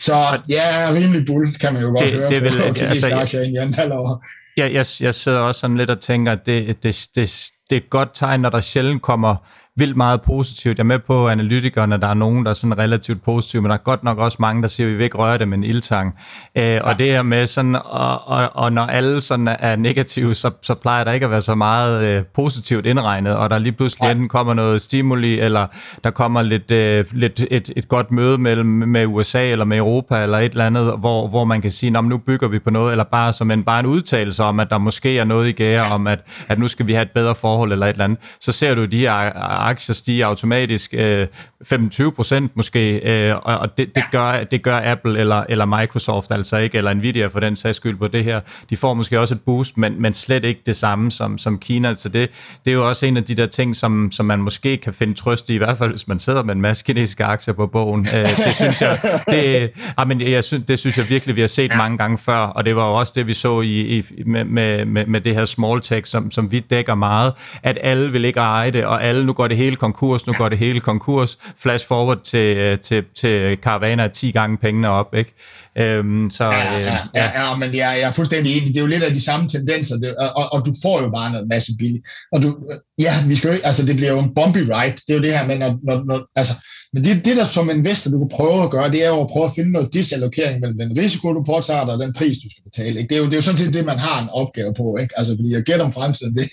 [0.00, 0.14] Så
[0.48, 3.56] ja, rimelig bull, kan man jo godt det, høre det vil, på altså, aktier i
[3.56, 4.24] anden halvår.
[4.56, 7.80] Ja, jeg, jeg sidder også sådan lidt og tænker, at det, det, det, det er
[7.80, 9.36] et godt tegn, når der sjældent kommer
[9.78, 10.78] vildt meget positivt.
[10.78, 13.76] Jeg er med på analytikerne, der er nogen, der er sådan relativt positive, men der
[13.76, 15.64] er godt nok også mange, der siger, at vi vil ikke røre det med en
[15.64, 16.14] ildtang.
[16.56, 20.50] Øh, og det her med sådan, og, og, og når alle sådan er negative, så,
[20.62, 24.10] så plejer der ikke at være så meget øh, positivt indregnet, og der lige pludselig
[24.10, 25.66] enten kommer noget stimuli, eller
[26.04, 30.22] der kommer lidt, øh, lidt et, et godt møde mellem med USA eller med Europa,
[30.22, 33.04] eller et eller andet, hvor, hvor man kan sige, nu bygger vi på noget, eller
[33.04, 36.06] bare som en, bare en udtalelse om, at der måske er noget i gære, om
[36.06, 36.18] at,
[36.48, 38.18] at nu skal vi have et bedre forhold, eller et eller andet.
[38.40, 41.26] Så ser du de her aktier stige automatisk øh,
[41.64, 46.56] 25 procent måske, øh, og det, det, gør, det gør Apple eller, eller Microsoft altså
[46.56, 48.40] ikke, eller Nvidia for den sags skyld på det her.
[48.70, 51.94] De får måske også et boost, men, men slet ikke det samme som, som Kina.
[51.94, 52.30] Så det,
[52.64, 55.14] det er jo også en af de der ting, som, som man måske kan finde
[55.14, 58.08] trøst i, i hvert fald hvis man sidder med en masse kinesiske aktier på bogen.
[58.16, 58.98] Øh, det synes jeg,
[59.30, 62.38] det, ah, men jeg synes, det synes jeg virkelig, vi har set mange gange før,
[62.38, 65.44] og det var jo også det, vi så i, i med, med, med det her
[65.44, 67.32] small tech, som, som vi dækker meget,
[67.62, 70.48] at alle vil ikke eje det, og alle, nu går det hele konkurs, nu går
[70.48, 75.34] det hele konkurs, flash forward til, øh, til, til Caravana 10 gange pengene op, ikke?
[75.78, 76.98] Øhm, så, ja, ja, øh, ja.
[77.14, 78.68] ja, ja, men jeg, jeg er fuldstændig enig.
[78.68, 81.10] Det er jo lidt af de samme tendenser, det, og, og, og du får jo
[81.10, 82.06] bare noget masse billigt.
[82.32, 82.58] Og du,
[82.98, 84.96] ja, vi skal jo, altså det bliver jo en bumpy ride.
[85.06, 86.54] Det er jo det her med, når, når, når altså,
[86.92, 89.28] men det, det der som investor, du kan prøve at gøre, det er jo at
[89.28, 92.48] prøve at finde noget disallokering mellem den risiko, du påtager dig, og den pris, du
[92.50, 93.00] skal betale.
[93.00, 93.08] Ikke?
[93.08, 94.96] Det, er jo, det er jo sådan set det, man har en opgave på.
[94.96, 95.18] Ikke?
[95.18, 96.46] Altså, fordi jeg gætte om fremtiden, det,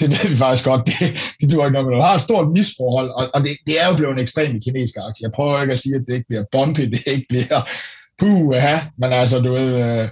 [0.00, 0.98] det ved vi faktisk godt, det,
[1.40, 3.96] det du ikke, når du har et stort misforhold, og, og det, det er jo
[3.96, 5.28] blevet en ekstrem i kinesiske aktier.
[5.28, 7.60] Jeg prøver ikke at sige, at det ikke bliver bumpy, det ikke bliver
[8.20, 8.54] puh,
[8.98, 10.08] men altså, du ved, øh,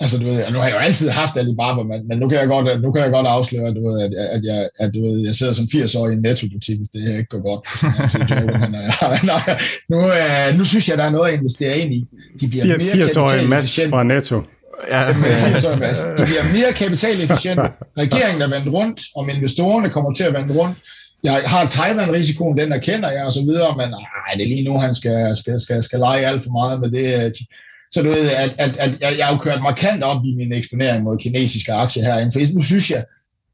[0.00, 2.48] Altså, du ved, nu har jeg jo altid haft Alibaba, men, men nu, kan jeg
[2.48, 5.34] godt, nu kan jeg godt afsløre, du ved, at, at, jeg, at du ved, jeg
[5.34, 7.62] sidder som 80 år i en nettobutik, hvis det her ikke går godt.
[8.30, 8.70] Joker, men,
[9.32, 9.44] nej,
[9.90, 12.00] nu, øh, nu synes jeg, der er noget at investere ind i.
[12.40, 14.42] De bliver 80, mere 80 år i Mads fra Netto.
[14.90, 15.74] Ja, 80 år
[16.18, 17.62] De bliver mere kapitalefficiente.
[18.02, 20.76] Regeringen er vendt rundt, om investorerne kommer til at vende rundt.
[21.24, 24.78] Jeg har Taiwan-risikoen, den erkender jeg og så videre, men nej, det er lige nu,
[24.78, 27.32] han skal, skal, skal, skal lege alt for meget med det
[27.92, 30.52] så du ved, at, at, at jeg, jeg har jo kørt markant op i min
[30.52, 33.04] eksponering mod kinesiske aktier herinde, for nu synes jeg,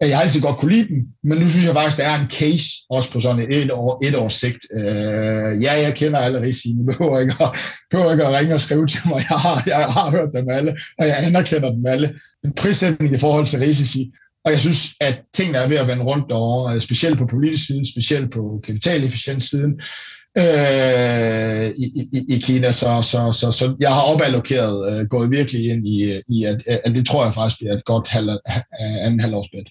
[0.00, 2.30] Jeg har altid godt kunne lide dem, men nu synes jeg faktisk, der er en
[2.30, 4.62] case også på sådan et, et, år, et års sigt.
[4.78, 6.74] Øh, ja, jeg kender alle risici.
[6.86, 7.48] Behøver ikke, at,
[7.90, 9.24] behøver ikke at ringe og skrive til mig.
[9.30, 12.14] Jeg har, jeg har hørt dem alle, og jeg anerkender dem alle.
[12.44, 14.12] En prissætning i forhold til risici.
[14.44, 17.66] Og jeg synes, at tingene er ved at vende rundt over, øh, specielt på politisk
[17.66, 19.80] side, specielt på kapitalefficienssiden
[20.38, 22.70] øh, i, i, i Kina.
[22.72, 26.96] Så, så, så, så jeg har opallokeret, øh, gået virkelig ind i, i at, at
[26.96, 28.30] det tror jeg faktisk bliver et godt halv,
[28.78, 29.64] anden halvårsbed.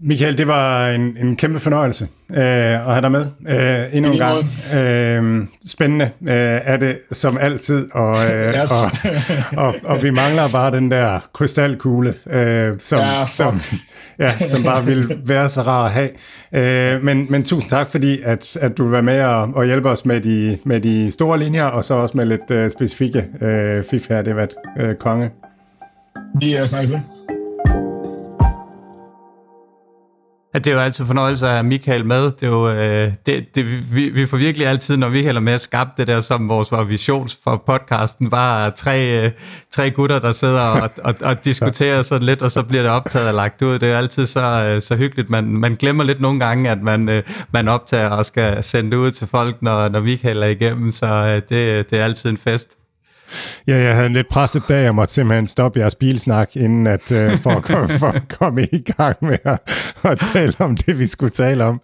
[0.00, 4.18] Michael, det var en, en kæmpe fornøjelse øh, at have dig med øh, endnu en
[4.18, 4.44] gang.
[4.74, 8.70] Øh, spændende øh, er det som altid, og, øh, yes.
[8.70, 13.60] og, og, og vi mangler bare den der krystalkugle, øh, som, ja, som,
[14.18, 16.10] ja, som bare vil være så rar at have.
[16.52, 19.88] Øh, men, men tusind tak, fordi at, at du vil være med og, og hjælpe
[19.88, 23.84] os med de, med de store linjer, og så også med lidt øh, specifikke øh,
[23.90, 25.30] fif her, det har været øh, konge.
[26.40, 27.00] Vi er altså snakket
[30.54, 32.24] det er jo altid fornøjelse at have Michael med.
[32.24, 35.58] Det er jo, øh, det, det, vi, vi får virkelig altid, når Michael er med,
[35.58, 39.30] skabt det der, som vores var vision for podcasten, var tre, øh,
[39.70, 43.28] tre gutter, der sidder og, og, og diskuterer sådan lidt, og så bliver det optaget
[43.28, 43.78] og lagt ud.
[43.78, 45.30] Det er altid så, øh, så hyggeligt.
[45.30, 48.96] Man, man glemmer lidt nogle gange, at man, øh, man optager og skal sende det
[48.96, 52.38] ud til folk, når, når Michael er igennem, så øh, det, det er altid en
[52.38, 52.76] fest.
[53.66, 57.10] Ja, jeg havde en lidt presset dag, jeg måtte simpelthen stoppe jeres bilsnak, inden at,
[57.10, 59.58] uh, for, at, for at komme i gang med at,
[60.02, 61.80] at tale om det, vi skulle tale om.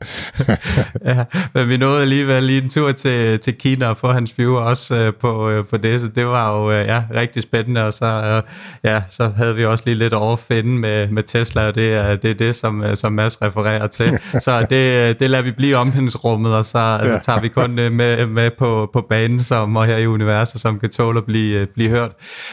[1.10, 1.24] ja,
[1.54, 5.08] men vi nåede alligevel lige en tur til, til Kina og få hans viewer også
[5.08, 8.42] uh, på, uh, på det, så det var jo uh, ja, rigtig spændende, og så,
[8.44, 8.50] uh,
[8.90, 12.30] ja, så havde vi også lige lidt overfinde med, med Tesla, og det er det,
[12.30, 14.18] er det som, uh, som Mads refererer til.
[14.44, 18.26] så det, det lader vi blive omhændsrummet, og så altså, tager vi kun uh, med,
[18.26, 21.66] med på, på banen, som og her i universet, som kan tåle at blive, øh,
[21.74, 22.10] blive hørt.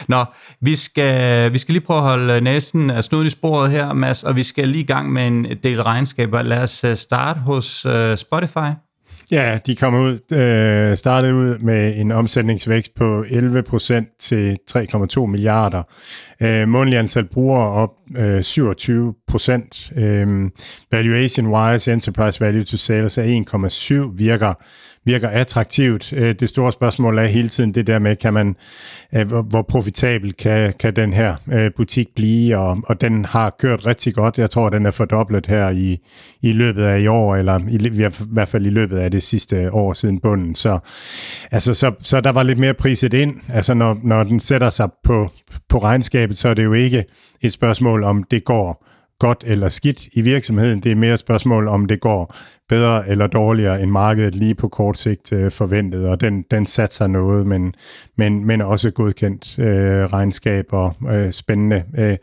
[0.08, 0.24] Nå,
[0.60, 4.22] vi skal, vi skal lige prøve at holde næsen af snuden i sporet her, Mads,
[4.22, 6.42] og vi skal lige i gang med en del regnskaber.
[6.42, 8.70] Lad os øh, starte hos uh, Spotify.
[9.30, 15.82] Ja, de kommer ud, øh, startede ud med en omsætningsvækst på 11% til 3,2 milliarder.
[16.42, 19.92] Øh, månedlig antal brugere op øh, 27 procent.
[19.96, 20.50] Øh,
[20.92, 24.54] Valuation-wise, enterprise value to sales er 1,7, virker
[25.08, 26.12] virker attraktivt.
[26.12, 28.56] Øh, det store spørgsmål er hele tiden det der med, kan man,
[29.16, 33.86] øh, hvor profitabel kan, kan den her øh, butik blive, og, og den har kørt
[33.86, 34.38] rigtig godt.
[34.38, 35.98] Jeg tror, den er fordoblet her i,
[36.42, 39.72] i løbet af i år, eller i, i hvert fald i løbet af det sidste
[39.72, 40.54] år siden bunden.
[40.54, 40.78] Så,
[41.50, 43.34] altså, så, så der var lidt mere priset ind.
[43.48, 45.30] Altså når, når den sætter sig på,
[45.68, 47.04] på regnskabet, så er det jo ikke
[47.42, 48.87] et spørgsmål om det går
[49.18, 50.80] godt eller skidt i virksomheden.
[50.80, 52.36] Det er mere et spørgsmål, om det går
[52.68, 57.06] bedre eller dårligere end markedet lige på kort sigt øh, forventet, og den, den satser
[57.06, 57.74] noget, men,
[58.16, 61.84] men, men også godkendt øh, regnskab og øh, spændende.
[61.98, 62.16] Øh,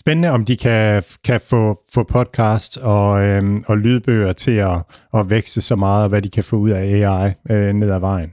[0.00, 4.82] spændende, om de kan, kan få, få podcast og, øh, og lydbøger til at,
[5.14, 8.00] at vækste så meget, og hvad de kan få ud af AI øh, ned ad
[8.00, 8.30] vejen.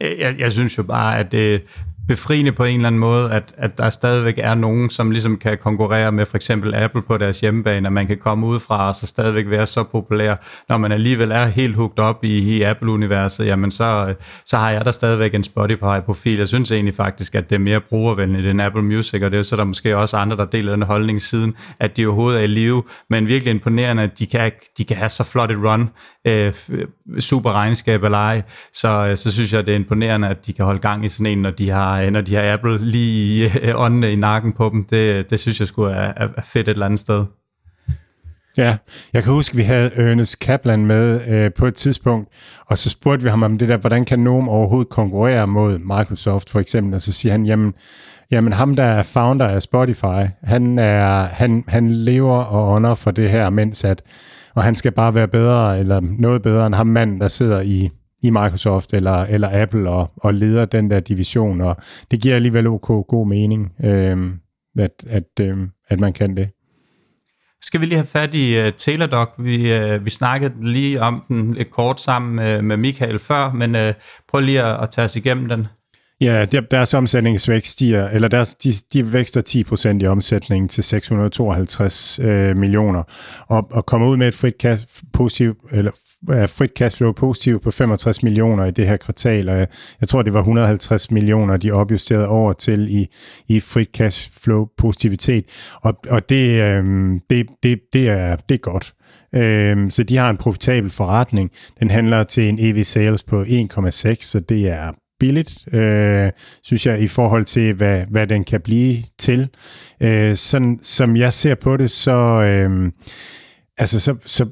[0.00, 1.62] Jeg, jeg synes jo bare, at det,
[2.08, 5.58] befriende på en eller anden måde, at, at der stadigvæk er nogen, som ligesom kan
[5.58, 8.94] konkurrere med for eksempel Apple på deres hjemmebane, at man kan komme ud fra og
[8.94, 10.34] så stadigvæk være så populær.
[10.68, 14.14] Når man alligevel er helt hugt op i, i Apple-universet, jamen så,
[14.46, 16.38] så har jeg der stadigvæk en Spotify-profil.
[16.38, 19.42] Jeg synes egentlig faktisk, at det er mere brugervenligt end Apple Music, og det er
[19.42, 22.46] så der måske også andre, der deler den holdning siden, at de overhovedet er i
[22.46, 25.90] live, men virkelig imponerende, at de kan, de kan have så flot et run,
[26.26, 26.86] øh, øh
[27.18, 28.42] super regnskab eller ej,
[28.72, 31.26] så, øh, så synes jeg, det er imponerende, at de kan holde gang i sådan
[31.32, 34.70] en, når de har har, når de har Apple lige øh, åndene i nakken på
[34.72, 34.84] dem.
[34.84, 37.24] Det, det synes jeg skulle er, er fedt et eller andet sted.
[38.56, 38.76] Ja,
[39.12, 42.28] jeg kan huske, at vi havde Ernest Kaplan med øh, på et tidspunkt,
[42.66, 46.50] og så spurgte vi ham om det der, hvordan kan nogen overhovedet konkurrere mod Microsoft
[46.50, 47.74] for eksempel, og så siger han, jamen,
[48.30, 53.10] jamen ham der er founder af Spotify, han, er, han, han lever og ånder for
[53.10, 54.02] det her, mens at,
[54.54, 57.90] og han skal bare være bedre, eller noget bedre end ham mand, der sidder i
[58.26, 61.76] i Microsoft eller, eller Apple og, og leder den der division, og
[62.10, 64.30] det giver alligevel ok god mening, øh,
[64.78, 65.58] at, at, øh,
[65.88, 66.48] at man kan det.
[67.62, 69.28] Skal vi lige have fat i øh, uh, Teladoc?
[69.38, 73.74] Vi, uh, vi snakkede lige om den lidt kort sammen med, med Michael før, men
[73.74, 73.80] uh,
[74.28, 75.66] prøv lige at, at tage os igennem den.
[76.20, 79.42] Ja, der, deres omsætningsvækst stiger, eller deres, de, de vækster
[79.98, 83.02] 10% i omsætningen til 652 øh, millioner,
[83.48, 85.90] og, og kommer ud med et frit cash, positiv, eller
[86.28, 89.66] er frit cashflow positiv på 65 millioner i det her kvartal, og jeg,
[90.00, 93.06] jeg tror, det var 150 millioner, de opjusterede over til i,
[93.48, 95.44] i frit cashflow positivitet,
[95.82, 96.84] og, og det, øh,
[97.30, 98.94] det, det, det, er, det er godt.
[99.34, 101.50] Øh, så de har en profitabel forretning.
[101.80, 106.30] Den handler til en EV sales på 1,6, så det er billigt, øh,
[106.62, 109.48] synes jeg, i forhold til, hvad, hvad den kan blive til.
[110.02, 112.92] Øh, sådan som jeg ser på det, så, øh,
[113.78, 114.46] altså, så, så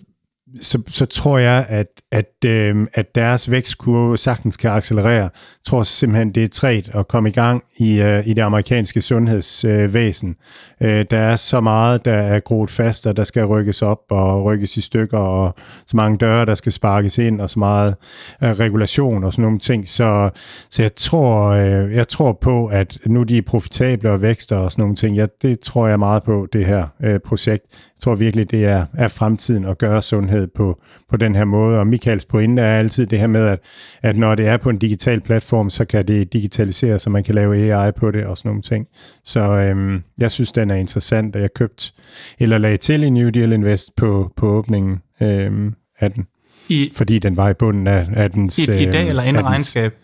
[0.61, 5.23] så, så tror jeg, at, at, øh, at deres vækstkurve sagtens kan accelerere.
[5.23, 5.31] Jeg
[5.67, 10.37] tror simpelthen, det er træt at komme i gang i, øh, i det amerikanske sundhedsvæsen.
[10.83, 14.45] Øh, der er så meget, der er groet fast, og der skal rykkes op og
[14.45, 15.55] rykkes i stykker, og
[15.87, 17.95] så mange døre, der skal sparkes ind, og så meget
[18.43, 19.89] øh, regulation og sådan nogle ting.
[19.89, 20.31] Så,
[20.71, 24.73] så jeg, tror, øh, jeg tror på, at nu de er profitable og vækster og
[24.73, 27.65] sådan nogle ting, ja, det tror jeg meget på, det her øh, projekt.
[27.71, 30.81] Jeg tror virkelig, det er, er fremtiden at gøre sundhed på,
[31.11, 31.79] på den her måde.
[31.79, 33.59] Og Michaels pointe er altid det her med, at,
[34.03, 37.35] at når det er på en digital platform, så kan det digitaliseres, så man kan
[37.35, 38.87] lave AI på det og sådan nogle ting.
[39.25, 41.95] Så øhm, jeg synes, den er interessant, og jeg købt
[42.39, 46.27] eller lagde til i New Deal Invest på, på åbningen øhm, af den.
[46.69, 48.59] I, fordi den var i bunden af, af dens...
[48.59, 49.95] I, i dag øhm, eller inden regnskab?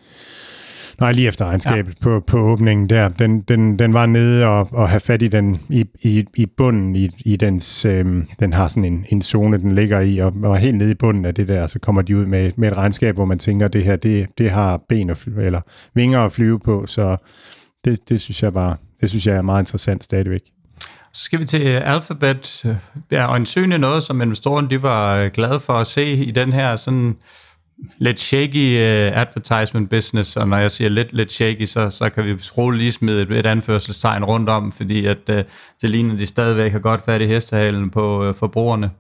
[1.01, 2.05] Nej, lige efter regnskabet ja.
[2.05, 3.09] på, på åbningen der.
[3.09, 6.97] Den, den, den var nede og, og have fat i den i, i, i bunden
[6.97, 7.85] i, i dens...
[7.85, 10.95] Øhm, den har sådan en, en zone, den ligger i, og, og helt nede i
[10.95, 13.67] bunden af det der, så kommer de ud med, med et regnskab, hvor man tænker,
[13.67, 15.61] at det her, det, det har ben og flyve, eller
[15.95, 17.17] vinger at flyve på, så
[17.85, 20.43] det, det synes jeg var, det synes jeg er meget interessant stadigvæk.
[21.13, 22.77] Så skal vi til Alphabet.
[23.11, 26.53] Ja, og en søgende noget, som investorerne de var glade for at se i den
[26.53, 27.17] her sådan
[27.99, 32.25] lidt shaky uh, advertisement business, og når jeg siger lidt, lidt shaky, så, så kan
[32.25, 35.37] vi roligt lige smide et, et anførselstegn rundt om, fordi at uh,
[35.83, 38.91] det ligner, de stadigvæk har godt fat i hestehalen på uh, forbrugerne.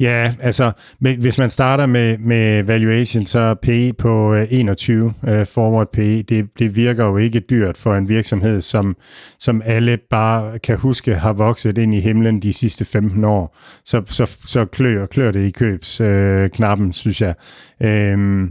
[0.00, 5.46] Ja, altså hvis man starter med, med valuation, så PE på øh, 21, uh, øh,
[5.46, 8.96] forward PE, det, det virker jo ikke dyrt for en virksomhed, som,
[9.38, 13.58] som alle bare kan huske har vokset ind i himlen de sidste 15 år.
[13.84, 17.34] Så, så, så klør, klør det i købsknappen, øh, uh, synes jeg.
[17.80, 18.48] Uh,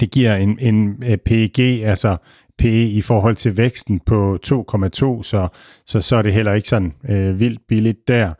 [0.00, 2.16] det giver en, en PEG, altså
[2.58, 5.48] PE i forhold til væksten på 2,2, så,
[5.86, 8.32] så så er det heller ikke sådan øh, vildt billigt der.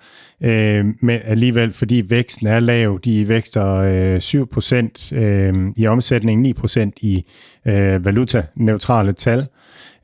[0.42, 6.90] Øh, men alligevel, fordi væksten er lav, de vækster øh, 7% øh, i omsætning, 9%
[7.00, 7.24] i
[7.66, 9.46] øh, valutaneutrale tal,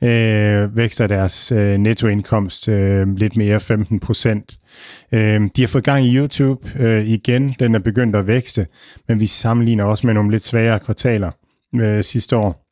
[0.02, 4.58] øh, vækster deres øh, nettoindkomst øh, lidt mere, 15 procent.
[5.12, 8.66] Øh, de har fået gang i YouTube øh, igen, den er begyndt at vækste,
[9.08, 11.30] men vi sammenligner også med nogle lidt svagere kvartaler
[11.74, 12.63] øh, sidste år.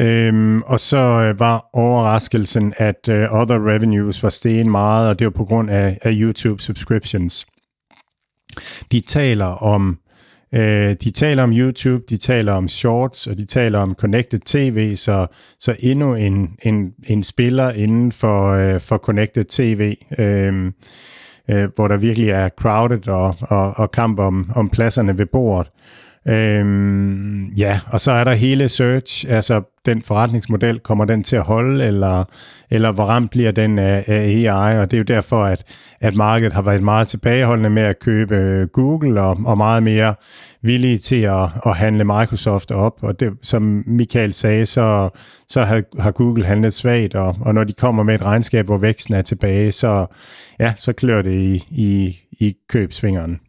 [0.00, 5.24] Øhm, og så øh, var overraskelsen, at uh, other revenues var steget meget, og det
[5.24, 7.46] var på grund af, af YouTube subscriptions.
[8.92, 9.98] De taler om
[10.54, 14.96] øh, de taler om YouTube, de taler om shorts, og de taler om connected TV,
[14.96, 15.26] så,
[15.58, 20.72] så endnu en, en, en spiller inden for, øh, for connected TV, øh,
[21.50, 25.70] øh, hvor der virkelig er crowded og, og, og kamp om, om pladserne ved bordet.
[26.28, 31.42] Øhm, ja, og så er der hele search, altså den forretningsmodel, kommer den til at
[31.42, 32.24] holde, eller,
[32.70, 35.64] eller hvor ramt bliver den af, af AI, og det er jo derfor, at,
[36.00, 40.14] at markedet har været meget tilbageholdende med at købe øh, Google, og, og meget mere
[40.62, 45.08] villige til at, at handle Microsoft op, og det, som Michael sagde, så,
[45.48, 48.78] så har, har Google handlet svagt, og, og når de kommer med et regnskab, hvor
[48.78, 50.06] væksten er tilbage, så,
[50.60, 53.40] ja, så klør det i, i, i købsvingeren.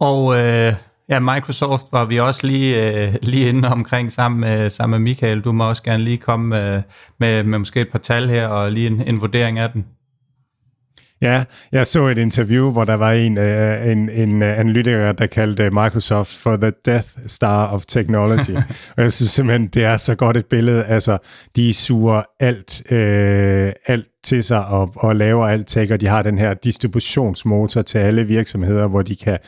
[0.00, 0.72] Og øh,
[1.10, 5.40] Ja, Microsoft var vi også lige, øh, lige inde omkring sammen med, sammen med Michael.
[5.40, 6.82] Du må også gerne lige komme øh,
[7.20, 9.84] med, med måske et par tal her og lige en, en vurdering af den.
[11.22, 15.70] Ja, jeg så et interview, hvor der var en, uh, en, en analytiker, der kaldte
[15.70, 18.56] Microsoft for the Death Star of Technology.
[18.96, 20.84] og jeg synes simpelthen, det er så godt et billede.
[20.84, 21.18] Altså,
[21.56, 26.22] de suger alt, uh, alt til sig og, og laver alt tech, og de har
[26.22, 29.38] den her distributionsmotor til alle virksomheder, hvor de kan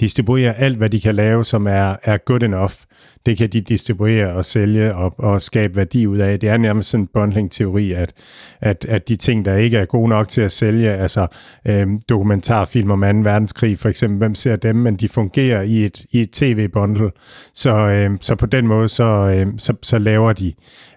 [0.00, 2.74] distribuere alt, hvad de kan lave, som er, er good enough.
[3.26, 6.40] Det kan de distribuere og sælge og, og skabe værdi ud af.
[6.40, 8.12] Det er nærmest sådan en bundling-teori, at,
[8.60, 11.26] at, at de ting, der ikke er gode nok til at sælge, altså
[11.68, 13.06] øhm, dokumentarfilm om 2.
[13.06, 17.10] verdenskrig for eksempel, hvem ser dem, men de fungerer i et, i et tv-bundle.
[17.54, 20.52] Så, øhm, så på den måde, så, øhm, så, så laver de,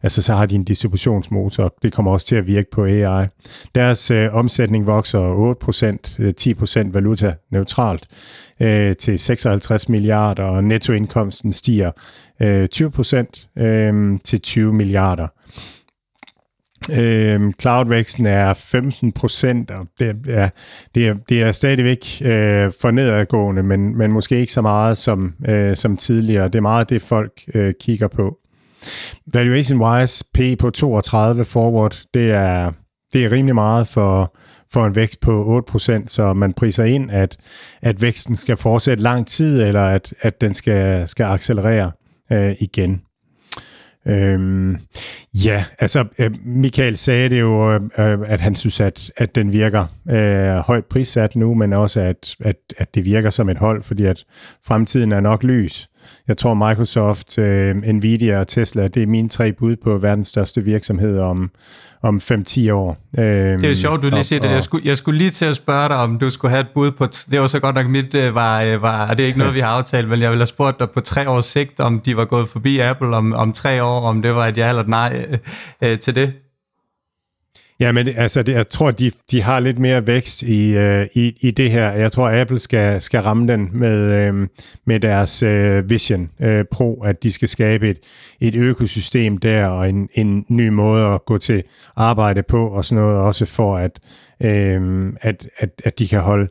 [0.06, 1.74] altså så har de en distributionsmotor.
[1.84, 3.28] Det kommer også til at virke på AI.
[3.76, 5.56] Deres øh, omsætning vokser
[6.18, 8.08] 8%, øh, 10% valuta neutralt
[8.62, 11.92] øh, til 56 milliarder, og nettoindkomsten stiger
[12.42, 15.28] øh, 20% øh, til 20 milliarder.
[16.92, 20.50] Øh, cloud-væksten er 15 procent, og det er,
[20.96, 25.34] det er, det er stadigvæk øh, for nedadgående, men, men måske ikke så meget som,
[25.48, 26.46] øh, som tidligere.
[26.46, 28.38] Det er meget det, folk øh, kigger på.
[29.34, 32.72] Valuation-wise, P på 32 forward, det er
[33.14, 34.36] det er rimelig meget for,
[34.74, 37.38] for en vækst på 8%, så man priser ind, at,
[37.82, 41.92] at væksten skal fortsætte lang tid, eller at, at den skal, skal accelerere
[42.32, 43.02] øh, igen.
[44.08, 44.78] Øhm,
[45.34, 49.86] ja, altså øh, Michael sagde det jo, øh, at han synes, at, at den virker
[50.10, 54.06] øh, højt prissat nu, men også at, at, at det virker som et hold, fordi
[54.06, 54.26] at
[54.66, 55.90] fremtiden er nok lys.
[56.28, 60.62] Jeg tror Microsoft, øh, Nvidia og Tesla, det er mine tre bud på verdens største
[60.62, 61.52] virksomhed om,
[62.04, 62.98] om 5-10 år.
[63.20, 64.50] Øh, det er jo sjovt, du lige siger det.
[64.50, 66.92] Jeg skulle, jeg skulle lige til at spørge dig, om du skulle have et bud
[66.92, 67.08] på...
[67.32, 69.14] Det var så godt nok mit øh, var, øh, var...
[69.14, 71.30] Det er ikke noget, vi har aftalt, men jeg ville have spurgt dig på tre
[71.30, 74.48] års sigt, om de var gået forbi Apple om, om tre år, om det var
[74.48, 75.26] et ja eller et nej
[75.82, 76.34] øh, øh, til det.
[77.80, 81.38] Ja, men altså, det, jeg tror, de, de har lidt mere vækst i, øh, i,
[81.42, 81.92] i det her.
[81.92, 84.48] Jeg tror, Apple skal, skal ramme den med, øh,
[84.86, 88.00] med deres øh, Vision øh, Pro, at de skal skabe et,
[88.42, 91.64] et økosystem der, og en, en ny måde at gå til
[91.96, 94.00] arbejde på, og sådan noget, også for at,
[94.44, 96.48] øh, at, at, at de kan holde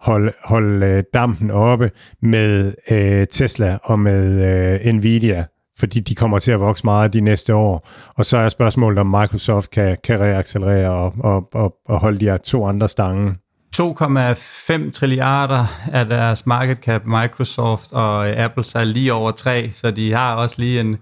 [0.00, 1.90] holde, holde øh, dampen oppe
[2.22, 4.44] med øh, Tesla og med
[4.84, 5.44] øh, Nvidia
[5.78, 7.88] fordi de kommer til at vokse meget de næste år.
[8.14, 12.24] Og så er spørgsmålet, om Microsoft kan, kan reaccelerere og, og, og, og holde de
[12.24, 13.36] her to andre stange.
[13.76, 20.12] 2,5 trilliarder af deres market cap Microsoft, og Apple er lige over 3, så de
[20.12, 20.96] har også lige en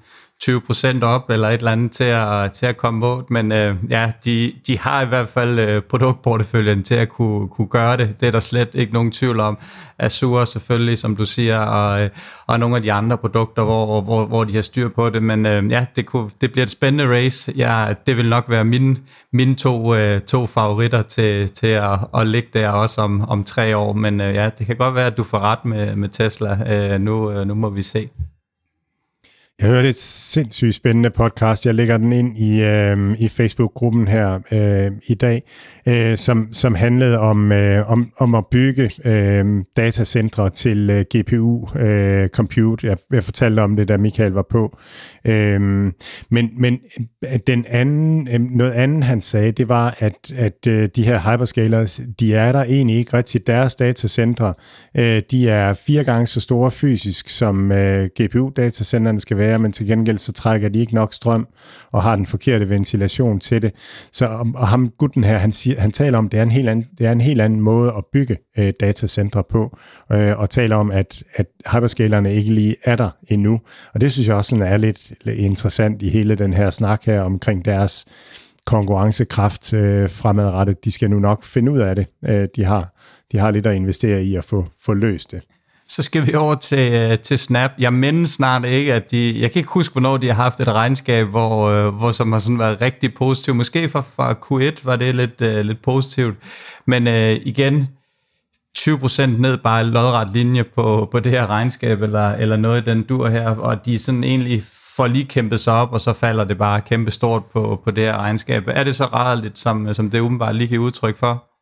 [0.44, 4.12] 20% op eller et eller andet til at, til at komme mod, men øh, ja,
[4.24, 8.15] de, de har i hvert fald øh, produktporteføljen til at kunne, kunne gøre det.
[8.20, 9.59] Det er der slet ikke nogen tvivl om.
[9.98, 12.11] Azure selvfølgelig, som du siger, og, øh,
[12.47, 15.47] og nogle af de andre produkter, hvor, hvor, hvor de har styr på det, men
[15.47, 17.52] øh, ja, det, kunne, det bliver et spændende race.
[17.56, 18.97] Ja, det vil nok være mine,
[19.32, 23.77] mine to, øh, to favoritter til, til at, at ligge der også om, om tre
[23.77, 26.59] år, men øh, ja, det kan godt være, at du får ret med, med Tesla.
[26.74, 28.09] Øh, nu, øh, nu må vi se.
[29.60, 31.66] Jeg hørte et sindssygt spændende podcast.
[31.66, 35.43] Jeg lægger den ind i, øh, i Facebook-gruppen her øh, i dag,
[35.89, 41.78] øh, som, som handlede om, øh, om, om at bygge øh, datacentre til øh, GPU
[41.78, 42.86] øh, compute.
[42.86, 44.78] Jeg, jeg fortalte om det, da Michael var på.
[45.26, 45.60] Øh,
[46.31, 46.78] men men
[47.24, 51.18] øh, den anden, øh, noget andet, han sagde, det var, at, at øh, de her
[51.18, 53.47] hyperscalers, de er der egentlig ikke rigtig.
[53.47, 54.55] Deres datacentre,
[54.97, 59.72] øh, de er fire gange så store fysisk, som øh, GPU-datacenterne skal være være, men
[59.72, 61.46] til gengæld så trækker de ikke nok strøm
[61.92, 63.72] og har den forkerte ventilation til det.
[64.12, 66.86] Så og ham gutten her, han, siger, han taler om, det er en helt anden,
[66.98, 69.78] det er en helt anden måde at bygge øh, datacentre på,
[70.12, 73.60] øh, og taler om, at, at hyperscalerne ikke lige er der endnu.
[73.94, 77.20] Og det synes jeg også sådan er lidt, interessant i hele den her snak her
[77.20, 78.06] omkring deres
[78.66, 80.84] konkurrencekraft øh, fremadrettet.
[80.84, 82.06] De skal nu nok finde ud af det.
[82.28, 82.94] Øh, de, har,
[83.32, 85.42] de har lidt at investere i at få, få løst det.
[85.89, 87.70] Så skal vi over til, øh, til Snap.
[87.78, 89.40] Jeg mindes snart ikke, at de...
[89.40, 92.39] Jeg kan ikke huske, hvornår de har haft et regnskab, hvor, øh, hvor som har
[92.39, 93.56] sådan været rigtig positivt.
[93.56, 96.36] Måske fra, fra Q1 var det lidt, uh, lidt positivt.
[96.86, 97.89] Men uh, igen,
[98.78, 103.02] 20% ned bare lodret linje på, på det her regnskab, eller, eller noget i den
[103.02, 104.62] dur her, og de sådan egentlig
[104.97, 108.05] får lige kæmpet sig op, og så falder det bare kæmpe stort på, på det
[108.05, 108.65] her regnskab.
[108.66, 111.53] Er det så rædderligt, som, som det åbenbart lige giver udtryk for?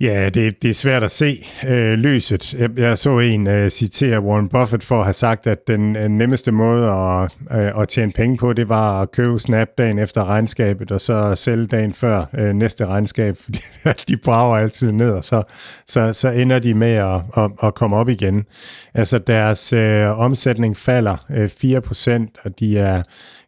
[0.00, 2.54] Ja, det, det er svært at se øh, løset.
[2.54, 6.08] Jeg, jeg så en øh, citere Warren Buffett for at have sagt, at den øh,
[6.08, 10.24] nemmeste måde at, øh, at tjene penge på, det var at købe Snap dagen efter
[10.24, 13.36] regnskabet, og så sælge dagen før øh, næste regnskab,
[13.82, 15.42] fordi de brager altid ned, og så,
[15.86, 18.44] så, så ender de med at, at, at komme op igen.
[18.94, 21.50] Altså deres øh, omsætning falder øh,
[22.26, 23.02] 4%, og de er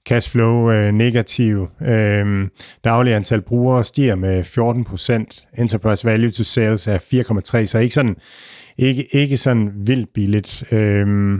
[0.09, 1.69] cashflow øh, negativ.
[1.83, 2.49] Øh,
[2.85, 5.61] daglig antal brugere stiger med 14%.
[5.63, 8.17] Enterprise value to sales er 4,3, så ikke sådan,
[8.79, 10.73] ikke, ikke sådan vildt billigt.
[10.73, 11.39] Øh,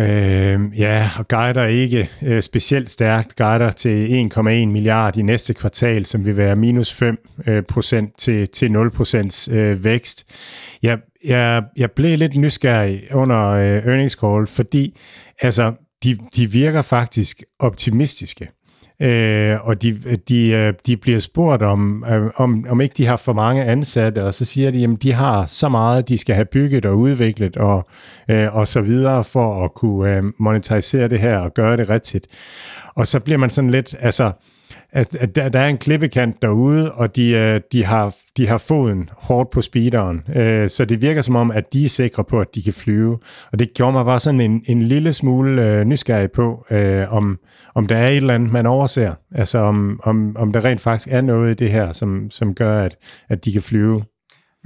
[0.00, 6.06] Øh, ja, og guider ikke øh, specielt stærkt, guider til 1,1 milliard i næste kvartal,
[6.06, 10.26] som vil være minus 5 øh, procent til, til 0 procents øh, vækst.
[10.82, 14.98] Jeg, jeg, jeg blev lidt nysgerrig under øh, earnings call, fordi
[15.40, 15.72] altså,
[16.04, 18.48] de, de virker faktisk optimistiske.
[19.02, 23.16] Øh, og de, de, øh, de bliver spurgt om, øh, om, om ikke de har
[23.16, 26.44] for mange ansatte, og så siger de, at de har så meget, de skal have
[26.44, 27.88] bygget og udviklet og,
[28.30, 32.26] øh, og så videre for at kunne øh, monetisere det her og gøre det rigtigt.
[32.94, 34.32] Og så bliver man sådan lidt, altså,
[34.96, 38.58] at, at der, der er en klippekant derude, og de, øh, de, har, de har
[38.58, 40.22] foden hårdt på speederen.
[40.36, 43.18] Øh, så det virker som om, at de er sikre på, at de kan flyve.
[43.52, 47.38] Og det gjorde mig bare sådan en, en lille smule øh, nysgerrig på, øh, om,
[47.74, 49.14] om der er et eller andet, man overser.
[49.34, 52.80] Altså om, om, om der rent faktisk er noget i det her, som, som gør,
[52.80, 52.96] at,
[53.28, 54.02] at de kan flyve.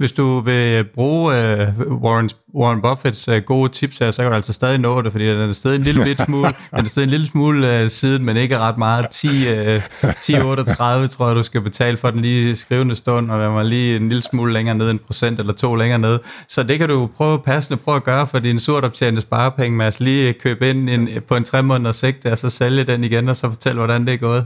[0.01, 4.35] Hvis du vil bruge uh, Warren, Warren Buffets uh, gode tips her, så kan du
[4.35, 7.05] altså stadig nå det, fordi den er stadig en lille bit smule, den er stadig
[7.05, 9.05] en lille smule uh, siden, men ikke ret meget.
[9.11, 13.53] 10, uh, 10,38 tror jeg, du skal betale for den lige skrivende stund, og den
[13.53, 16.19] var lige en lille smule længere ned, en procent eller to længere ned.
[16.47, 19.99] Så det kan du prøve passende prøve at gøre for din surt optjente sparepenge, at
[19.99, 23.35] lige købe ind en, på en tre måneder sigt, og så sælge den igen, og
[23.35, 24.45] så fortælle, hvordan det er gået.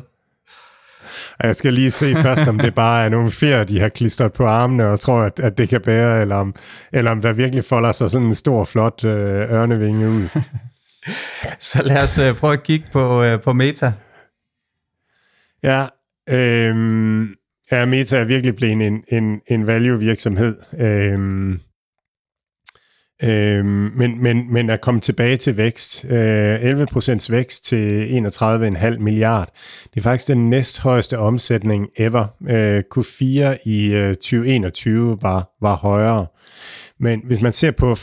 [1.44, 4.46] Jeg skal lige se først, om det bare er nogle fjer, de har klistret på
[4.46, 6.56] armene, og tror, at, at det kan bære, eller om,
[6.94, 10.28] eller om der virkelig folder sig sådan en stor, flot øh, ørnevinge ud.
[11.60, 13.94] Så lad os øh, prøve at kigge på, øh, på Meta.
[15.64, 15.86] Ja,
[16.30, 17.28] øh,
[17.72, 20.56] ja, Meta er virkelig blevet en, en, en value-virksomhed.
[20.80, 21.60] Øh,
[23.24, 29.50] Øh, men, men, men at komme tilbage til vækst, øh, 11% vækst til 31,5 milliard,
[29.94, 32.26] det er faktisk den næsthøjeste omsætning ever.
[32.50, 36.26] Øh, Q4 i øh, 2021 var, var højere.
[37.00, 37.96] Men hvis man ser på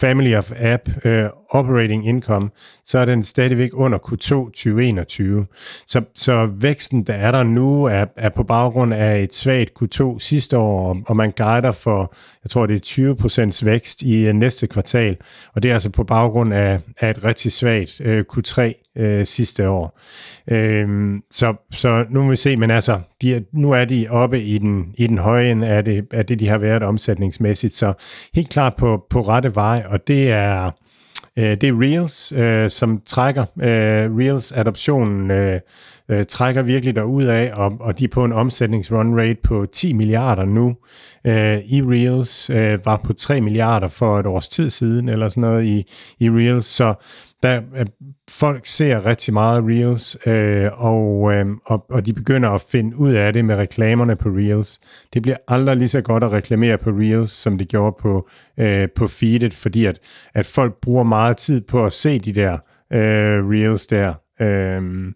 [0.00, 2.50] Family of App øh, Operating Income,
[2.84, 5.46] så er den stadigvæk under Q2 2021.
[5.86, 10.18] Så, så væksten, der er der nu, er, er på baggrund af et svagt Q2
[10.18, 12.14] sidste år, og man guider for,
[12.44, 15.16] jeg tror det er 20% vækst i uh, næste kvartal,
[15.54, 19.68] og det er altså på baggrund af, af et rigtig svagt uh, Q3 øh, sidste
[19.68, 20.00] år.
[20.52, 24.40] Uh, så, så nu må vi se, men altså, de er, nu er de oppe
[24.40, 27.92] i den, i den høje ende af det, af det, de har været omsætningsmæssigt, så
[28.34, 30.70] helt klart på, på rette vej, og det er,
[31.38, 33.42] øh, det er Reels, øh, som trækker.
[33.42, 35.60] Øh, Reels-adoptionen øh,
[36.10, 39.92] øh, trækker virkelig derud af, og, og de er på en omsætningsrun rate på 10
[39.92, 40.76] milliarder nu.
[41.26, 45.40] Øh, I Reels øh, var på 3 milliarder for et års tid siden, eller sådan
[45.40, 45.84] noget i,
[46.20, 46.94] i Reels, så
[47.42, 47.86] der, øh,
[48.30, 53.12] folk ser rigtig meget Reels, øh, og, øh, og, og de begynder at finde ud
[53.12, 54.80] af det med reklamerne på Reels.
[55.14, 58.28] Det bliver aldrig lige så godt at reklamere på Reels, som det gjorde på,
[58.58, 59.98] øh, på feedet, fordi at,
[60.34, 62.52] at folk bruger meget tid på at se de der
[62.92, 64.14] øh, Reels der.
[64.40, 65.12] Øh,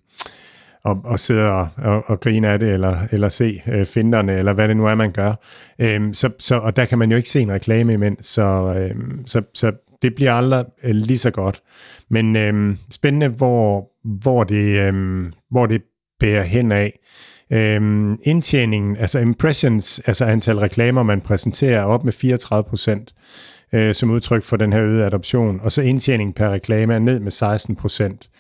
[0.85, 4.53] og, og sidde og, og, og grine af det, eller, eller se øh, finderne, eller
[4.53, 5.35] hvad det nu er, man gør.
[5.79, 9.27] Øhm, så, så, og der kan man jo ikke se en reklame imens, så, øhm,
[9.27, 9.73] så, så
[10.05, 11.63] det bliver aldrig øh, lige så godt.
[12.11, 13.89] Men øh, spændende, hvor,
[14.23, 15.83] hvor, det, øh, hvor det
[16.21, 16.99] bærer hen af.
[17.53, 23.15] Øhm, indtjeningen, altså impressions, altså antal reklamer, man præsenterer, er op med 34 procent
[23.75, 25.61] øh, som udtryk for den her øgede adoption.
[25.63, 28.31] Og så indtjening per reklame er ned med 16 procent,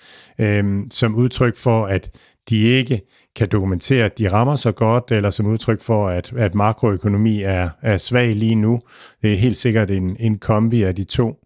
[0.40, 2.10] øh, som udtryk for, at
[2.50, 3.00] de ikke
[3.36, 7.68] kan dokumentere, at de rammer så godt, eller som udtryk for, at, at makroøkonomi er,
[7.82, 8.80] er svag lige nu.
[9.22, 11.43] Det er helt sikkert en, en kombi af de to.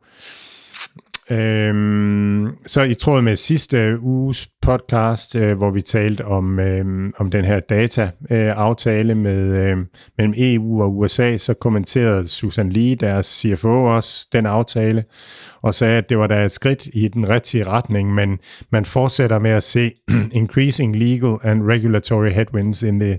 [1.30, 7.30] Øhm, så i tråd med sidste uges podcast, øh, hvor vi talte om, øh, om
[7.30, 9.76] den her data-aftale øh, med, øh,
[10.18, 15.04] mellem EU og USA, så kommenterede Susan Lee, deres CFO, også den aftale,
[15.62, 18.38] og sagde, at det var da et skridt i den rigtige retning, men
[18.72, 19.90] man fortsætter med at se
[20.32, 23.18] increasing legal and regulatory headwinds in the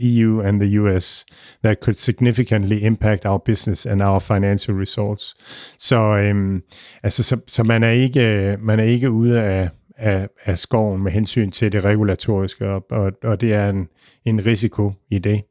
[0.00, 1.26] EU and the US
[1.64, 5.34] that could significantly impact our business and our financial results.
[5.78, 6.60] Så, øh,
[7.02, 11.12] altså, så, så man, er ikke, man er ikke ude af, af, af skoven med
[11.12, 13.88] hensyn til det regulatoriske, og, og, og det er en,
[14.24, 15.42] en risiko i det.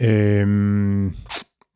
[0.00, 1.14] Øhm,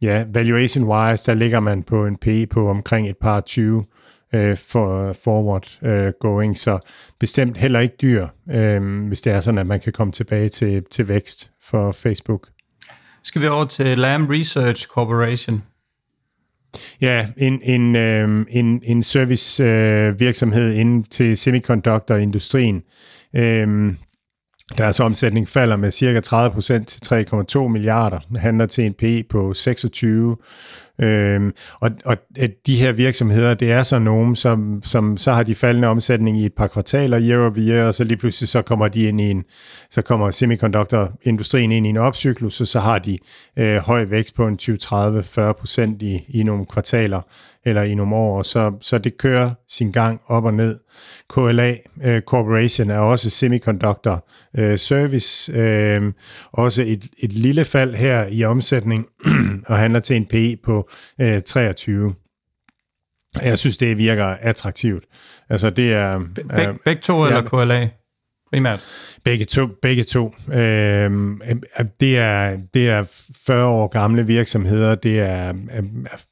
[0.02, 3.84] ja, valuation-wise, der ligger man på en P på omkring et par 20
[4.34, 6.78] øh, for forward øh, going, så
[7.20, 10.82] bestemt heller ikke dyr, øh, hvis det er sådan, at man kan komme tilbage til,
[10.90, 12.48] til vækst for Facebook.
[13.22, 15.62] Skal vi over til Lam Research Corporation?
[17.00, 22.82] Ja, en, en, øh, en, en service øh, virksomhed inden til semiconductor-industrien.
[23.36, 23.94] Øh,
[24.78, 27.26] deres omsætning falder med cirka 30% til
[27.58, 30.36] 3,2 milliarder, handler til en PE på 26.
[31.00, 35.42] Øhm, og, og øh, de her virksomheder, det er så nogen, som, som så har
[35.42, 38.62] de faldende omsætning i et par kvartaler year over year, og så lige pludselig så
[38.62, 39.44] kommer de ind i en,
[39.90, 43.18] så kommer semiconductor-industrien ind i en opcyklus, og så har de
[43.58, 47.20] øh, høj vækst på en 20-30-40% i, i nogle kvartaler
[47.64, 50.78] eller i nogle år, så, så det kører sin gang op og ned.
[51.30, 54.28] KLA uh, Corporation er også semiconductor
[54.58, 56.12] uh, service, uh,
[56.52, 59.06] også et, et lille fald her i omsætning,
[59.68, 60.90] og handler til en PE på
[61.22, 62.14] uh, 23.
[63.42, 65.04] Jeg synes, det virker attraktivt.
[65.48, 66.18] Altså det er...
[66.34, 67.88] Beg, begge to eller KLA?
[68.52, 68.80] Primært.
[69.24, 69.66] Begge to.
[69.82, 70.34] Begge to.
[70.52, 74.94] Øhm, øh, øh, det, er, det er 40 år gamle virksomheder.
[74.94, 75.84] Det er, øh,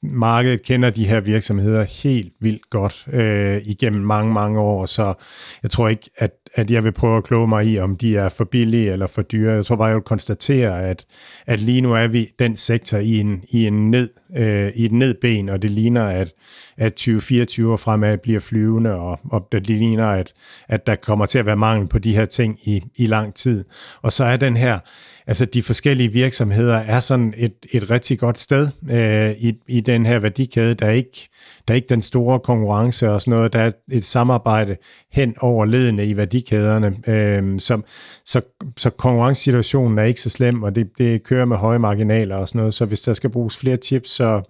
[0.03, 4.87] markedet kender de her virksomheder helt vildt godt øh, igennem mange, mange år.
[4.87, 5.15] Så
[5.63, 8.29] jeg tror ikke, at, at jeg vil prøve at kloge mig i, om de er
[8.29, 9.53] for billige eller for dyre.
[9.53, 11.05] Jeg tror bare, jeg vil konstatere, at,
[11.47, 14.93] at lige nu er vi den sektor i en, i en ned, øh, i et
[14.93, 16.33] nedben, og det ligner, at,
[16.77, 20.33] at 2024 og fremad bliver flyvende, og, og det ligner, at,
[20.69, 23.65] at der kommer til at være mangel på de her ting i, i lang tid.
[24.03, 24.79] Og så er den her,
[25.27, 30.07] altså de forskellige virksomheder er sådan et, et rigtig godt sted øh, i, i den
[30.07, 30.75] her værdikæde.
[30.75, 31.29] Der er, ikke,
[31.69, 33.53] der er ikke den store konkurrence og sådan noget.
[33.53, 34.77] Der er et samarbejde
[35.13, 36.97] hen over ledene i værdikæderne.
[37.07, 37.81] Øh, så,
[38.25, 38.41] så,
[38.77, 42.59] så konkurrencesituationen er ikke så slem, og det, det kører med høje marginaler og sådan
[42.59, 42.75] noget.
[42.75, 44.43] Så hvis der skal bruges flere chips, så,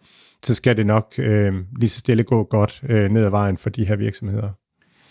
[0.45, 3.71] så skal det nok øh, lige så stille gå godt øh, ned ad vejen for
[3.71, 4.49] de her virksomheder.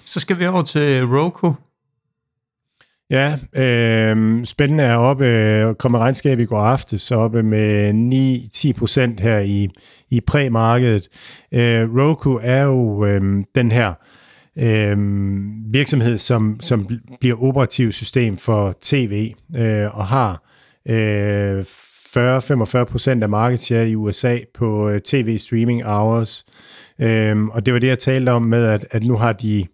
[0.06, 1.54] Så skal vi over til Roku.
[3.12, 7.94] Ja, øh, spændende er oppe, øh, kommer regnskab i går aftes oppe med
[8.74, 9.70] 9-10 procent her i,
[10.10, 11.08] i præmarkedet.
[11.54, 13.22] Øh, Roku er jo øh,
[13.56, 13.94] den her
[14.58, 14.98] øh,
[15.74, 16.88] virksomhed, som, som
[17.20, 20.44] bliver operativt system for tv øh, og har
[20.90, 26.46] øh, 40-45 procent af market share i USA på øh, tv-streaming hours.
[27.02, 29.66] Øh, og det var det, jeg talte om med, at, at nu har de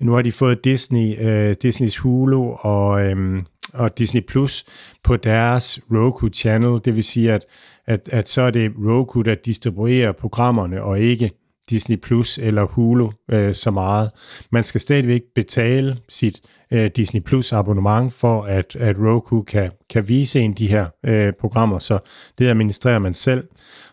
[0.00, 3.42] nu har de fået Disney, øh, Disneys Hulu og, øhm,
[3.72, 4.64] og Disney Plus
[5.04, 6.80] på deres Roku channel.
[6.84, 7.44] Det vil sige, at,
[7.86, 11.30] at, at så er det Roku, der distribuerer programmerne, og ikke
[11.70, 14.10] Disney Plus eller Hulu øh, så meget.
[14.52, 16.40] Man skal stadigvæk betale sit
[16.72, 21.32] øh, Disney Plus abonnement for, at, at Roku kan, kan vise en de her øh,
[21.40, 21.98] programmer, så
[22.38, 23.44] det administrerer man selv.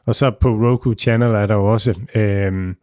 [0.06, 2.76] Og så på Roku Channel er der jo også øh,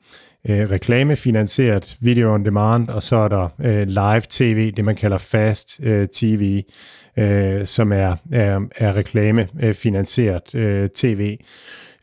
[0.48, 5.18] øh, reklamefinansieret video on demand, og så er der øh, live tv, det man kalder
[5.18, 6.62] fast øh, tv,
[7.18, 11.36] øh, som er, er, er reklamefinansieret øh, tv.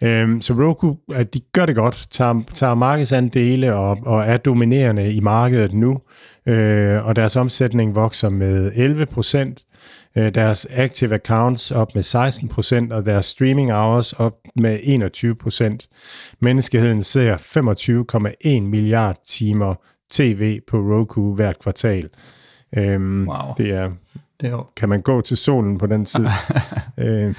[0.04, 5.14] Øh, så Roku, øh, de gør det godt, tager, tager markedsandele og, og er dominerende
[5.14, 6.00] i markedet nu,
[6.46, 9.64] øh, og deres omsætning vokser med 11 procent,
[10.18, 12.04] øh, deres active accounts op med
[12.90, 16.38] 16%, og deres streaming hours op med 21%.
[16.40, 19.76] Menneskeheden ser 25,1 milliard timer
[20.12, 22.10] tv på Roku hvert kvartal.
[22.78, 23.54] Øhm, wow.
[23.58, 23.92] Det er,
[24.42, 24.66] det er jo...
[24.78, 26.26] kan man gå til solen på den tid.
[26.98, 27.36] øh,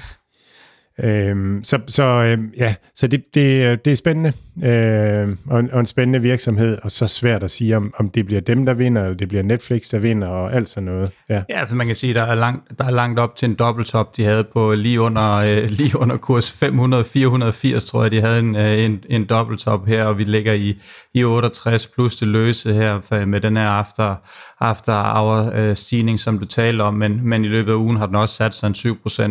[1.03, 5.71] Øhm, så så øhm, ja, så det, det, øh, det er spændende, øhm, og, en,
[5.71, 8.73] og en spændende virksomhed, og så svært at sige, om, om det bliver dem, der
[8.73, 11.11] vinder, eller det bliver Netflix, der vinder, og alt sådan noget.
[11.29, 13.55] Ja, ja altså man kan sige, der er langt, der er langt op til en
[13.55, 18.39] dobbelttop, de havde på lige under, øh, lige under kurs 500-480, tror jeg, de havde
[18.39, 20.81] en, øh, en, en dobbelttop her, og vi ligger i,
[21.13, 24.15] i 68 plus det løse her øh, med den her after,
[24.59, 28.05] after hour øh, stigning, som du taler om, men, men i løbet af ugen har
[28.05, 28.75] den også sat sig en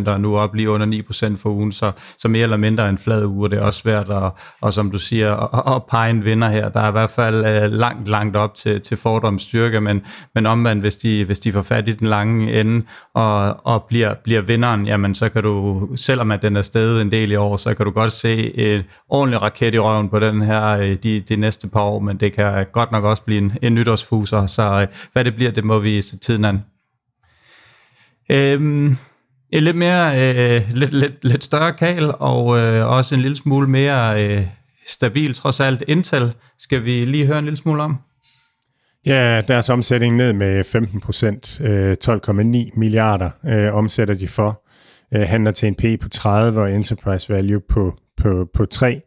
[0.05, 2.97] 7%, og nu op lige under 9% for ugen, så, så mere eller mindre en
[2.97, 4.31] flad uge, det er også svært at,
[4.61, 6.69] og som du siger, at, at pege en vinder her.
[6.69, 10.01] Der er i hvert fald øh, langt, langt op til, til fordoms styrke, men,
[10.35, 14.13] men omvendt, hvis de, hvis de får fat i den lange ende og, og bliver,
[14.23, 17.57] bliver vinderen, jamen så kan du, selvom at den er stedet en del i år,
[17.57, 21.19] så kan du godt se et ordentligt raket i røven på den her øh, de,
[21.19, 24.81] de næste par år, men det kan godt nok også blive en, en nytårsfuser, så
[24.81, 26.63] øh, hvad det bliver, det må vi se tiden an.
[28.31, 28.97] Øhm,
[29.51, 33.67] en lidt mere, øh, lidt, lidt, lidt større kal, og øh, også en lille smule
[33.67, 34.45] mere øh,
[34.87, 35.83] stabil, trods alt.
[35.87, 37.97] Intel skal vi lige høre en lille smule om.
[39.05, 41.61] Ja, deres omsætning ned med 15 procent.
[41.63, 44.63] Øh, 12,9 milliarder øh, omsætter de for.
[45.15, 49.01] Øh, handler til en P på 30 og enterprise value på, på, på tre.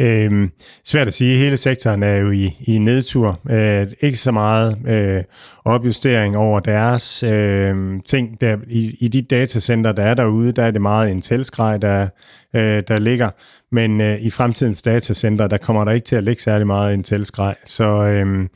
[0.00, 0.48] Øh,
[0.84, 1.38] svært at sige.
[1.38, 3.40] Hele sektoren er jo i, i nedtur.
[3.50, 5.24] Øh, ikke så meget øh,
[5.64, 8.40] opjustering over deres øh, ting.
[8.40, 12.08] Der, i, I de datacenter, der er derude, der er det meget Intel-skrej, der,
[12.54, 13.30] øh, der ligger.
[13.72, 17.54] Men øh, i fremtidens datacenter, der kommer der ikke til at ligge særlig meget Intel-skrej.
[17.64, 17.84] Så...
[17.84, 18.48] Øh,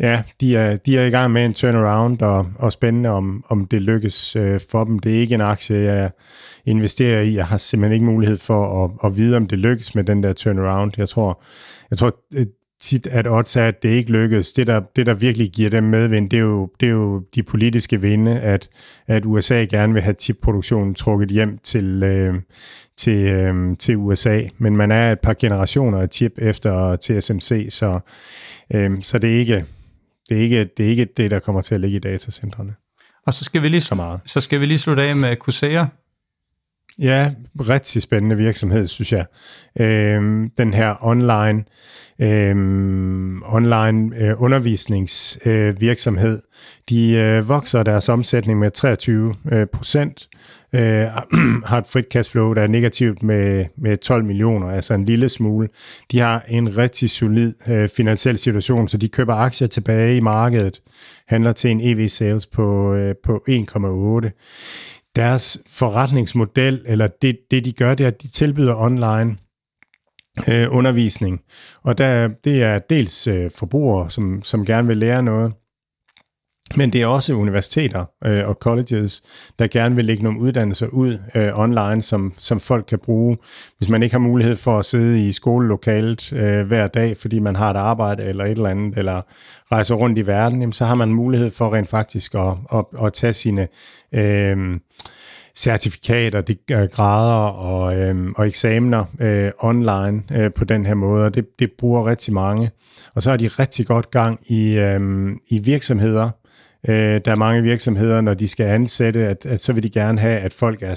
[0.00, 3.66] Ja, de er, de er i gang med en turnaround, og, og spændende, om, om
[3.66, 4.98] det lykkes øh, for dem.
[4.98, 6.10] Det er ikke en aktie, jeg
[6.66, 7.34] investerer i.
[7.34, 10.32] Jeg har simpelthen ikke mulighed for at, at vide, om det lykkes med den der
[10.32, 10.92] turnaround.
[10.96, 11.42] Jeg tror,
[11.90, 12.46] jeg tror øh,
[12.80, 14.52] tit, at odds er, at det ikke lykkes.
[14.52, 17.42] Det der, det, der virkelig giver dem medvind, det er jo, det er jo de
[17.42, 18.68] politiske vinde, at,
[19.06, 22.34] at USA gerne vil have chipproduktionen trukket hjem til, øh,
[22.96, 24.42] til, øh, til USA.
[24.58, 28.00] Men man er et par generationer af chip efter øh, TSMC, så,
[28.74, 29.64] øh, så det er ikke
[30.30, 32.74] det er ikke det, er ikke det der kommer til at ligge i datacentrene.
[33.26, 34.20] Og så skal vi lige, så, meget.
[34.26, 35.88] så skal vi lige slutte af med Coursera.
[36.98, 37.30] Ja,
[37.60, 39.24] rigtig spændende virksomhed, synes jeg.
[39.80, 41.64] Øhm, den her online,
[42.20, 46.42] øhm, online øh, undervisningsvirksomhed, øh,
[46.88, 50.28] de øh, vokser deres omsætning med 23 øh, procent,
[50.74, 50.80] øh,
[51.70, 55.68] har et frit cashflow, der er negativt med, med 12 millioner, altså en lille smule.
[56.12, 60.80] De har en rigtig solid øh, finansiel situation, så de køber aktier tilbage i markedet,
[61.28, 67.94] handler til en EV-sales på, øh, på 1,8 deres forretningsmodel, eller det, det de gør,
[67.94, 69.36] det er, at de tilbyder online
[70.50, 71.40] øh, undervisning.
[71.82, 75.52] Og der, det er dels øh, forbrugere, som, som gerne vil lære noget,
[76.76, 79.22] men det er også universiteter øh, og colleges,
[79.58, 83.38] der gerne vil lægge nogle uddannelser ud øh, online, som, som folk kan bruge,
[83.78, 87.56] hvis man ikke har mulighed for at sidde i skolelokalet øh, hver dag, fordi man
[87.56, 89.22] har et arbejde eller et eller andet, eller
[89.72, 93.12] rejser rundt i verden, jamen, så har man mulighed for rent faktisk at, at, at
[93.12, 93.68] tage sine
[94.14, 94.80] øh,
[95.56, 101.24] certifikater, de, øh, grader og, øh, og eksamener øh, online øh, på den her måde,
[101.24, 102.70] og det, det bruger rigtig mange.
[103.14, 106.30] Og så har de rigtig godt gang i, øh, i virksomheder,
[106.88, 110.20] Øh, der er mange virksomheder, når de skal ansætte, at, at så vil de gerne
[110.20, 110.94] have, at folk er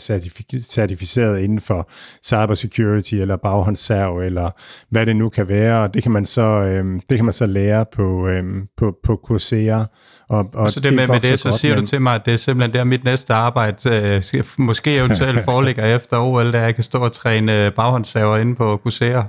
[0.61, 1.89] certificeret inden for
[2.25, 4.49] cybersecurity eller baghåndsserv eller
[4.89, 5.83] hvad det nu kan være.
[5.83, 8.43] Og det kan man så, øh, det kan man så lære på, øh,
[8.77, 9.85] på, på Coursera.
[10.29, 11.83] Og, og så det, det med, med det, så godt, siger men...
[11.83, 15.95] du til mig, at det er simpelthen der mit næste arbejde, øh, måske eventuelt foreligger
[15.95, 19.27] efter OL, der jeg kan stå og træne baghåndsserver inde på Coursera.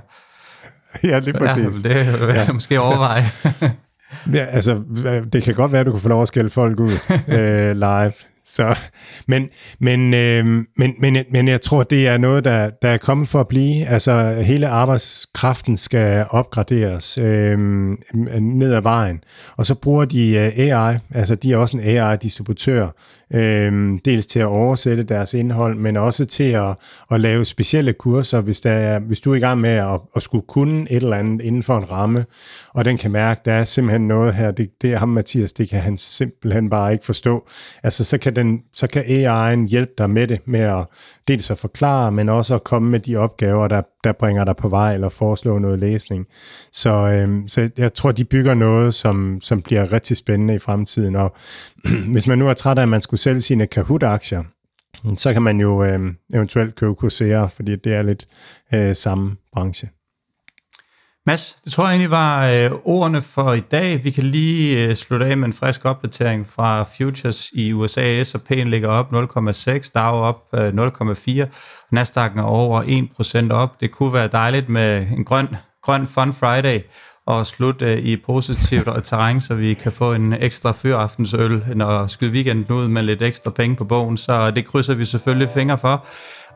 [1.03, 1.83] Ja, lige præcis.
[1.83, 2.53] Ja, det vil jeg ja.
[2.53, 3.23] måske overveje.
[4.33, 4.81] Ja, altså,
[5.33, 6.91] det kan godt være, at du kan få lov at skælde folk ud
[7.37, 8.13] øh, live.
[8.47, 8.77] Så,
[9.27, 9.49] men,
[9.79, 10.45] men, øh,
[10.77, 13.85] men, men, men jeg tror, det er noget, der, der er kommet for at blive.
[13.85, 17.59] Altså, hele arbejdskraften skal opgraderes øh,
[18.39, 19.23] ned ad vejen.
[19.57, 22.89] Og så bruger de øh, AI, altså de er også en AI-distributør,
[23.35, 26.75] øh, dels til at oversætte deres indhold, men også til at,
[27.11, 30.23] at lave specielle kurser, hvis, der er, hvis du er i gang med at, at
[30.23, 32.25] skulle kunne et eller andet inden for en ramme,
[32.73, 35.69] og den kan mærke, der er simpelthen noget her, det, det er ham Mathias, det
[35.69, 37.47] kan han simpelthen bare ikke forstå.
[37.83, 40.85] Altså, så kan, den, så kan AI'en hjælpe dig med det, med at
[41.27, 44.69] dels at forklare, men også at komme med de opgaver, der, der bringer dig på
[44.69, 46.25] vej, eller foreslå noget læsning.
[46.71, 51.15] Så, øh, så jeg tror, de bygger noget, som, som bliver rigtig spændende i fremtiden,
[51.15, 51.35] og
[52.13, 54.43] hvis man nu er træt af, at man skulle sælge sine Kahoot-aktier,
[55.15, 58.27] så kan man jo øh, eventuelt købe Coursera, fordi det er lidt
[58.73, 59.89] øh, samme branche.
[61.27, 64.03] Mads, det tror jeg egentlig var øh, ordene for i dag.
[64.03, 68.23] Vi kan lige øh, slutte af med en frisk opdatering fra Futures i USA.
[68.23, 71.45] S&P ligger op 0,6, Dow op øh, 0,4,
[71.95, 72.81] Nasdaq'en er over
[73.49, 73.81] 1% op.
[73.81, 75.47] Det kunne være dejligt med en grøn,
[75.81, 76.79] grøn Fun Friday
[77.27, 82.31] og slutte øh, i positivt terræn, så vi kan få en ekstra fyraftensøl, når skyde
[82.31, 84.17] weekenden ud med lidt ekstra penge på bogen.
[84.17, 86.05] Så det krydser vi selvfølgelig fingre for.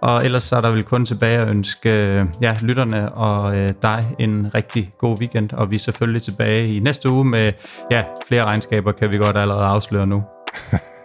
[0.01, 3.73] Og ellers så er der vel kun tilbage at ønske øh, ja, lytterne og øh,
[3.81, 5.51] dig en rigtig god weekend.
[5.53, 7.53] Og vi er selvfølgelig tilbage i næste uge med
[7.91, 10.23] ja, flere regnskaber, kan vi godt allerede afsløre nu.